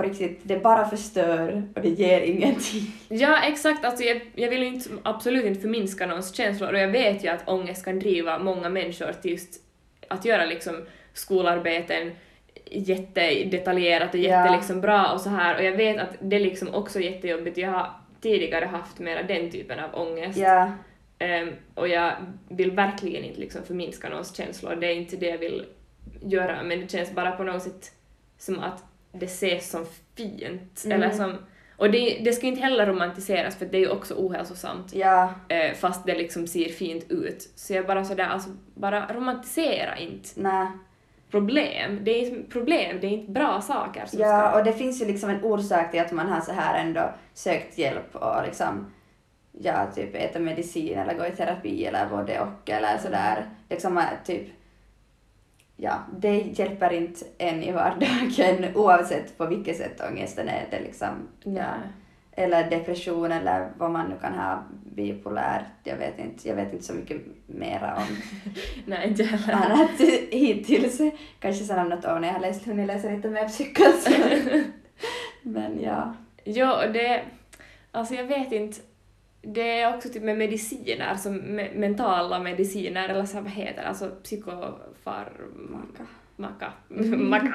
på 0.02 0.10
riktigt, 0.10 0.40
det 0.44 0.60
bara 0.60 0.90
förstör 0.90 1.64
och 1.76 1.82
det 1.82 1.90
ger 1.90 2.22
ingenting. 2.22 2.82
Ja, 3.08 3.44
exakt. 3.44 3.86
Alltså 3.86 4.04
jag, 4.04 4.22
jag 4.36 4.50
vill 4.50 4.64
inte, 4.64 4.90
absolut 5.04 5.46
inte 5.46 5.62
förminska 5.62 6.06
någons 6.08 6.36
känslor 6.36 6.74
och 6.74 6.80
jag 6.80 6.88
vet 6.88 7.24
ju 7.24 7.28
att 7.28 7.50
ångest 7.50 7.86
kan 7.86 8.00
driva 8.00 8.40
många 8.40 8.70
människor 8.70 9.14
till 9.22 9.32
just 9.32 9.64
att 10.08 10.26
göra 10.26 10.46
liksom 10.46 10.86
skolarbeten 11.14 12.12
jättedetaljerat 12.72 14.14
och 14.14 14.20
Ja. 14.20 14.42
jätte 14.44 14.56
liksom 14.56 14.82
bra 14.82 15.12
och 15.14 15.22
så 15.22 15.30
här 15.30 15.56
och 15.58 15.64
jag 15.64 15.72
vet 15.72 16.00
att 16.00 16.16
det 16.22 16.36
är 16.36 16.40
liksom 16.40 16.74
också 16.74 17.00
jättejobbigt. 17.00 17.58
Jag 17.58 17.70
har 17.72 17.92
tidigare 18.22 18.66
haft 18.66 19.00
mera 19.00 19.24
den 19.24 19.52
typen 19.52 19.80
av 19.80 19.96
ångest 20.02 20.38
Ja, 20.40 20.72
Ehm, 21.22 21.50
och 21.76 21.88
jag 21.88 22.14
vill 22.50 22.72
verkligen 22.72 23.24
inte 23.24 23.40
liksom 23.40 23.64
förminska 23.64 24.10
någons 24.10 24.36
känslor, 24.38 24.76
det 24.76 24.88
är 24.88 24.96
inte 24.96 25.16
det 25.16 25.26
jag 25.28 25.38
vill 25.38 25.66
göra, 26.22 26.64
men 26.64 26.80
det 26.80 26.92
känns 26.92 27.12
bara 27.12 27.32
på 27.32 27.44
något 27.44 27.64
sätt 27.64 27.92
som 28.38 28.60
att 28.60 28.84
det 29.12 29.26
ses 29.26 29.70
som 29.72 29.86
fint, 30.16 30.82
Mm. 30.86 31.02
eller 31.02 31.12
som... 31.12 31.36
Och 31.78 31.92
det, 31.92 32.22
det 32.26 32.34
ska 32.34 32.48
inte 32.48 32.62
heller 32.62 32.86
romantiseras 32.86 33.56
för 33.56 33.66
det 33.66 33.78
är 33.78 33.82
ju 33.82 33.90
också 33.90 34.14
ohälsosamt, 34.18 34.94
ja, 34.94 35.34
eh, 35.50 35.74
fast 35.76 36.06
det 36.06 36.18
liksom 36.18 36.48
ser 36.48 36.70
fint 36.70 37.06
ut. 37.12 37.50
Så 37.56 37.74
jag 37.74 37.86
bara 37.88 38.06
sådär, 38.06 38.28
alltså 38.28 38.50
bara 38.76 39.14
romantisera 39.14 39.98
inte 39.98 40.30
nej. 40.36 40.68
problem. 41.32 42.00
Det 42.04 42.12
är 42.12 42.44
problem, 42.50 42.98
det 43.02 43.08
är 43.08 43.12
inte 43.12 43.32
bra 43.32 43.62
saker 43.62 44.06
som 44.06 44.20
Ja, 44.20 44.28
ska... 44.52 44.60
och 44.60 44.64
det 44.66 44.74
finns 44.74 45.02
ju 45.02 45.06
liksom 45.06 45.30
en 45.30 45.44
orsak 45.44 45.92
till 45.92 46.02
att 46.02 46.12
man 46.12 46.28
har 46.30 46.42
så 46.42 46.52
här 46.52 46.80
ändå 46.86 47.10
sökt 47.34 47.78
hjälp 47.78 48.16
och 48.16 48.44
liksom 48.46 48.92
ja, 49.52 49.92
typ 49.96 50.16
äta 50.16 50.40
medicin 50.40 50.98
eller 50.98 51.14
gå 51.14 51.26
i 51.26 51.32
terapi 51.32 51.86
eller 51.86 52.06
både 52.10 52.40
och 52.40 52.70
eller 52.70 52.98
sådär. 52.98 53.46
Liksom 53.70 54.02
typ, 54.26 54.48
ja, 55.82 55.94
det 56.20 56.38
hjälper 56.38 56.94
inte 56.94 57.26
en 57.38 57.64
i 57.64 57.72
vardagen 57.72 58.66
oavsett 58.76 59.38
på 59.38 59.46
vilket 59.46 59.78
sätt 59.78 60.02
ångesten 60.12 60.50
är. 60.50 60.68
Det 60.72 60.80
liksom, 60.80 61.28
ja. 61.44 61.74
Eller 62.32 62.70
depression 62.70 63.32
eller 63.32 63.70
vad 63.78 63.92
man 63.92 64.10
nu 64.10 64.16
kan 64.22 64.34
ha, 64.34 64.64
bipolär, 64.96 65.68
jag 65.84 65.98
vet 65.98 66.20
inte, 66.20 66.48
jag 66.48 66.56
vet 66.56 66.74
inte 66.74 66.86
så 66.86 66.94
mycket 66.94 67.22
mera 67.46 67.96
om 67.96 68.18
Nej, 68.86 69.08
inte 69.08 69.24
heller. 69.24 69.54
annat 69.54 70.00
hittills. 70.32 71.02
Kanske 71.40 71.64
sen 71.64 71.80
om 71.80 71.90
något 71.90 72.06
år 72.06 72.20
när 72.20 72.28
jag 72.28 72.36
har 72.36 72.42
läst, 72.42 72.66
hunnit 72.66 72.88
läsa 72.88 73.10
lite 73.10 73.30
mer 73.30 73.48
psykos. 73.48 74.08
Men 75.42 75.82
ja. 75.82 76.14
Jo, 76.44 76.66
det, 76.94 77.24
alltså 77.92 78.14
jag 78.14 78.24
vet 78.24 78.52
inte, 78.52 78.78
det 79.42 79.80
är 79.80 79.96
också 79.96 80.10
typ 80.10 80.24
med 80.24 80.38
mediciner, 80.38 81.16
som 81.16 81.36
me 81.36 81.70
mentala 81.76 82.40
mediciner, 82.40 83.10
eller 83.10 83.26
så 83.26 83.42
vad 83.42 83.52
heter 83.52 83.82
det, 83.82 83.88
alltså 83.88 84.10
psykofarmaka. 84.24 86.08
Maka. 86.36 86.72
Maka. 87.18 87.54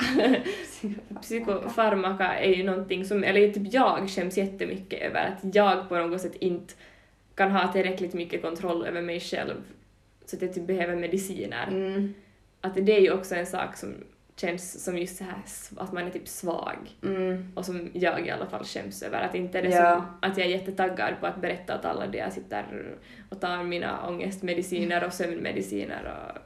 Psykofarmaka 1.23 2.39
är 2.39 2.55
ju 2.55 2.65
någonting 2.65 3.05
som, 3.05 3.25
eller 3.25 3.53
typ 3.53 3.73
jag 3.73 4.11
skäms 4.11 4.39
jättemycket 4.39 5.03
över 5.03 5.27
att 5.27 5.55
jag 5.55 5.89
på 5.89 5.99
något 5.99 6.21
sätt 6.21 6.37
inte 6.41 6.75
kan 7.35 7.51
ha 7.51 7.73
tillräckligt 7.73 8.15
mycket 8.15 8.43
kontroll 8.43 8.87
över 8.87 9.03
mig 9.03 9.21
själv 9.21 9.55
så 10.27 10.37
att 10.37 10.43
jag 10.43 10.55
typ 10.55 10.67
behöver 10.67 10.97
mediciner. 10.97 11.67
Mm. 11.69 12.15
Att 12.61 12.75
det 12.75 12.97
är 12.97 13.01
ju 13.01 13.13
också 13.13 13.35
en 13.35 13.47
sak 13.47 13.77
som 13.77 13.95
känns 14.37 14.85
som 14.85 14.99
just 14.99 15.17
så 15.17 15.25
här 15.25 15.35
att 15.77 15.93
man 15.93 16.07
är 16.07 16.11
typ 16.11 16.29
svag 16.29 16.77
Mm. 17.03 17.53
och 17.57 17.65
som 17.65 17.91
jag 17.95 18.27
i 18.27 18.31
alla 18.31 18.47
fall 18.47 18.65
skäms 18.65 19.03
över. 19.03 19.23
Att 19.23 19.35
inte 19.35 19.61
det 19.61 19.69
Ja. 19.69 19.95
som 19.95 20.31
att 20.31 20.39
jag 20.39 20.47
är 20.47 20.51
jättetaggad 20.51 21.15
på 21.21 21.27
att 21.27 21.41
berätta 21.41 21.79
åt 21.79 21.85
alla 21.85 22.07
det 22.07 22.19
jag 22.19 22.33
sitter 22.33 22.95
och 23.31 23.41
tar 23.41 23.63
mina 23.65 24.09
ångestmediciner 24.09 25.05
och 25.05 25.13
sömnmediciner 25.13 26.13
och 26.15 26.39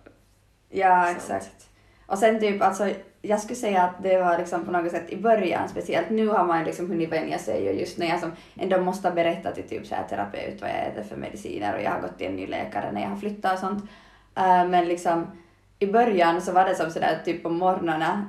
Ja, 0.71 1.05
Sant. 1.05 1.17
exakt. 1.17 1.69
Och 2.07 2.19
sen 2.19 2.41
typ, 2.41 2.63
alltså, 2.63 2.91
jag 3.23 3.41
skulle 3.41 3.57
säga 3.57 3.83
att 3.83 4.03
det 4.03 4.19
var 4.21 4.39
liksom 4.39 4.65
på 4.65 4.73
något 4.73 4.91
sätt 4.91 5.11
i 5.11 5.17
början 5.17 5.69
speciellt. 5.69 6.11
Nu 6.11 6.29
har 6.29 6.45
man 6.47 6.65
liksom 6.65 6.89
hunnit 6.91 7.13
vänja 7.13 7.39
sig 7.39 7.69
och 7.69 7.75
just 7.75 7.99
när 7.99 8.07
jag 8.07 8.21
som 8.21 8.33
ändå 8.57 8.81
måste 8.81 9.11
berätta 9.11 9.53
till 9.53 9.69
typ 9.69 9.87
så 9.87 9.95
här 9.95 10.05
terapeut 10.09 10.61
vad 10.61 10.71
jag 10.71 10.87
äter 10.87 11.03
för 11.03 11.17
mediciner 11.17 11.75
och 11.77 11.83
jag 11.83 11.91
har 11.91 12.01
gått 12.01 12.19
till 12.19 12.27
en 12.27 12.37
ny 12.37 12.47
läkare 12.47 12.93
när 12.93 13.01
jag 13.01 13.09
har 13.09 13.17
flyttat 13.17 13.53
och 13.53 13.59
sånt. 13.59 13.83
Eh, 14.37 14.69
men 14.69 14.85
liksom 14.89 15.27
i 15.81 15.87
början 15.87 16.41
så 16.41 16.53
var 16.53 16.65
det 16.65 16.75
som 16.75 16.91
sådär 16.91 17.19
typ 17.25 17.43
på 17.43 17.51
morgnarna, 17.51 18.25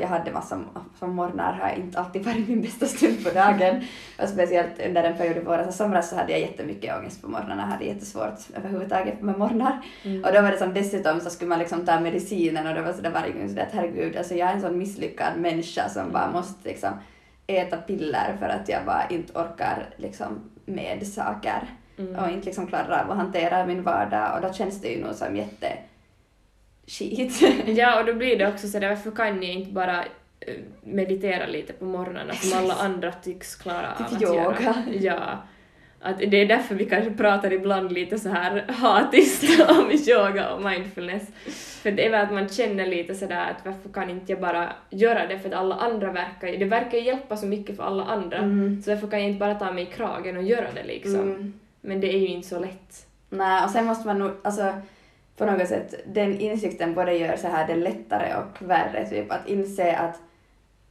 jag 0.00 0.08
hade 0.08 0.32
massa 0.32 0.60
som 0.98 1.14
morgnar 1.14 1.52
har 1.52 1.70
inte 1.70 1.98
alltid 1.98 2.24
varit 2.24 2.48
min 2.48 2.62
bästa 2.62 2.86
stund 2.86 3.24
på 3.24 3.30
dagen. 3.30 3.84
Och 4.22 4.28
speciellt 4.28 4.86
under 4.86 5.04
en 5.04 5.16
period 5.16 5.36
i 5.36 5.40
våras 5.40 5.66
och 5.68 5.74
somras 5.74 6.10
så 6.10 6.16
hade 6.16 6.32
jag 6.32 6.40
jättemycket 6.40 6.98
ångest 6.98 7.22
på 7.22 7.28
morgnarna, 7.28 7.62
hade 7.62 7.84
jättesvårt 7.84 8.38
överhuvudtaget 8.56 9.22
med 9.22 9.38
morgnar. 9.38 9.80
Och 10.24 10.32
då 10.32 10.42
var 10.42 10.50
det 10.50 10.58
som 10.58 10.74
dessutom 10.74 11.20
så 11.20 11.30
skulle 11.30 11.48
man 11.48 11.58
liksom 11.58 11.86
ta 11.86 12.00
medicinen 12.00 12.66
och 12.66 12.74
det 12.74 12.82
var 12.82 12.92
sådär 12.92 13.10
varje 13.10 13.32
gång 13.32 13.48
sådär 13.48 13.62
att 13.62 13.74
herregud, 13.74 14.16
alltså 14.16 14.34
jag 14.34 14.50
är 14.50 14.54
en 14.54 14.60
sån 14.60 14.78
misslyckad 14.78 15.36
människa 15.36 15.88
som 15.88 16.12
bara 16.12 16.30
måste 16.30 16.68
liksom 16.68 16.90
äta 17.46 17.76
piller 17.76 18.36
för 18.40 18.48
att 18.48 18.68
jag 18.68 18.84
bara 18.86 19.06
inte 19.08 19.32
orkar 19.32 19.88
liksom 19.96 20.50
med 20.66 21.06
saker 21.06 21.62
Mm. 21.98 22.16
och 22.16 22.30
inte 22.30 22.46
liksom 22.46 22.66
klarar 22.66 23.04
av 23.04 23.10
att 23.10 23.16
hantera 23.16 23.66
min 23.66 23.82
vardag 23.82 24.34
och 24.34 24.40
då 24.40 24.52
känns 24.52 24.80
det 24.80 24.88
ju 24.88 25.04
nog 25.04 25.14
som 25.14 25.36
jätte 25.36 25.66
skit. 26.86 27.42
Ja, 27.66 28.00
och 28.00 28.06
då 28.06 28.14
blir 28.14 28.38
det 28.38 28.48
också 28.48 28.68
så 28.68 28.78
där, 28.78 28.88
varför 28.88 29.10
kan 29.10 29.36
ni 29.40 29.52
inte 29.52 29.70
bara 29.70 30.04
eh, 30.40 30.54
meditera 30.84 31.46
lite 31.46 31.72
på 31.72 31.84
morgnarna 31.84 32.34
som 32.34 32.58
alla 32.58 32.74
andra 32.74 33.12
tycks 33.12 33.56
klara 33.56 33.92
av 33.92 33.98
Typ 33.98 34.16
att 34.16 34.22
yoga. 34.22 34.34
göra? 34.34 34.74
Ja. 35.00 35.42
Att 36.00 36.18
det 36.18 36.42
är 36.42 36.46
därför 36.46 36.74
vi 36.74 36.84
kanske 36.84 37.10
pratar 37.10 37.52
ibland 37.52 37.92
lite 37.92 38.18
så 38.18 38.28
här 38.28 38.64
hatiskt 38.68 39.60
om 39.70 39.90
yoga 40.08 40.50
och 40.50 40.62
mindfulness. 40.62 41.22
För 41.82 41.90
det 41.90 42.06
är 42.06 42.10
väl 42.10 42.24
att 42.26 42.32
man 42.32 42.48
känner 42.48 42.86
lite 42.86 43.14
sådär 43.14 43.50
att 43.50 43.66
varför 43.66 43.88
kan 43.88 44.10
inte 44.10 44.32
jag 44.32 44.40
bara 44.40 44.72
göra 44.90 45.26
det 45.26 45.38
för 45.38 45.48
att 45.48 45.54
alla 45.54 45.74
andra 45.74 46.12
verkar 46.12 46.58
det 46.58 46.64
verkar 46.64 46.98
hjälpa 46.98 47.36
så 47.36 47.46
mycket 47.46 47.76
för 47.76 47.82
alla 47.82 48.04
andra. 48.04 48.38
Mm. 48.38 48.82
Så 48.82 48.90
varför 48.90 49.08
kan 49.08 49.20
jag 49.20 49.28
inte 49.28 49.38
bara 49.40 49.54
ta 49.54 49.72
mig 49.72 49.82
i 49.82 49.86
kragen 49.86 50.36
och 50.36 50.42
göra 50.42 50.72
det 50.74 50.84
liksom? 50.84 51.20
Mm. 51.20 51.52
Men 51.80 52.00
det 52.00 52.14
är 52.14 52.18
ju 52.18 52.26
inte 52.26 52.48
så 52.48 52.58
lätt. 52.58 53.06
Nej, 53.28 53.64
och 53.64 53.70
sen 53.70 53.84
måste 53.84 54.06
man 54.06 54.18
nog, 54.18 54.30
alltså 54.44 54.72
på 55.36 55.46
något 55.46 55.68
sätt, 55.68 55.94
den 56.06 56.40
insikten 56.40 56.94
både 56.94 57.12
gör 57.12 57.36
så 57.36 57.48
här 57.48 57.66
det 57.66 57.76
lättare 57.76 58.34
och 58.34 58.68
värre, 58.68 59.08
typ 59.08 59.32
att 59.32 59.48
inse 59.48 59.96
att, 59.96 60.20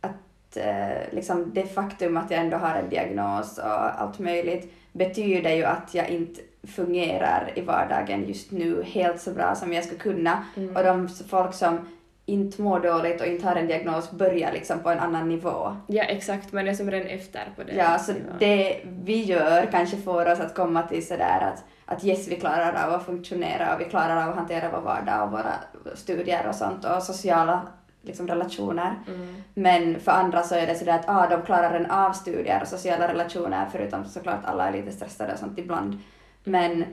att 0.02 0.58
eh, 0.58 1.14
liksom 1.14 1.52
det 1.54 1.64
faktum 1.64 2.18
att 2.18 2.32
jag 2.32 2.40
ändå 2.40 2.58
har 2.58 2.76
en 2.76 2.90
diagnos 2.90 3.58
och 3.58 4.02
allt 4.02 4.20
möjligt 4.20 4.74
betyder 4.92 5.52
ju 5.52 5.64
att 5.64 5.94
jag 5.94 6.10
inte 6.10 6.42
fungerar 6.68 7.52
i 7.56 7.62
vardagen 7.62 8.28
just 8.28 8.52
nu 8.52 8.84
helt 8.84 9.22
så 9.22 9.32
bra 9.32 9.56
som 9.56 9.74
jag 9.74 9.84
skulle 9.84 10.00
kunna. 10.00 10.46
Mm. 10.56 10.76
Och 10.76 10.84
de 10.84 11.10
folk 11.10 11.54
som 11.54 11.88
inte 12.26 12.62
mår 12.62 12.80
dåligt 12.80 13.22
och 13.22 13.28
inte 13.28 13.48
har 13.48 13.56
en 13.56 13.68
diagnos 13.68 14.12
börjar 14.12 14.54
liksom 14.54 14.80
på 14.80 14.90
en 14.90 15.00
annan 15.00 15.30
nivå. 15.30 15.76
Ja, 15.88 16.04
exakt, 16.04 16.52
man 16.52 16.68
är 16.68 16.74
som 16.74 16.92
redan 16.92 17.08
efter 17.08 17.54
på 17.56 17.64
det. 17.64 17.74
Ja, 17.74 18.00
så 18.00 18.14
det 18.40 18.80
vi 18.84 19.24
gör 19.24 19.66
kanske 19.72 19.98
får 19.98 20.32
oss 20.32 20.40
att 20.40 20.56
komma 20.56 20.84
till 20.84 21.08
sådär 21.08 21.54
att, 21.54 21.64
att 21.86 22.04
yes, 22.04 22.28
vi 22.28 22.36
klarar 22.36 22.86
av 22.86 22.94
att 22.94 23.06
funktionera 23.06 23.76
och 23.76 23.82
vi 23.82 23.86
klarar 23.86 24.24
av 24.24 24.30
att 24.30 24.36
hantera 24.36 24.72
vår 24.72 24.82
vardag 24.82 25.24
och 25.24 25.32
våra 25.32 25.54
studier 25.96 26.48
och 26.48 26.56
sånt 26.56 26.86
och 26.86 27.04
sociala 27.04 27.68
liksom, 28.02 28.28
relationer. 28.28 28.96
Mm. 29.08 29.36
Men 29.54 30.00
för 30.00 30.12
andra 30.12 30.44
så 30.44 30.56
är 30.56 30.68
det 30.68 30.76
sådär 30.76 30.96
att 31.00 31.10
ah, 31.10 31.28
de 31.30 31.42
klarar 31.42 31.74
en 31.74 31.86
av 31.86 32.12
studier 32.14 32.62
och 32.62 32.68
sociala 32.68 33.08
relationer 33.08 33.66
förutom 33.72 34.06
såklart 34.06 34.46
alla 34.46 34.68
är 34.68 34.72
lite 34.72 34.92
stressade 34.92 35.34
och 35.34 35.40
sånt 35.40 35.60
ibland. 35.60 36.00
Men, 36.44 36.86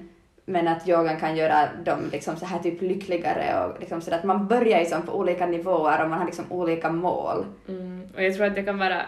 men 0.44 0.68
att 0.68 0.88
yogan 0.88 1.20
kan 1.20 1.36
göra 1.36 1.68
dem 1.84 2.08
liksom 2.12 2.36
så 2.36 2.46
här 2.46 2.58
typ 2.58 2.82
lyckligare 2.82 3.64
och 3.64 3.80
liksom 3.80 4.00
sådär 4.00 4.18
att 4.18 4.24
man 4.24 4.48
börjar 4.48 4.78
liksom 4.78 5.02
på 5.02 5.18
olika 5.18 5.46
nivåer 5.46 6.02
och 6.02 6.10
man 6.10 6.18
har 6.18 6.26
liksom 6.26 6.52
olika 6.52 6.92
mål. 6.92 7.46
Mm. 7.68 8.08
Och 8.14 8.22
jag 8.22 8.34
tror 8.34 8.46
att 8.46 8.54
det 8.54 8.62
kan 8.62 8.78
vara 8.78 9.02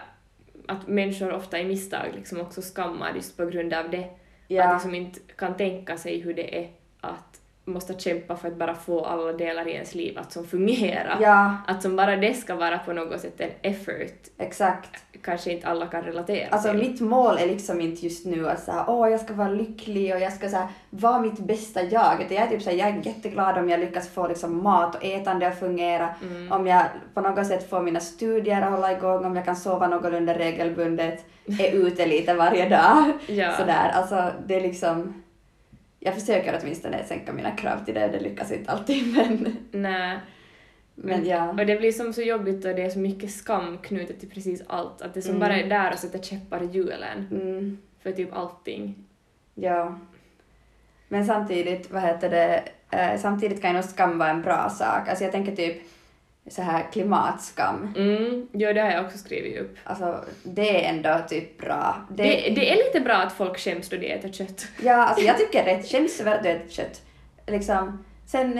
att 0.67 0.87
människor 0.87 1.33
ofta 1.33 1.59
i 1.59 1.65
misstag 1.65 2.07
liksom 2.15 2.41
också 2.41 2.61
skammar 2.61 3.11
just 3.15 3.37
på 3.37 3.45
grund 3.45 3.73
av 3.73 3.89
det. 3.89 4.09
Att 4.47 4.73
liksom 4.73 4.95
inte 4.95 5.19
kan 5.35 5.57
tänka 5.57 5.97
sig 5.97 6.19
hur 6.21 6.33
det 6.33 6.59
är 6.59 6.69
att 7.01 7.41
måste 7.65 7.99
kämpa 7.99 8.35
för 8.35 8.47
att 8.47 8.55
bara 8.57 8.75
få 8.75 9.05
alla 9.05 9.33
delar 9.33 9.67
i 9.67 9.71
ens 9.71 9.95
liv 9.95 10.17
att 10.17 10.31
som 10.31 10.47
fungera. 10.47 11.17
ja, 11.21 11.57
Att 11.67 11.81
som 11.81 11.95
bara 11.95 12.15
det 12.15 12.33
ska 12.33 12.55
vara 12.55 12.77
på 12.79 12.93
något 12.93 13.21
sätt 13.21 13.41
en 13.41 13.51
effort 13.61 14.27
exakt. 14.37 15.04
Kanske 15.25 15.51
inte 15.51 15.67
alla 15.67 15.87
kan 15.87 16.01
relatera 16.01 16.47
Alltså 16.51 16.69
till. 16.69 16.79
mitt 16.79 17.01
mål 17.01 17.37
är 17.37 17.47
liksom 17.47 17.81
inte 17.81 18.05
just 18.05 18.25
nu 18.25 18.49
att 18.49 18.63
säga 18.63 18.85
åh 18.87 19.09
jag 19.09 19.19
ska 19.19 19.33
vara 19.33 19.49
lycklig 19.49 20.13
och 20.13 20.19
jag 20.19 20.33
ska 20.33 20.47
här, 20.47 20.67
vara 20.89 21.19
mitt 21.19 21.39
bästa 21.39 21.81
jag. 21.81 22.21
Utan 22.21 22.37
jag 22.37 22.45
är 22.45 22.49
typ 22.49 22.61
så 22.61 22.69
här, 22.69 22.77
jag 22.77 22.87
är 22.87 23.05
jätteglad 23.05 23.57
om 23.57 23.69
jag 23.69 23.79
lyckas 23.79 24.09
få 24.09 24.27
liksom 24.27 24.63
mat 24.63 24.95
och 24.95 25.05
ätande 25.05 25.47
att 25.47 25.59
fungera. 25.59 26.09
Mm. 26.21 26.51
Om 26.51 26.67
jag 26.67 26.83
på 27.13 27.21
något 27.21 27.47
sätt 27.47 27.69
får 27.69 27.81
mina 27.81 27.99
studier 27.99 28.61
att 28.61 28.71
hålla 28.71 28.91
igång, 28.91 29.25
om 29.25 29.35
jag 29.35 29.45
kan 29.45 29.55
sova 29.55 29.87
någorlunda 29.87 30.33
regelbundet, 30.33 31.25
är 31.59 31.71
ute 31.85 32.05
lite 32.05 32.33
varje 32.33 32.69
dag. 32.69 33.11
Ja. 33.27 33.51
Sådär, 33.51 33.91
alltså 33.93 34.31
det 34.47 34.55
är 34.55 34.61
liksom... 34.61 35.21
Jag 35.99 36.13
försöker 36.13 36.59
åtminstone 36.61 37.03
sänka 37.03 37.33
mina 37.33 37.51
krav 37.51 37.85
till 37.85 37.93
det, 37.93 38.07
det 38.07 38.19
lyckas 38.19 38.51
inte 38.51 38.71
alltid 38.71 39.13
men, 39.17 39.57
Nej. 39.71 40.19
Men 40.95 41.25
ja. 41.25 41.49
Och 41.49 41.65
det 41.65 41.75
blir 41.75 41.91
som 41.91 42.13
så 42.13 42.21
jobbigt 42.21 42.65
och 42.65 42.75
det 42.75 42.81
är 42.81 42.89
så 42.89 42.99
mycket 42.99 43.31
skam 43.31 43.77
knutet 43.77 44.19
till 44.19 44.29
precis 44.29 44.63
allt. 44.67 45.01
Att 45.01 45.13
det 45.13 45.21
som 45.21 45.35
Mm. 45.35 45.39
bara 45.39 45.57
är 45.59 45.69
där 45.69 45.91
och 45.93 45.99
sätter 45.99 46.19
käppar 46.19 46.63
i 46.63 46.65
hjulen 46.65 47.27
Mm. 47.31 47.77
för 48.03 48.11
typ 48.11 48.33
allting. 48.33 48.95
Ja. 49.55 49.99
Men 51.07 51.25
samtidigt, 51.25 51.91
vad 51.91 52.01
heter 52.01 52.29
det, 52.29 52.63
eh, 52.91 53.19
samtidigt 53.19 53.61
kan 53.61 53.69
ju 53.69 53.75
nog 53.75 53.83
skam 53.83 54.17
vara 54.17 54.29
en 54.29 54.41
bra 54.41 54.69
sak. 54.69 55.09
Alltså 55.09 55.23
jag 55.23 55.31
tänker 55.33 55.55
typ 55.55 55.77
så 56.47 56.61
här 56.61 56.83
klimatskam. 56.91 57.93
Mm, 57.97 58.47
jo, 58.51 58.73
det 58.73 58.81
har 58.81 58.91
jag 58.91 59.05
också 59.05 59.17
skrivit 59.17 59.59
upp. 59.61 59.75
Alltså 59.83 60.23
det 60.43 60.85
är 60.85 60.89
ändå 60.89 61.19
typ 61.29 61.57
bra. 61.57 61.95
Det, 62.09 62.23
det 62.55 62.71
är 62.71 62.75
lite 62.75 62.99
bra 62.99 63.13
att 63.15 63.33
folk 63.33 63.57
skäms 63.59 63.89
då 63.89 63.97
de 63.97 64.11
äter 64.11 64.29
kött. 64.31 64.67
Ja, 64.83 64.93
alltså 64.95 65.25
jag 65.25 65.37
tycker 65.39 65.63
rätt 65.63 65.91
skäms 65.91 66.21
över 66.21 66.35
att 66.37 66.43
du 66.43 66.49
äter 66.49 66.69
kött. 66.69 67.01
Liksom, 67.47 68.05
sen, 68.25 68.59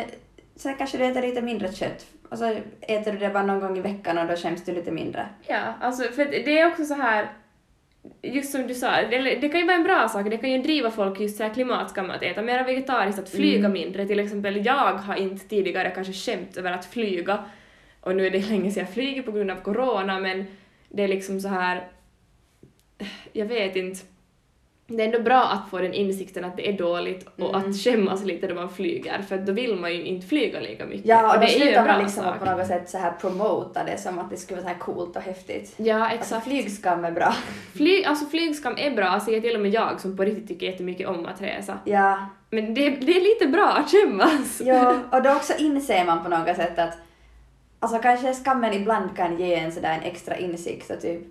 sen 0.55 0.75
kanske 0.77 0.97
du 0.97 1.05
äter 1.05 1.21
lite 1.21 1.41
mindre 1.41 1.73
kött. 1.73 2.05
Och 2.30 2.38
så 2.38 2.55
äter 2.82 3.11
du 3.11 3.17
det 3.17 3.30
bara 3.30 3.43
någon 3.45 3.59
gång 3.59 3.78
i 3.78 3.82
veckan 3.82 4.17
och 4.17 4.28
då 4.28 4.36
skäms 4.36 4.65
du 4.65 4.71
lite 4.73 4.91
mindre. 4.91 5.30
Ja, 5.47 5.73
alltså 5.82 6.03
för 6.03 6.26
det 6.26 6.59
är 6.59 6.67
också 6.67 6.86
så 6.86 6.93
här 6.93 7.30
just 8.21 8.51
som 8.51 8.67
du 8.67 8.73
sa, 8.76 8.91
det, 9.01 9.17
det 9.17 9.49
kan 9.49 9.59
ju 9.59 9.65
vara 9.65 9.76
en 9.78 9.84
bra 9.84 10.09
sak, 10.09 10.30
det 10.30 10.38
kan 10.38 10.51
ju 10.51 10.57
driva 10.61 10.91
folk 10.91 11.19
just 11.19 11.38
så 11.38 11.43
här 11.43 11.53
klimatskam 11.53 12.09
att 12.09 12.23
äta 12.23 12.41
mer 12.41 12.63
vegetariskt, 12.63 13.19
att 13.19 13.30
flyga 13.30 13.59
Mm. 13.59 13.71
mindre. 13.71 14.05
Till 14.05 14.19
exempel 14.19 14.65
jag 14.65 14.93
har 14.93 15.15
inte 15.15 15.47
tidigare 15.47 15.89
kanske 15.91 16.13
skämt 16.13 16.57
över 16.57 16.71
att 16.71 16.86
flyga 16.86 17.43
och 18.01 18.15
nu 18.15 18.26
är 18.28 18.32
det 18.32 18.49
länge 18.49 18.71
sedan 18.71 18.84
jag 18.84 18.93
flyger 18.93 19.21
på 19.21 19.32
grund 19.32 19.51
av 19.51 19.55
corona 19.61 20.19
men 20.19 20.45
det 20.89 21.03
är 21.03 21.07
liksom 21.07 21.39
så 21.41 21.47
här 21.47 21.88
jag 23.34 23.45
vet 23.45 23.76
inte. 23.76 23.99
Det 24.88 25.01
är 25.03 25.05
ändå 25.05 25.19
bra 25.21 25.43
att 25.43 25.69
få 25.69 25.77
den 25.77 25.93
insikten 25.93 26.45
att 26.45 26.57
det 26.57 26.69
är 26.69 26.73
dåligt 26.73 27.27
och 27.36 27.49
Mm. 27.55 27.69
att 27.69 27.77
skämmas 27.77 28.23
lite 28.23 28.47
när 28.47 28.55
man 28.55 28.69
flyger 28.69 29.21
för 29.21 29.38
då 29.38 29.51
vill 29.53 29.75
man 29.75 29.93
ju 29.93 30.03
inte 30.05 30.27
flyga 30.27 30.59
lika 30.59 30.86
mycket. 30.86 31.05
Ja, 31.05 31.27
och 31.27 31.33
då 31.33 31.39
det 31.39 31.55
är 31.55 31.59
slutar 31.59 31.86
man 31.88 32.01
liksom 32.03 32.23
sak. 32.23 32.39
på 32.39 32.45
något 32.45 32.67
sätt 32.67 32.89
så 32.89 32.97
här 32.97 33.11
promota 33.21 33.83
det 33.83 33.97
som 33.97 34.19
att 34.19 34.29
det 34.29 34.38
skulle 34.38 34.61
vara 34.61 34.69
så 34.69 34.73
här 34.73 34.79
coolt 34.79 35.15
och 35.15 35.21
häftigt. 35.21 35.73
Ja, 35.77 35.95
Alltså 36.03 36.15
exakt. 36.19 36.47
flygskam 36.47 37.05
är 37.05 37.11
bra. 37.11 37.36
Flyg, 37.75 38.05
alltså 38.05 38.25
flygskam 38.25 38.73
är 38.77 38.91
bra, 38.91 39.19
säger 39.25 39.41
till 39.41 39.55
och 39.55 39.61
med 39.61 39.71
jag 39.73 40.01
som 40.01 40.17
på 40.17 40.23
riktigt 40.23 40.47
tycker 40.47 40.65
jättemycket 40.65 41.07
om 41.07 41.25
att 41.25 41.41
resa. 41.41 41.79
Ja, 41.86 42.19
Men 42.49 42.73
det, 42.73 42.89
det 42.89 43.17
är 43.17 43.21
lite 43.39 43.47
bra 43.51 43.67
att 43.71 43.91
skämmas. 43.91 44.61
ja, 44.65 44.95
och 45.11 45.21
då 45.23 45.31
också 45.31 45.53
inser 45.57 46.05
man 46.05 46.23
på 46.23 46.29
något 46.29 46.55
sätt 46.55 46.79
att 46.79 46.97
alltså 47.79 47.99
kanske 47.99 48.33
skammen 48.33 48.73
ibland 48.73 49.15
kan 49.17 49.39
ge 49.39 49.55
en 49.55 49.71
sådär 49.71 49.93
en 49.93 50.03
extra 50.11 50.38
insikt 50.38 50.89
och 50.91 51.01
typ 51.01 51.21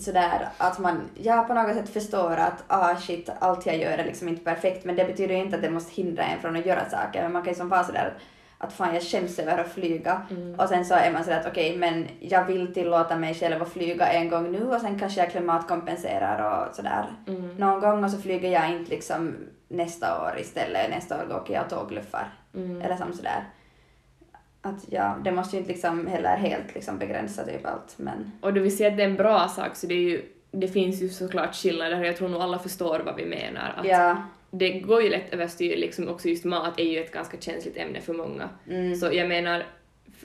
sådär 0.00 0.48
att 0.58 0.78
man, 0.78 1.00
ja 1.14 1.44
på 1.48 1.54
något 1.54 1.74
sätt 1.74 1.88
förstår 1.88 2.36
att 2.36 2.64
ah 2.66 2.96
shit, 2.96 3.30
allt 3.38 3.66
jag 3.66 3.76
gör 3.76 3.98
är 3.98 4.04
liksom 4.04 4.28
inte 4.28 4.44
perfekt 4.44 4.84
men 4.84 4.96
det 4.96 5.04
betyder 5.04 5.34
ju 5.34 5.40
inte 5.40 5.56
att 5.56 5.62
det 5.62 5.70
måste 5.70 5.94
hindra 6.02 6.22
en 6.22 6.40
från 6.40 6.56
att 6.56 6.66
göra 6.66 6.90
saker 6.90 7.22
men 7.22 7.32
man 7.32 7.42
kan 7.42 7.52
ju 7.52 7.58
som 7.58 7.68
vara 7.68 7.84
sådär 7.84 8.12
att, 8.16 8.66
att 8.66 8.72
fan 8.72 8.94
jag 8.94 9.02
skäms 9.02 9.38
över 9.38 9.58
att 9.58 9.68
flyga 9.72 10.22
Mm. 10.30 10.60
och 10.60 10.68
sen 10.68 10.84
så 10.84 10.94
är 10.94 11.12
man 11.12 11.24
sådär 11.24 11.40
att 11.40 11.46
okej 11.46 11.76
men 11.76 12.06
jag 12.20 12.44
vill 12.44 12.74
tillåta 12.74 13.16
mig 13.16 13.34
själv 13.34 13.62
att 13.62 13.72
flyga 13.72 14.06
en 14.08 14.28
gång 14.30 14.52
nu 14.52 14.64
och 14.74 14.80
sen 14.80 14.98
kanske 14.98 15.20
jag 15.20 15.30
klimatkompenserar 15.30 16.66
och 16.68 16.74
sådär 16.74 17.04
Mm. 17.28 17.54
någon 17.56 17.80
gång 17.80 18.04
och 18.04 18.10
så 18.10 18.18
flyger 18.18 18.50
jag 18.50 18.70
inte 18.70 18.90
liksom 18.90 19.34
nästa 19.68 20.22
år 20.22 20.38
istället, 20.40 20.90
nästa 20.90 21.16
år 21.16 21.36
åker 21.36 21.54
jag 21.54 21.70
tågluffar 21.70 22.28
Mm. 22.54 22.80
eller 22.82 22.96
som 22.96 23.12
sådär. 23.12 23.44
Att 24.66 24.84
ja, 24.90 25.16
det 25.24 25.32
måste 25.32 25.56
ju 25.56 25.60
inte 25.60 25.72
liksom 25.72 26.06
heller 26.06 26.36
helt 26.36 26.74
liksom 26.74 26.98
begränsa 26.98 27.44
typ 27.44 27.66
allt 27.66 27.94
men 27.96 28.32
Och 28.40 28.54
då 28.54 28.60
vi 28.60 28.70
säger 28.70 28.90
att 28.90 28.96
det 28.96 29.02
är 29.02 29.08
en 29.08 29.16
bra 29.16 29.48
sak 29.48 29.76
så 29.76 29.86
det 29.86 29.94
är 29.94 29.98
ju 30.10 30.22
det 30.50 30.68
finns 30.68 31.02
ju 31.02 31.08
såklart 31.08 31.54
skillnader 31.54 32.00
och 32.00 32.06
jag 32.06 32.16
tror 32.16 32.28
nog 32.28 32.42
alla 32.42 32.58
förstår 32.58 32.98
vad 33.04 33.16
vi 33.16 33.24
menar. 33.26 33.74
Att 33.76 33.86
ja, 33.86 34.16
Det 34.50 34.70
går 34.80 35.02
ju 35.02 35.10
lätt 35.10 35.32
överstyr, 35.34 35.76
liksom 35.76 36.08
också 36.08 36.28
just 36.28 36.44
mat 36.44 36.80
är 36.80 36.84
ju 36.84 37.00
ett 37.00 37.12
ganska 37.12 37.36
känsligt 37.40 37.76
ämne 37.76 38.00
för 38.00 38.12
många. 38.14 38.48
mm, 38.70 38.96
Så 38.96 39.12
jag 39.12 39.28
menar, 39.28 39.62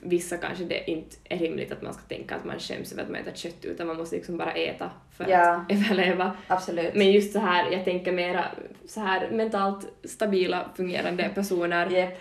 vissa 0.02 0.36
kanske 0.36 0.64
det 0.64 0.90
inte 0.90 1.16
är 1.24 1.38
rimligt 1.38 1.72
att 1.72 1.82
man 1.82 1.94
ska 1.94 2.02
tänka 2.02 2.34
att 2.34 2.44
man 2.44 2.58
skäms 2.58 2.92
över 2.92 3.02
att 3.02 3.08
man 3.10 3.20
äter 3.20 3.32
kött 3.34 3.64
utan 3.64 3.86
man 3.86 3.96
måste 3.96 4.16
liksom 4.16 4.36
bara 4.36 4.52
äta 4.52 4.90
för 5.16 5.28
Ja. 5.30 5.50
att 5.54 5.72
överleva. 5.72 6.32
absolut. 6.46 6.94
Men 6.94 7.12
just 7.12 7.32
så 7.32 7.38
här, 7.38 7.70
jag 7.72 7.84
tänker 7.84 8.12
mera 8.12 8.44
så 8.88 9.00
här 9.00 9.30
mentalt 9.30 9.88
stabila, 10.04 10.64
fungerande 10.76 11.30
personer. 11.34 11.90
Jep. 11.90 12.18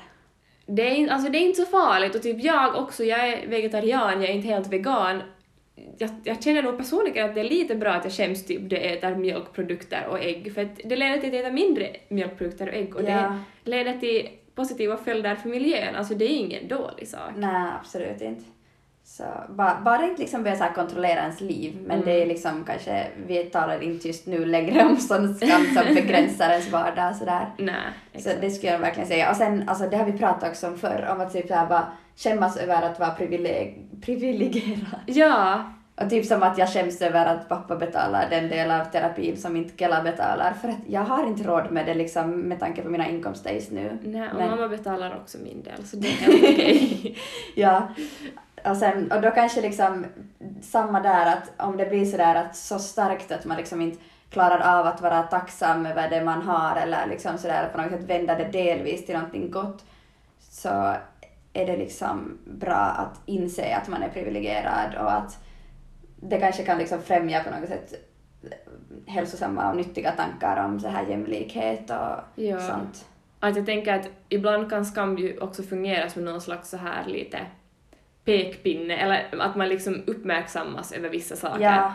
Det 0.76 0.82
är, 0.90 0.96
inte- 0.96 1.14
alltså 1.14 1.32
det 1.32 1.38
är 1.38 1.42
inte 1.48 1.62
så 1.62 1.68
farligt 1.68 2.16
och 2.16 2.22
typ 2.24 2.44
jag 2.44 2.76
också, 2.76 3.04
jag 3.04 3.28
är 3.30 3.48
vegetarian, 3.48 4.22
jag 4.22 4.30
är 4.30 4.34
inte 4.34 4.48
helt 4.48 4.68
vegan. 4.74 5.22
Jag, 5.98 6.10
jag 6.24 6.44
känner 6.44 6.64
nog 6.64 6.78
personligen 6.78 7.30
att 7.30 7.36
det 7.36 7.42
är 7.42 7.50
lite 7.50 7.76
bra 7.76 7.92
att 7.92 8.04
jag 8.04 8.14
skäms 8.14 8.46
typ 8.46 8.62
då 8.62 8.76
jag 8.76 8.86
äter 8.86 9.16
mjölkprodukter 9.16 10.08
och 10.10 10.20
ägg 10.24 10.54
för 10.54 10.62
att 10.62 10.80
det 10.84 10.96
leder 10.96 11.18
till 11.18 11.28
att 11.30 11.34
jag 11.36 11.42
äter 11.44 11.52
mindre 11.54 11.88
mjölkprodukter 12.10 12.68
och 12.70 12.74
ägg 12.76 12.96
och 12.96 13.02
Ja. 13.04 13.38
det 13.64 13.72
leder 13.72 13.98
till 13.98 14.30
positiva 14.56 14.98
följder 14.98 15.36
för 15.36 15.50
miljön. 15.50 15.96
Alltså 15.96 16.16
det 16.16 16.26
är 16.26 16.38
ingen 16.38 16.68
dålig 16.68 17.08
sak. 17.08 17.32
Nej, 17.38 17.72
absolut 17.80 18.22
inte. 18.22 18.44
Så 19.18 19.24
bara, 19.50 19.82
bara 19.86 20.06
inte 20.06 20.22
liksom 20.22 20.44
börja 20.44 20.56
så 20.56 20.66
kontrollera 20.76 21.20
ens 21.22 21.42
liv, 21.42 21.76
men 21.82 21.92
Mm. 21.92 22.06
det 22.06 22.22
är 22.22 22.26
liksom 22.26 22.64
kanske, 22.68 23.08
vi 23.28 23.44
talar 23.44 23.84
inte 23.84 24.08
just 24.08 24.26
nu 24.26 24.46
längre 24.46 24.86
om 24.86 24.98
sån 24.98 25.36
skam 25.36 25.66
som 25.76 25.96
begränsar 25.96 26.50
ens 26.50 26.72
vardag 26.72 27.16
sådär. 27.16 27.46
Nej, 27.58 27.76
Så 28.24 28.30
det 28.42 28.52
skulle 28.52 28.72
jag 28.72 28.80
verkligen 28.80 29.08
säga. 29.10 29.30
Och 29.30 29.36
sen, 29.36 29.70
alltså 29.70 29.90
det 29.90 29.98
har 29.98 30.06
vi 30.06 30.12
pratat 30.18 30.50
också 30.50 30.68
om 30.68 30.78
förr, 30.78 31.08
om 31.12 31.22
att 31.22 31.34
typ 31.34 31.48
så 31.48 31.54
här 31.54 31.68
bara 31.68 31.88
skämmas 32.16 32.58
över 32.58 32.82
att 32.82 33.00
vara 33.00 33.10
privileg- 33.16 34.02
privilegierad. 34.06 35.02
Ja, 35.06 35.64
Och 35.96 36.10
typ 36.10 36.26
som 36.26 36.44
att 36.44 36.58
jag 36.58 36.70
skäms 36.74 37.02
över 37.02 37.26
att 37.26 37.50
pappa 37.50 37.76
betalar 37.76 38.28
den 38.30 38.50
del 38.50 38.72
av 38.72 38.86
terapin 38.86 39.38
som 39.38 39.56
inte 39.56 39.78
Kela 39.78 40.02
betalar, 40.04 40.54
för 40.62 40.68
att 40.70 40.78
jag 40.88 41.02
har 41.02 41.28
inte 41.28 41.44
råd 41.44 41.72
med 41.72 41.86
det 41.86 41.94
liksom 41.94 42.32
med 42.42 42.60
tanke 42.60 42.82
på 42.82 42.90
mina 42.90 43.08
inkomster 43.10 43.52
just 43.54 43.72
nu. 43.72 43.98
nej, 44.04 44.30
och 44.30 44.36
Men- 44.38 44.50
mamma 44.50 44.68
betalar 44.68 45.16
också 45.16 45.38
min 45.44 45.64
del 45.64 45.84
så 45.86 45.96
det 45.98 46.08
är 46.08 46.12
helt 46.12 46.44
okej. 46.44 47.18
Ja, 47.56 47.88
och, 48.66 48.78
sen, 48.78 49.12
och 49.12 49.22
då 49.22 49.32
kanske 49.32 49.62
liksom 49.62 50.06
samma 50.62 51.00
där 51.00 51.26
att 51.26 51.52
om 51.68 51.78
det 51.78 51.86
blir 51.86 52.06
sådär 52.06 52.36
att 52.36 52.56
så 52.56 52.80
starkt 52.80 53.32
att 53.32 53.46
man 53.46 53.58
liksom 53.58 53.82
inte 53.82 54.04
klarar 54.30 54.80
av 54.80 54.86
att 54.86 55.02
vara 55.02 55.24
tacksam 55.24 55.86
över 55.86 56.10
det 56.10 56.24
man 56.24 56.42
har 56.42 56.76
eller 56.76 57.08
liksom 57.08 57.38
sådär 57.38 57.70
på 57.70 57.82
något 57.82 57.92
sätt 57.92 58.04
vända 58.10 58.36
det 58.36 58.48
delvis 58.52 59.06
till 59.06 59.16
någonting 59.16 59.52
gott 59.52 59.84
så 60.40 60.70
är 61.54 61.66
det 61.66 61.78
liksom 61.78 62.38
bra 62.46 62.76
att 62.76 63.20
inse 63.26 63.76
att 63.76 63.88
man 63.88 64.04
är 64.04 64.10
privilegierad 64.10 64.96
och 64.96 65.12
att 65.12 65.38
det 66.16 66.40
kanske 66.40 66.64
kan 66.64 66.78
liksom 66.78 67.02
främja 67.02 67.44
på 67.44 67.50
något 67.60 67.70
sätt 67.70 67.94
hälsosamma 69.08 69.70
och 69.70 69.76
nyttiga 69.78 70.12
tankar 70.12 70.66
om 70.66 70.80
så 70.80 70.88
här 70.88 71.06
jämlikhet 71.06 71.90
och 71.90 72.42
Ja. 72.44 72.60
sånt. 72.60 73.06
Att 73.40 73.56
jag 73.56 73.66
tänker 73.66 73.94
att 74.00 74.08
ibland 74.30 74.70
kan 74.70 74.86
skam 74.86 75.18
ju 75.18 75.38
också 75.40 75.64
fungera 75.64 76.10
som 76.10 76.26
någon 76.26 76.42
slags 76.42 76.70
så 76.70 76.78
här 76.78 77.06
lite 77.06 77.40
pekpinne, 78.26 78.98
eller 78.98 79.26
att 79.40 79.56
man 79.56 79.70
liksom 79.70 80.02
uppmärksammas 80.08 80.92
över 80.92 81.10
vissa 81.10 81.36
saker 81.36 81.62
Ja, 81.64 81.94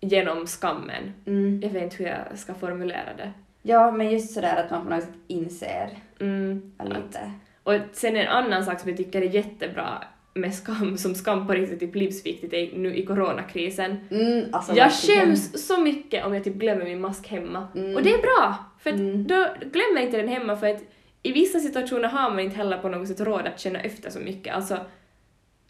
genom 0.00 0.46
skammen. 0.46 1.12
mm. 1.26 1.60
Jag 1.62 1.70
vet 1.70 1.82
inte 1.82 1.96
hur 1.96 2.06
jag 2.06 2.38
ska 2.38 2.54
formulera 2.54 3.14
det. 3.16 3.32
ja, 3.62 3.90
men 3.90 4.10
just 4.10 4.34
sådär 4.34 4.56
att 4.64 4.70
man 4.70 4.84
på 4.84 4.90
något 4.90 5.02
sätt 5.02 5.12
inser 5.26 5.88
Mm. 6.20 6.72
lite. 6.84 7.32
Och 7.62 7.74
sen 7.92 8.16
en 8.16 8.28
annan 8.28 8.64
sak 8.64 8.80
som 8.80 8.88
jag 8.88 8.96
tycker 8.98 9.22
är 9.22 9.26
jättebra 9.30 10.02
med 10.34 10.54
skam, 10.54 10.96
som 10.98 11.14
skam 11.14 11.46
på 11.46 11.52
riktigt 11.52 11.80
typ 11.80 11.94
livsviktigt 11.94 12.52
är 12.54 12.78
nu 12.78 12.94
i 12.96 13.06
coronakrisen. 13.06 13.96
Mm, 14.10 14.44
alltså 14.52 14.74
jag 14.76 14.92
skäms 14.92 15.66
så 15.66 15.80
mycket 15.80 16.24
om 16.26 16.34
jag 16.34 16.44
typ 16.44 16.54
glömmer 16.54 16.84
min 16.84 17.00
mask 17.00 17.28
hemma. 17.28 17.68
Mm. 17.74 17.94
Och 17.96 18.02
det 18.02 18.10
är 18.14 18.18
bra! 18.22 18.54
För 18.78 18.90
att 18.90 18.96
Mm. 18.96 19.26
då 19.26 19.34
glömmer 19.60 19.94
jag 19.94 20.02
inte 20.04 20.16
den 20.16 20.28
hemma 20.28 20.56
för 20.56 20.66
att 20.66 20.82
i 21.22 21.32
vissa 21.32 21.58
situationer 21.58 22.08
har 22.08 22.30
man 22.30 22.40
inte 22.40 22.56
heller 22.56 22.78
på 22.78 22.88
något 22.88 23.08
sätt 23.08 23.20
råd 23.20 23.46
att 23.46 23.60
känna 23.60 23.80
efter 23.80 24.10
så 24.10 24.18
mycket. 24.20 24.54
Alltså, 24.54 24.78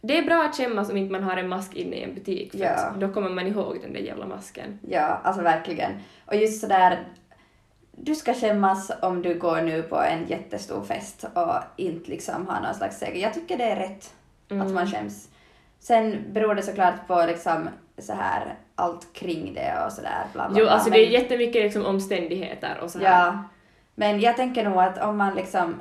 det 0.01 0.19
är 0.19 0.23
bra 0.23 0.45
att 0.45 0.57
skämmas 0.57 0.91
om 0.91 0.97
inte 0.97 1.13
man 1.13 1.23
har 1.23 1.37
en 1.37 1.49
mask 1.49 1.75
inne 1.75 1.97
i 1.97 2.03
en 2.03 2.15
butik 2.15 2.53
för 2.53 2.59
Ja. 2.59 2.71
att 2.71 3.01
då 3.01 3.09
kommer 3.13 3.31
man 3.31 3.47
ihåg 3.47 3.79
den 3.83 3.93
där 3.93 4.01
jävla 4.01 4.27
masken. 4.27 4.79
Ja, 4.89 5.21
alltså 5.23 5.43
verkligen. 5.43 5.93
Och 6.27 6.37
just 6.37 6.61
sådär, 6.61 7.05
du 7.93 8.15
ska 8.15 8.35
skämmas 8.35 8.91
om 9.03 9.23
du 9.23 9.39
går 9.39 9.61
nu 9.63 9.83
på 9.83 9.97
en 10.03 10.27
jättestor 10.27 10.83
fest 10.85 11.25
och 11.35 11.55
inte 11.77 12.11
liksom 12.11 12.47
har 12.47 12.61
någon 12.61 12.75
slags 12.75 12.99
seger. 12.99 13.23
Jag 13.23 13.35
tycker 13.35 13.59
det 13.59 13.65
är 13.65 13.77
rätt 13.77 14.15
att 14.47 14.53
Mm. 14.53 14.75
man 14.75 14.87
skäms. 14.87 15.29
Sen 15.81 16.25
beror 16.33 16.55
det 16.55 16.63
såklart 16.63 17.07
på 17.07 17.25
liksom 17.27 17.69
så 17.99 18.13
här 18.13 18.55
allt 18.75 19.13
kring 19.13 19.55
det 19.55 19.75
och 19.87 19.93
sådär 19.93 20.25
bla 20.33 20.49
bla 20.49 20.59
Jo, 20.61 20.67
alltså 20.69 20.91
men, 20.91 20.99
det 20.99 21.07
är 21.07 21.11
jättemycket 21.11 21.63
liksom 21.63 21.87
omständigheter 21.87 22.79
och 22.83 22.91
så 22.91 22.99
här. 22.99 23.07
Ja, 23.27 23.43
men 23.95 24.21
jag 24.21 24.37
tänker 24.37 24.65
nog 24.65 24.79
att 24.79 25.03
om 25.03 25.17
man 25.17 25.35
liksom 25.35 25.81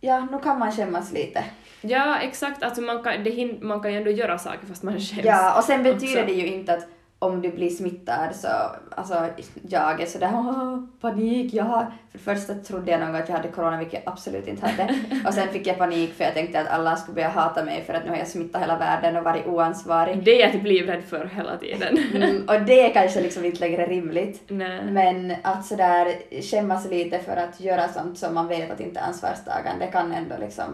Ja, 0.00 0.28
nu 0.32 0.38
kan 0.38 0.58
man 0.58 0.72
skämmas 0.72 1.12
lite. 1.12 1.44
Ja, 1.86 2.18
exakt. 2.20 2.62
Alltså 2.62 2.80
man 2.82 3.02
kan, 3.02 3.24
det 3.24 3.30
hin- 3.30 3.58
man 3.62 3.80
kan 3.80 3.92
ju 3.92 3.98
ändå 3.98 4.10
göra 4.10 4.38
saker 4.38 4.66
fast 4.66 4.82
man 4.82 5.00
skäms. 5.00 5.24
Ja, 5.24 5.58
och 5.58 5.64
sen 5.64 5.82
betyder 5.82 6.22
också. 6.22 6.26
det 6.26 6.32
ju 6.40 6.46
inte 6.46 6.74
att 6.74 6.86
om 7.18 7.42
du 7.42 7.50
blir 7.50 7.70
smittad 7.70 8.36
så, 8.36 8.48
alltså 8.96 9.26
jag 9.68 10.00
är 10.00 10.06
sådär 10.06 10.30
Åh, 10.34 10.78
panik, 11.00 11.54
jag 11.54 11.64
har... 11.64 11.80
För 11.80 12.18
det 12.18 12.18
första 12.18 12.54
trodde 12.54 12.90
jag 12.90 13.00
nog 13.00 13.16
att 13.16 13.28
jag 13.28 13.36
hade 13.36 13.48
corona, 13.48 13.78
vilket 13.78 14.02
jag 14.04 14.12
absolut 14.12 14.48
inte 14.48 14.66
hade. 14.66 14.94
Och 15.26 15.34
sen 15.34 15.48
fick 15.48 15.66
jag 15.66 15.78
panik 15.78 16.14
för 16.14 16.24
jag 16.24 16.34
tänkte 16.34 16.60
att 16.60 16.68
alla 16.68 16.96
skulle 16.96 17.14
börja 17.14 17.28
hata 17.28 17.64
mig 17.64 17.84
för 17.86 17.94
att 17.94 18.04
nu 18.04 18.10
har 18.10 18.16
jag 18.16 18.28
smittat 18.28 18.62
hela 18.62 18.78
världen 18.78 19.16
och 19.16 19.24
varit 19.24 19.46
oansvarig. 19.46 20.24
Det 20.24 20.30
är 20.30 20.40
jag 20.40 20.52
typ 20.52 20.64
livrädd 20.64 21.04
för 21.04 21.26
hela 21.26 21.56
tiden. 21.56 21.98
Mm, 22.14 22.48
och 22.48 22.60
det 22.66 22.80
är 22.80 22.92
kanske 22.92 23.20
liksom 23.20 23.44
inte 23.44 23.60
längre 23.60 23.86
rimligt. 23.86 24.42
Nej. 24.48 24.80
Men 24.90 25.34
att 25.42 25.66
sådär 25.66 26.14
skämmas 26.42 26.90
lite 26.90 27.18
för 27.18 27.36
att 27.36 27.60
göra 27.60 27.88
sånt 27.88 28.18
som 28.18 28.34
man 28.34 28.48
vet 28.48 28.70
att 28.70 28.80
inte 28.80 29.00
är 29.00 29.04
ansvarstagande 29.04 29.86
kan 29.86 30.12
ändå 30.12 30.34
liksom 30.40 30.64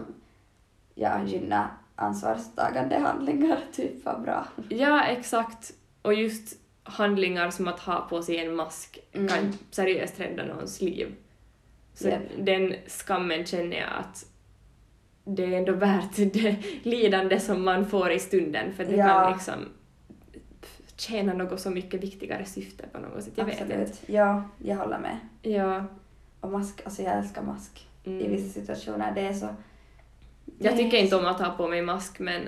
ja, 1.01 1.23
gynna 1.25 1.69
ansvarstagande 1.95 2.97
handlingar, 2.99 3.59
typ 3.71 4.05
vad 4.05 4.21
bra. 4.21 4.47
Ja, 4.69 5.03
exakt. 5.03 5.73
Och 6.01 6.13
just 6.13 6.57
handlingar 6.83 7.49
som 7.51 7.67
att 7.67 7.79
ha 7.79 8.01
på 8.09 8.21
sig 8.23 8.37
en 8.37 8.55
mask 8.55 8.99
Mm. 9.13 9.27
kan 9.27 9.53
seriöst 9.71 10.19
rädda 10.19 10.45
någons 10.45 10.81
liv. 10.81 11.15
Så 11.93 12.07
Japp. 12.07 12.21
den 12.39 12.75
skammen 12.87 13.45
känner 13.45 13.77
jag 13.77 13.89
att 13.99 14.25
det 15.23 15.43
är 15.45 15.57
ändå 15.57 15.73
värt 15.73 16.15
det 16.33 16.55
lidande 16.83 17.39
som 17.39 17.63
man 17.65 17.85
får 17.85 18.11
i 18.11 18.19
stunden 18.19 18.73
för 18.73 18.85
det 18.85 18.95
Ja. 18.95 19.07
kan 19.07 19.33
liksom 19.33 19.53
tjäna 20.97 21.33
något 21.33 21.59
så 21.59 21.69
mycket 21.69 22.03
viktigare 22.03 22.45
syfte 22.45 22.87
på 22.91 22.99
något 22.99 23.23
sätt. 23.23 23.33
Jag 23.35 23.45
vet 23.45 23.61
inte. 23.61 23.73
Absolut. 23.81 24.01
Ja, 24.05 24.43
jag 24.57 24.75
håller 24.75 24.99
med. 24.99 25.17
Ja. 25.41 25.85
Och 26.39 26.51
mask, 26.51 26.81
alltså 26.85 27.01
jag 27.01 27.17
älskar 27.17 27.41
mask 27.41 27.87
i 28.03 28.09
Mm. 28.19 28.31
vissa 28.31 28.59
situationer. 28.59 29.11
Det 29.15 29.21
är 29.21 29.33
så... 29.33 29.47
Jag 30.59 30.77
tycker 30.77 30.97
inte 30.97 31.15
om 31.15 31.25
att 31.25 31.39
ha 31.39 31.49
på 31.49 31.67
mig 31.67 31.81
mask 31.81 32.19
men 32.19 32.41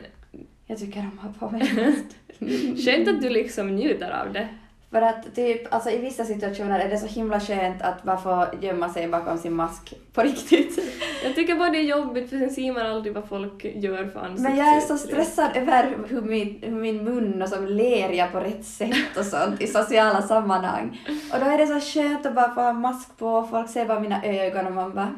Jag 0.67 0.77
tycker 0.77 0.99
om 0.99 1.19
att 1.19 1.37
ha 1.37 1.47
på 1.47 1.55
mig 1.55 1.61
mask. 1.61 2.15
skönt 2.85 3.07
att 3.07 3.21
du 3.21 3.29
liksom 3.29 3.67
njuter 3.67 4.11
av 4.11 4.33
det. 4.33 4.47
För 4.93 5.01
att 5.01 5.35
typ, 5.35 5.73
alltså 5.73 5.89
i 5.89 5.97
vissa 5.97 6.25
situationer 6.25 6.79
är 6.79 6.89
det 6.89 6.97
så 6.97 7.07
himla 7.07 7.39
skönt 7.39 7.81
att 7.81 8.03
bara 8.03 8.17
få 8.17 8.47
gömma 8.61 8.89
sig 8.89 9.07
bakom 9.07 9.37
sin 9.37 9.53
mask 9.53 9.93
på 10.13 10.21
riktigt. 10.21 10.79
Jag 11.23 11.35
tycker 11.35 11.55
bara 11.55 11.69
det 11.69 11.77
är 11.77 11.83
jobbigt 11.83 12.29
för 12.29 12.37
sen 12.37 12.49
ser 12.49 12.73
man 12.73 12.85
aldrig 12.85 13.13
vad 13.13 13.29
folk 13.29 13.65
gör 13.65 14.05
för 14.05 14.19
ansikte. 14.19 14.49
Men 14.49 14.57
jag 14.57 14.77
är 14.77 14.79
så 14.79 14.97
stressad 14.97 15.49
över 15.55 15.97
hur 16.09 16.21
min, 16.21 16.59
hur 16.61 16.75
min 16.75 17.03
mun 17.03 17.41
och 17.41 17.49
så 17.49 17.61
ler 17.61 18.09
jag 18.09 18.31
på 18.31 18.39
rätt 18.39 18.65
sätt 18.65 19.17
och 19.17 19.25
sånt 19.25 19.61
i 19.61 19.67
sociala 19.67 20.21
sammanhang. 20.21 21.01
Och 21.33 21.39
då 21.39 21.45
är 21.45 21.57
det 21.57 21.67
så 21.67 21.79
skönt 21.79 22.25
att 22.25 22.35
bara 22.35 22.53
få 22.53 22.61
ha 22.61 22.73
mask 22.73 23.17
på 23.17 23.27
och 23.27 23.49
folk 23.49 23.69
ser 23.69 23.85
bara 23.85 23.99
mina 23.99 24.25
ögon 24.25 24.67
och 24.67 24.73
man 24.73 24.93
bara 24.93 25.15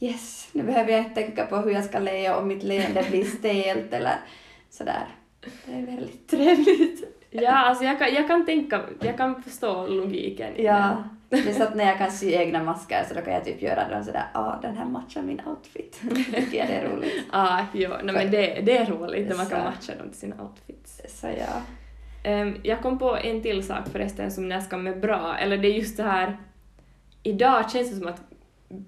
yes, 0.00 0.48
nu 0.52 0.62
behöver 0.62 0.92
jag 0.92 1.00
inte 1.00 1.14
tänka 1.14 1.46
på 1.46 1.56
hur 1.56 1.70
jag 1.70 1.84
ska 1.84 1.98
le 1.98 2.30
och 2.30 2.46
mitt 2.46 2.62
leende 2.62 3.04
blir 3.10 3.24
stelt 3.24 3.92
eller 3.92 4.16
sådär. 4.70 5.08
Det 5.66 5.72
är 5.72 5.86
väldigt 5.86 6.28
trevligt. 6.28 7.16
Ja, 7.30 7.52
alltså 7.52 7.84
jag 7.84 7.98
kan, 7.98 8.14
jag 8.14 8.26
kan 8.26 8.46
tänka, 8.46 8.80
jag 9.00 9.16
kan 9.16 9.42
förstå 9.42 9.86
logiken. 9.86 10.52
Ja, 10.56 11.04
det 11.28 11.48
är 11.48 11.52
så 11.52 11.62
att 11.62 11.76
när 11.76 11.84
jag 11.84 11.98
kan 11.98 12.10
sy 12.10 12.32
egna 12.32 12.62
masker 12.62 13.04
så 13.08 13.14
då 13.14 13.20
kan 13.20 13.32
jag 13.34 13.44
typ 13.44 13.62
göra 13.62 13.88
dem 13.88 14.04
sådär, 14.04 14.24
ah, 14.34 14.60
den 14.62 14.76
här 14.76 14.84
matchar 14.84 15.22
min 15.22 15.40
outfit. 15.46 16.00
Tycker 16.34 16.58
jag 16.58 16.68
det 16.68 16.74
är 16.74 16.88
roligt. 16.88 17.12
Ah, 17.30 17.60
jo, 17.72 17.90
nej, 18.02 18.14
men 18.14 18.30
det, 18.30 18.60
det 18.60 18.76
är 18.76 18.86
roligt 18.86 19.28
när 19.28 19.36
man 19.36 19.46
kan 19.46 19.64
matcha 19.64 19.94
dem 19.94 20.10
till 20.10 20.20
sina 20.20 20.42
outfits. 20.42 21.20
Så 21.20 21.26
ja. 21.26 21.62
Ehm, 22.24 22.56
jag 22.62 22.82
kom 22.82 22.98
på 22.98 23.16
en 23.16 23.42
till 23.42 23.66
sak 23.66 23.88
förresten 23.92 24.30
som 24.30 24.48
nästan 24.48 24.86
är 24.86 24.96
bra, 24.96 25.36
eller 25.38 25.58
det 25.58 25.68
är 25.68 25.74
just 25.74 25.96
det 25.96 26.02
här, 26.02 26.36
idag 27.22 27.70
känns 27.70 27.90
det 27.90 27.96
som 27.96 28.08
att 28.08 28.29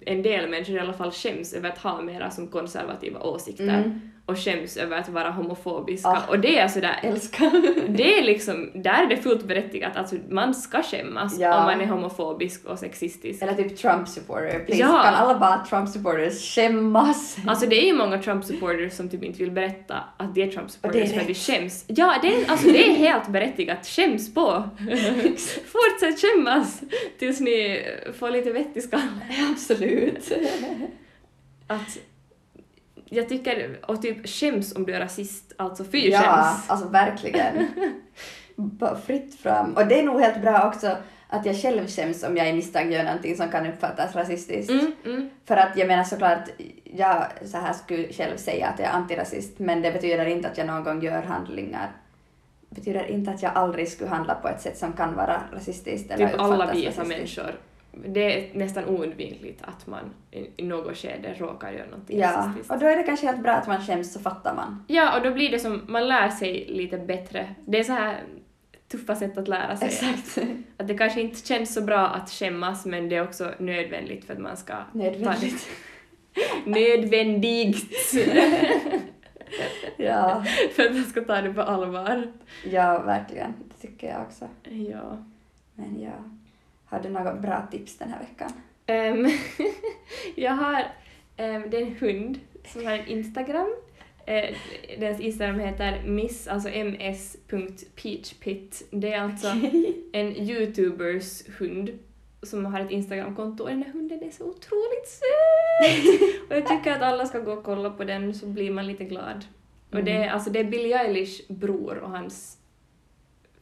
en 0.06 0.22
del 0.22 0.50
människor 0.50 0.76
i 0.76 0.78
alla 0.78 0.92
fall 0.92 1.10
skäms 1.10 1.52
över 1.52 1.68
att 1.68 1.78
ha 1.78 2.02
mera 2.02 2.30
som 2.30 2.48
konservativa 2.48 3.20
åsikter 3.20 3.78
Mm 3.78 4.00
och 4.26 4.38
skäms 4.38 4.76
över 4.76 4.96
att 4.96 5.08
vara 5.08 5.30
homofobiska 5.30 6.08
Ah. 6.08 6.22
och 6.28 6.38
det 6.40 6.58
är 6.58 6.68
sådär 6.68 7.00
Älskar. 7.02 7.50
det 7.88 8.18
är 8.18 8.22
liksom, 8.24 8.70
där 8.74 9.02
är 9.04 9.06
det 9.06 9.16
fullt 9.16 9.44
berättigat, 9.44 9.96
alltså 9.96 10.16
man 10.30 10.54
ska 10.54 10.82
skämmas 10.82 11.38
Ja. 11.38 11.58
om 11.58 11.64
man 11.64 11.80
är 11.80 11.86
homofobisk 11.86 12.64
och 12.66 12.78
sexistisk. 12.78 13.42
Eller 13.42 13.54
typ 13.54 13.76
Trump 13.76 14.08
supporter. 14.08 14.58
Please, 14.66 14.80
Ja. 14.82 15.02
kan 15.04 15.14
alla 15.14 15.38
bara 15.38 15.64
Trump 15.68 15.88
supporters 15.88 16.54
skämmas? 16.54 17.36
Alltså 17.46 17.66
det 17.66 17.82
är 17.82 17.86
ju 17.86 17.92
många 17.94 18.18
Trump-supporters 18.22 18.92
som 18.92 19.08
typ 19.08 19.22
inte 19.24 19.38
vill 19.38 19.50
berätta 19.50 19.96
att 20.16 20.34
de 20.34 20.42
är 20.42 20.50
Trump-supporters 20.50 21.20
att 21.20 21.28
vi 21.28 21.34
skäms. 21.34 21.84
Ja, 21.86 22.14
det 22.22 22.34
är, 22.36 22.50
alltså 22.50 22.66
det 22.68 22.90
är 22.90 22.94
helt 22.94 23.28
berättigat. 23.28 23.86
Skäms 23.86 24.34
på! 24.34 24.62
Fortsätt 25.72 26.20
skämmas 26.20 26.80
tills 27.18 27.40
ni 27.40 27.84
får 28.18 28.30
lite 28.30 28.50
vett 28.52 28.76
i 28.76 28.80
skallen. 28.80 29.20
Absolut. 29.52 30.32
Att 31.66 31.98
jag 33.12 33.28
tycker, 33.28 33.78
och 33.86 34.02
typ 34.02 34.28
skäms 34.28 34.76
om 34.76 34.84
du 34.86 34.94
är 34.94 35.00
rasist, 35.00 35.52
alltså 35.56 35.84
fy 35.84 36.10
ja, 36.10 36.20
skäms. 36.20 36.70
alltså 36.70 36.88
verkligen. 36.88 37.66
Bara 38.56 38.96
fritt 38.96 39.40
fram. 39.40 39.74
Och 39.74 39.86
det 39.86 39.98
är 39.98 40.02
nog 40.02 40.20
helt 40.20 40.42
bra 40.42 40.68
också 40.68 40.96
att 41.28 41.46
jag 41.46 41.56
själv 41.56 41.86
skäms 41.86 42.22
om 42.22 42.36
jag 42.36 42.48
i 42.48 42.52
misstag 42.52 42.92
gör 42.92 43.04
någonting 43.04 43.36
som 43.36 43.48
kan 43.48 43.66
uppfattas 43.66 44.14
rasistiskt. 44.14 44.70
Mm, 44.70 44.92
mm. 45.04 45.30
För 45.44 45.56
att 45.56 45.76
jag 45.76 45.88
menar 45.88 46.04
såklart, 46.04 46.48
jag 46.84 47.24
så 47.44 47.58
här 47.58 47.72
skulle 47.72 48.12
själv 48.12 48.36
säga 48.36 48.68
att 48.68 48.78
jag 48.78 48.88
är 48.88 48.92
antirasist, 48.92 49.58
men 49.58 49.82
det 49.82 49.92
betyder 49.92 50.26
inte 50.26 50.48
att 50.48 50.58
jag 50.58 50.66
någon 50.66 50.84
gång 50.84 51.02
gör 51.02 51.22
handlingar. 51.22 51.90
Det 52.68 52.74
betyder 52.74 53.06
inte 53.06 53.30
att 53.30 53.42
jag 53.42 53.52
aldrig 53.54 53.88
skulle 53.88 54.10
handla 54.10 54.34
på 54.34 54.48
ett 54.48 54.60
sätt 54.60 54.78
som 54.78 54.92
kan 54.92 55.14
vara 55.14 55.42
rasistiskt 55.52 56.10
eller 56.10 56.28
Typ 56.28 56.40
alla 56.40 56.54
uppfattas 56.54 56.76
vita 56.76 56.88
rasistiskt. 56.88 57.08
människor. 57.18 57.60
Det 58.06 58.20
är 58.50 58.58
nästan 58.58 58.84
oundvikligt 58.84 59.62
att 59.62 59.86
man 59.86 60.00
i, 60.56 60.62
något 60.62 60.96
skede 60.96 61.34
råkar 61.38 61.72
göra 61.72 61.86
någonting 61.90 62.18
Ja, 62.18 62.28
rasistiskt. 62.28 62.70
och 62.72 62.78
då 62.78 62.86
är 62.86 62.96
det 62.96 63.02
kanske 63.02 63.26
helt 63.26 63.42
bra 63.42 63.52
att 63.52 63.66
man 63.66 63.80
skäms 63.82 64.12
så 64.12 64.20
fattar 64.20 64.54
man. 64.54 64.84
Ja, 64.88 65.16
och 65.18 65.24
då 65.24 65.30
blir 65.30 65.50
det 65.50 65.58
som, 65.58 65.82
man 65.88 66.08
lär 66.08 66.28
sig 66.28 66.66
lite 66.68 66.98
bättre. 66.98 67.54
Det 67.64 67.78
är 67.78 67.84
så 67.84 67.92
här 67.92 68.20
tuffa 68.90 69.16
sätt 69.16 69.38
att 69.38 69.48
lära 69.48 69.76
sig. 69.76 69.88
Exakt. 69.88 70.38
Att 70.76 70.88
det 70.88 70.94
kanske 70.98 71.20
inte 71.20 71.46
känns 71.46 71.74
så 71.74 71.80
bra 71.82 72.06
att 72.08 72.30
skämmas, 72.30 72.86
men 72.86 73.08
det 73.08 73.16
är 73.16 73.22
också 73.22 73.50
nödvändigt 73.58 74.24
för 74.24 74.32
att 74.32 74.40
man 74.40 74.56
ska... 74.56 74.74
Nödvändigt. 74.92 75.68
Nödvändigt! 76.64 77.90
Ja, 79.96 80.44
för 80.74 80.82
att 80.86 80.92
man 80.94 81.04
ska 81.04 81.20
ta 81.20 81.40
det 81.40 81.52
på 81.54 81.62
allvar. 81.62 82.32
ja, 82.64 83.02
verkligen. 83.02 83.54
Det 83.68 83.88
tycker 83.88 84.08
jag 84.08 84.22
också. 84.22 84.48
Ja. 84.70 85.24
Men 85.74 86.00
ja, 86.00 86.12
har 86.92 87.02
du 87.02 87.08
några 87.08 87.34
bra 87.34 87.66
tips 87.70 87.98
den 87.98 88.08
här 88.08 88.20
veckan? 88.20 88.52
Ehm, 88.86 89.26
jag 90.34 90.52
har... 90.52 90.80
Um, 91.38 91.70
det 91.70 91.76
är 91.76 91.82
en 91.82 91.96
hund 92.00 92.40
som 92.66 92.86
har 92.86 92.92
en 92.92 93.06
Instagram. 93.06 93.74
Uh, 94.28 94.56
dens 94.98 95.20
Instagram 95.20 95.60
heter 95.60 96.02
miss, 96.06 96.48
alltså 96.48 96.68
ms.peachpit. 96.68 98.02
Det 98.90 99.12
är 99.12 99.20
alltså 99.20 99.48
en 100.12 100.36
youtubers 100.36 101.48
hund 101.58 101.98
som 102.42 102.66
har 102.66 102.80
ett 102.80 102.90
Instagramkonto 102.90 103.62
och 103.62 103.70
den 103.70 103.82
här 103.82 103.92
hunden 103.92 104.22
är 104.22 104.30
så 104.30 104.44
otroligt 104.44 105.08
söt! 105.08 105.30
och 106.50 106.56
jag 106.56 106.66
tycker 106.66 106.92
att 106.92 107.02
alla 107.02 107.26
ska 107.26 107.38
gå 107.40 107.52
och 107.52 107.64
kolla 107.64 107.90
på 107.90 108.04
den 108.04 108.34
så 108.34 108.46
blir 108.46 108.70
man 108.70 108.86
lite 108.86 109.04
glad. 109.04 109.44
Och 109.92 110.04
det, 110.04 110.12
är, 110.12 110.30
alltså 110.30 110.50
det 110.50 110.60
är 110.60 110.64
Billie 110.64 110.92
Eilish 110.92 111.52
bror 111.52 111.98
och 111.98 112.10
hans 112.10 112.58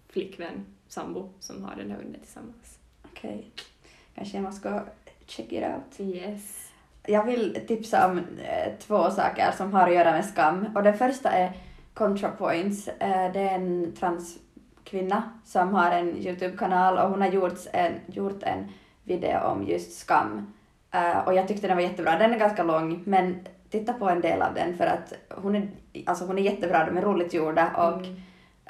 flickvän, 0.08 0.66
sambo, 0.88 1.32
som 1.40 1.64
har 1.64 1.76
den 1.76 1.90
här 1.90 1.98
hunden 1.98 2.20
tillsammans. 2.20 2.79
Okej, 3.20 3.50
kanske 4.14 4.36
jag 4.36 4.44
måste 4.44 4.68
gå 4.68 4.80
check 5.26 5.52
it 5.52 5.64
out. 5.64 6.00
Yes. 6.00 6.70
Jag 7.06 7.24
vill 7.24 7.58
tipsa 7.68 8.06
om 8.10 8.18
eh, 8.18 8.72
två 8.78 9.10
saker 9.10 9.52
som 9.56 9.72
har 9.72 9.88
att 9.88 9.94
göra 9.94 10.12
med 10.12 10.24
skam. 10.24 10.66
Och 10.74 10.82
den 10.82 10.98
första 10.98 11.30
är 11.30 11.52
ContraPoints. 11.94 12.88
Eh, 12.88 13.32
det 13.32 13.40
är 13.40 13.54
en 13.54 13.92
transkvinna 13.92 15.22
som 15.44 15.74
har 15.74 15.90
en 15.90 16.16
YouTube-kanal 16.16 16.98
och 16.98 17.10
hon 17.10 17.20
har 17.20 17.28
gjort 17.28 17.58
en, 17.72 17.92
gjort 18.06 18.42
en 18.42 18.68
video 19.04 19.38
om 19.38 19.66
just 19.66 19.98
skam. 19.98 20.52
Eh, 20.90 21.18
och 21.18 21.34
jag 21.34 21.48
tyckte 21.48 21.66
den 21.66 21.76
var 21.76 21.84
jättebra. 21.84 22.18
Den 22.18 22.32
är 22.34 22.38
ganska 22.38 22.62
lång, 22.62 23.02
men 23.04 23.46
titta 23.70 23.92
på 23.92 24.08
en 24.08 24.20
del 24.20 24.42
av 24.42 24.54
den 24.54 24.76
för 24.76 24.86
att 24.86 25.12
hon 25.28 25.56
är, 25.56 25.68
alltså 26.06 26.24
hon 26.24 26.38
är 26.38 26.42
jättebra, 26.42 26.86
de 26.86 26.96
är 26.96 27.02
roligt 27.02 27.34
gjorda 27.34 27.70
och 27.76 28.06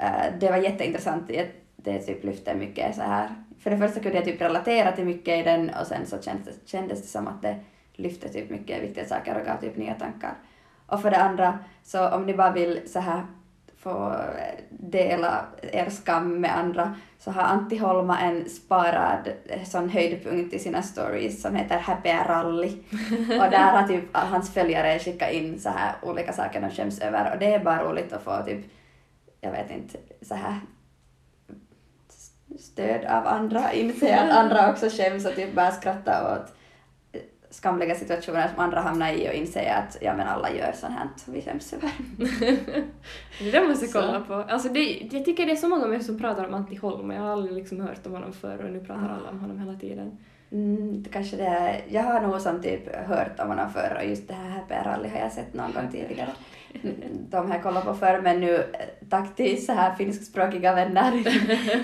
Mm. 0.01 0.39
Det 0.39 0.49
var 0.49 0.57
jätteintressant. 0.57 1.27
Det, 1.27 1.47
det 1.75 1.99
typ 1.99 2.23
lyfte 2.23 2.55
mycket 2.55 2.95
så 2.95 3.01
här. 3.01 3.29
För 3.61 3.69
det 3.69 3.77
första 3.77 3.99
kunde 3.99 4.17
jag 4.17 4.25
typ 4.25 4.41
relatera 4.41 4.91
till 4.91 5.05
mycket 5.05 5.39
i 5.39 5.43
den 5.43 5.71
och 5.81 5.87
sen 5.87 6.05
så 6.05 6.21
kändes, 6.21 6.55
kändes 6.65 7.01
det 7.01 7.07
som 7.07 7.27
att 7.27 7.41
det 7.41 7.55
lyfte 7.93 8.29
typ 8.29 8.49
mycket 8.49 8.83
viktiga 8.83 9.05
saker 9.05 9.39
och 9.39 9.45
gav 9.45 9.57
typ 9.57 9.77
nya 9.77 9.93
tankar. 9.93 10.33
Och 10.87 11.01
för 11.01 11.11
det 11.11 11.17
andra, 11.17 11.59
så 11.83 12.09
om 12.09 12.25
ni 12.25 12.33
bara 12.33 12.51
vill 12.51 12.81
så 12.85 12.99
här 12.99 13.25
få 13.77 14.15
dela 14.69 15.45
er 15.61 15.89
skam 15.89 16.41
med 16.41 16.57
andra 16.57 16.95
så 17.19 17.31
har 17.31 17.41
Antti 17.41 17.77
Holma 17.77 18.19
en 18.19 18.49
sparad 18.49 19.31
eh, 19.45 19.63
sån 19.63 19.89
höjdpunkt 19.89 20.53
i 20.53 20.59
sina 20.59 20.81
stories 20.81 21.41
som 21.41 21.55
heter 21.55 21.79
Happy 21.79 22.09
Rally. 22.09 22.77
Och 23.39 23.51
där 23.51 23.71
har 23.71 23.87
typ 23.87 24.03
hans 24.11 24.53
följare 24.53 24.99
skickat 24.99 25.31
in 25.31 25.59
så 25.59 25.69
här 25.69 25.95
olika 26.01 26.33
saker 26.33 26.61
de 26.61 26.69
skäms 26.69 26.99
över 26.99 27.33
och 27.33 27.39
det 27.39 27.53
är 27.53 27.63
bara 27.63 27.83
roligt 27.83 28.13
att 28.13 28.23
få 28.23 28.43
typ 28.45 28.65
jag 29.41 29.51
vet 29.51 29.71
inte, 29.71 29.97
så 30.21 30.35
här 30.35 30.59
stöd 32.59 33.05
av 33.05 33.27
andra, 33.27 33.73
inse 33.73 34.19
att 34.19 34.31
andra 34.31 34.71
också 34.71 34.89
skäms 34.89 35.25
och 35.25 35.35
typ 35.35 35.53
bara 35.55 35.71
skratta 35.71 36.33
åt 36.33 36.53
skamliga 37.49 37.95
situationer 37.95 38.47
som 38.47 38.59
andra 38.63 38.79
hamnar 38.79 39.11
i 39.13 39.29
och 39.29 39.33
inse 39.33 39.73
att 39.73 39.97
ja 40.01 40.13
men 40.13 40.27
alla 40.27 40.51
gör 40.51 40.71
sånt 40.75 40.93
här 40.93 41.07
som 41.17 41.33
vi 41.33 41.41
skäms 41.41 41.73
över. 41.73 41.91
Det 43.43 43.51
där 43.51 43.67
måste 43.67 43.85
jag 43.85 43.91
Så. 43.91 43.99
kolla 44.01 44.19
på. 44.21 44.33
Alltså 44.33 44.69
det, 44.69 45.07
jag 45.11 45.25
tycker 45.25 45.45
det 45.45 45.51
är 45.51 45.55
så 45.55 45.67
många 45.69 45.85
människor 45.85 46.03
som 46.05 46.19
pratar 46.19 46.47
om 46.47 46.53
Antti 46.53 46.75
Holm. 46.75 47.11
Jag 47.11 47.21
har 47.21 47.29
aldrig 47.29 47.53
liksom 47.55 47.81
hört 47.81 48.05
om 48.05 48.11
honom 48.11 48.33
förr 48.33 48.63
och 48.65 48.71
nu 48.71 48.79
pratar 48.79 49.09
Ah. 49.09 49.15
alla 49.19 49.29
om 49.29 49.39
honom 49.39 49.59
hela 49.59 49.73
tiden. 49.79 50.17
Mm, 50.51 51.03
det 51.03 51.09
kanske 51.09 51.37
det 51.37 51.45
är, 51.45 51.81
jag 51.89 52.03
har 52.03 52.21
nog 52.21 52.41
som 52.41 52.61
typ 52.61 52.95
hört 52.95 53.39
om 53.39 53.47
honom 53.47 53.69
förr 53.73 53.97
och 54.01 54.05
just 54.09 54.27
det 54.27 54.33
här 54.33 54.49
Happy 54.49 54.73
Rally 54.89 55.09
har 55.09 55.19
jag 55.19 55.31
sett 55.31 55.53
någon 55.53 55.71
gång 55.71 55.91
tidigare. 55.91 56.29
De 57.29 57.47
har 57.47 57.55
jag 57.55 57.63
kollat 57.63 57.85
på 57.85 57.93
förr 57.93 58.21
men 58.21 58.39
nu 58.39 58.55
eh, 58.55 59.07
tack 59.09 59.35
till 59.35 59.65
så 59.65 59.73
här 59.73 59.95
finskspråkiga 59.95 60.75
vänner 60.75 61.23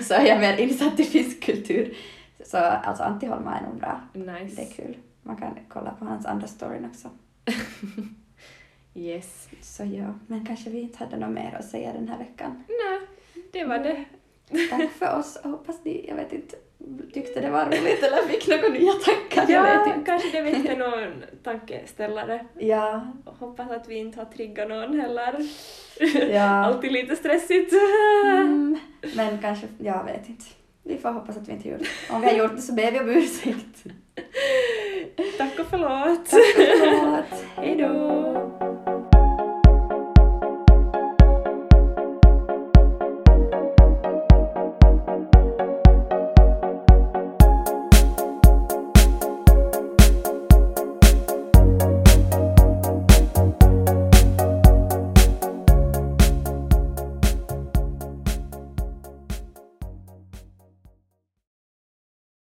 så 0.02 0.14
är 0.14 0.26
jag 0.26 0.40
mer 0.40 0.56
insatt 0.56 1.00
i 1.00 1.04
finsk 1.04 1.42
kultur. 1.42 1.96
Så 2.44 2.58
alltså 2.58 3.02
Antti 3.02 3.26
Holma 3.26 3.58
är 3.58 3.62
nog 3.62 3.78
bra. 3.78 4.00
Nice. 4.12 4.56
Det 4.56 4.62
är 4.62 4.72
kul. 4.72 4.96
Man 5.22 5.36
kan 5.36 5.58
kolla 5.68 5.90
på 5.90 6.04
hans 6.04 6.26
andra 6.26 6.46
storyn 6.46 6.84
också. 6.84 7.10
Yes. 8.94 9.48
Så 9.60 9.84
ja, 9.84 10.14
men 10.26 10.46
kanske 10.46 10.70
vi 10.70 10.80
inte 10.80 10.98
hade 10.98 11.16
något 11.16 11.30
mer 11.30 11.56
att 11.58 11.64
säga 11.64 11.92
den 11.92 12.08
här 12.08 12.18
veckan. 12.18 12.64
Nej, 12.68 13.00
det 13.52 13.64
var 13.64 13.78
det. 13.78 14.04
Tack 14.70 14.90
för 14.90 15.18
oss 15.18 15.36
och 15.44 15.50
hoppas 15.50 15.84
ni, 15.84 16.08
jag 16.08 16.16
vet 16.16 16.32
inte, 16.32 16.56
tyckte 17.14 17.40
det 17.40 17.50
var 17.50 17.64
roligt 17.66 18.02
eller 18.02 18.16
fick 18.28 18.48
några 18.48 18.68
nya 18.68 18.92
tankar. 18.92 19.52
Ja, 19.54 19.94
kanske 20.06 20.30
det 20.32 20.42
väckte 20.42 20.76
någon 20.78 21.24
tankeställare. 21.42 22.46
Ja, 22.58 23.06
Hoppas 23.24 23.70
att 23.70 23.88
vi 23.88 23.94
inte 23.94 24.18
har 24.18 24.24
triggat 24.24 24.68
någon 24.68 25.00
heller. 25.00 25.34
ja. 26.32 26.42
Alltid 26.66 26.92
lite 26.92 27.16
stressigt. 27.16 27.72
Mm, 28.24 28.78
men 29.16 29.38
kanske, 29.38 29.66
jag 29.78 30.04
vet 30.04 30.28
inte. 30.28 30.44
Vi 30.82 30.98
får 30.98 31.10
hoppas 31.10 31.36
att 31.36 31.48
vi 31.48 31.52
inte 31.52 31.68
gjort 31.68 31.78
det. 31.80 32.14
Om 32.14 32.20
vi 32.20 32.26
har 32.26 32.34
gjort 32.34 32.56
det 32.56 32.62
så 32.62 32.72
ber 32.74 32.90
vi 32.92 33.00
om 33.00 33.08
ursäkt. 33.08 33.84
Tack 35.38 35.58
och 35.58 35.66
förlåt. 35.70 36.30
Tack 36.30 36.40
och 36.58 36.78
förlåt. 36.78 37.44
Hej 37.56 37.76
då. 37.76 38.67